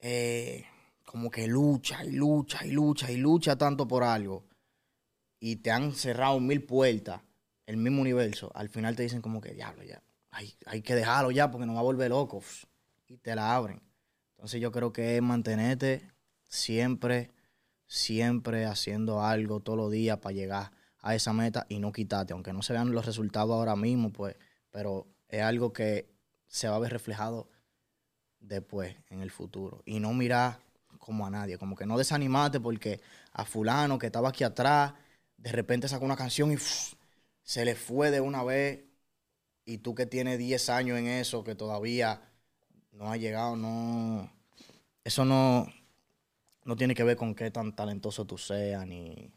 eh, 0.00 0.64
como 1.04 1.30
que 1.30 1.46
lucha 1.46 2.04
y 2.04 2.12
lucha 2.12 2.66
y 2.66 2.72
lucha 2.72 3.10
y 3.10 3.16
lucha 3.16 3.56
tanto 3.56 3.86
por 3.86 4.02
algo, 4.02 4.47
y 5.40 5.56
te 5.56 5.70
han 5.70 5.92
cerrado 5.92 6.40
mil 6.40 6.62
puertas, 6.64 7.22
el 7.66 7.76
mismo 7.76 8.00
universo, 8.00 8.50
al 8.54 8.68
final 8.68 8.96
te 8.96 9.02
dicen 9.02 9.20
como 9.20 9.40
que, 9.40 9.52
diablo, 9.52 9.82
ya, 9.84 10.02
hay, 10.30 10.54
hay 10.66 10.82
que 10.82 10.94
dejarlo 10.94 11.30
ya 11.30 11.50
porque 11.50 11.66
nos 11.66 11.76
va 11.76 11.80
a 11.80 11.84
volver 11.84 12.10
locos. 12.10 12.66
Y 13.06 13.16
te 13.18 13.34
la 13.34 13.54
abren. 13.54 13.80
Entonces 14.32 14.60
yo 14.60 14.70
creo 14.70 14.92
que 14.92 15.16
es 15.16 15.22
mantenerte 15.22 16.02
siempre, 16.48 17.30
siempre 17.86 18.66
haciendo 18.66 19.22
algo 19.22 19.60
todos 19.60 19.78
los 19.78 19.90
días 19.90 20.18
para 20.18 20.34
llegar 20.34 20.72
a 21.00 21.14
esa 21.14 21.32
meta 21.32 21.66
y 21.68 21.78
no 21.78 21.92
quitarte, 21.92 22.32
aunque 22.32 22.52
no 22.52 22.62
se 22.62 22.72
vean 22.72 22.92
los 22.92 23.06
resultados 23.06 23.50
ahora 23.50 23.76
mismo, 23.76 24.12
pues, 24.12 24.36
pero 24.70 25.06
es 25.28 25.42
algo 25.42 25.72
que 25.72 26.10
se 26.46 26.68
va 26.68 26.76
a 26.76 26.80
ver 26.80 26.92
reflejado 26.92 27.48
después, 28.40 28.96
en 29.10 29.20
el 29.20 29.30
futuro. 29.30 29.82
Y 29.84 30.00
no 30.00 30.12
mirar 30.12 30.60
como 30.98 31.26
a 31.26 31.30
nadie, 31.30 31.58
como 31.58 31.76
que 31.76 31.86
no 31.86 31.98
desanimarte 31.98 32.60
porque 32.60 33.00
a 33.32 33.44
fulano 33.44 33.98
que 33.98 34.06
estaba 34.06 34.28
aquí 34.28 34.44
atrás, 34.44 34.94
de 35.38 35.52
repente 35.52 35.88
sacó 35.88 36.04
una 36.04 36.16
canción 36.16 36.52
y 36.52 36.56
se 37.42 37.64
le 37.64 37.74
fue 37.74 38.10
de 38.10 38.20
una 38.20 38.44
vez, 38.44 38.84
y 39.64 39.78
tú 39.78 39.94
que 39.94 40.06
tienes 40.06 40.38
10 40.38 40.68
años 40.70 40.98
en 40.98 41.06
eso, 41.06 41.44
que 41.44 41.54
todavía 41.54 42.20
no 42.92 43.10
ha 43.10 43.16
llegado, 43.16 43.56
no... 43.56 44.30
Eso 45.04 45.24
no, 45.24 45.66
no 46.64 46.76
tiene 46.76 46.94
que 46.94 47.04
ver 47.04 47.16
con 47.16 47.34
qué 47.34 47.50
tan 47.50 47.74
talentoso 47.74 48.26
tú 48.26 48.36
seas, 48.36 48.86
ni 48.86 49.32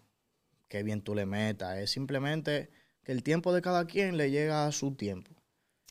qué 0.68 0.84
bien 0.84 1.02
tú 1.02 1.16
le 1.16 1.26
metas. 1.26 1.78
Es 1.78 1.92
simplemente 1.92 2.70
que 3.04 3.12
el 3.14 3.24
tiempo 3.24 3.54
de 3.54 3.62
cada 3.62 3.86
quien 3.86 4.18
le 4.18 4.32
llega 4.32 4.66
a 4.66 4.72
su 4.72 4.96
tiempo. 4.96 5.32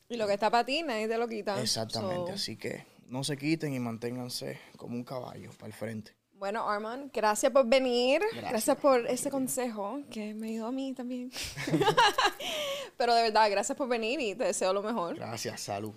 Y 0.09 0.17
lo 0.17 0.27
que 0.27 0.35
está 0.35 0.51
para 0.51 0.67
ti, 0.67 0.83
nadie 0.83 1.09
te 1.09 1.17
lo 1.17 1.29
quita. 1.29 1.61
Exactamente. 1.63 2.33
So, 2.33 2.35
Así 2.35 2.57
que 2.57 2.85
no 3.07 3.25
se 3.25 3.37
quiten 3.37 3.73
y 3.73 3.79
manténganse 3.79 4.59
como 4.77 4.97
un 4.97 5.05
caballo 5.05 5.51
para 5.53 5.69
el 5.69 5.73
frente. 5.73 6.13
Bueno, 6.41 6.66
Armand, 6.66 7.11
gracias 7.12 7.53
por 7.53 7.66
venir. 7.66 8.22
Gracias. 8.32 8.51
Gracias. 8.51 8.76
por 8.78 9.07
ese 9.07 9.30
consejo 9.30 10.01
que 10.11 10.32
me 10.32 10.49
ayudó 10.49 10.68
a 10.68 10.72
mí 10.72 10.95
también. 10.95 11.30
Pero 12.97 13.14
de 13.14 13.24
verdad, 13.24 13.51
gracias 13.51 13.76
por 13.76 13.88
venir 13.88 14.18
y 14.20 14.34
te 14.34 14.45
deseo 14.45 14.72
lo 14.72 14.82
mejor. 14.82 15.16
Gracias, 15.16 15.61
salud. 15.61 15.93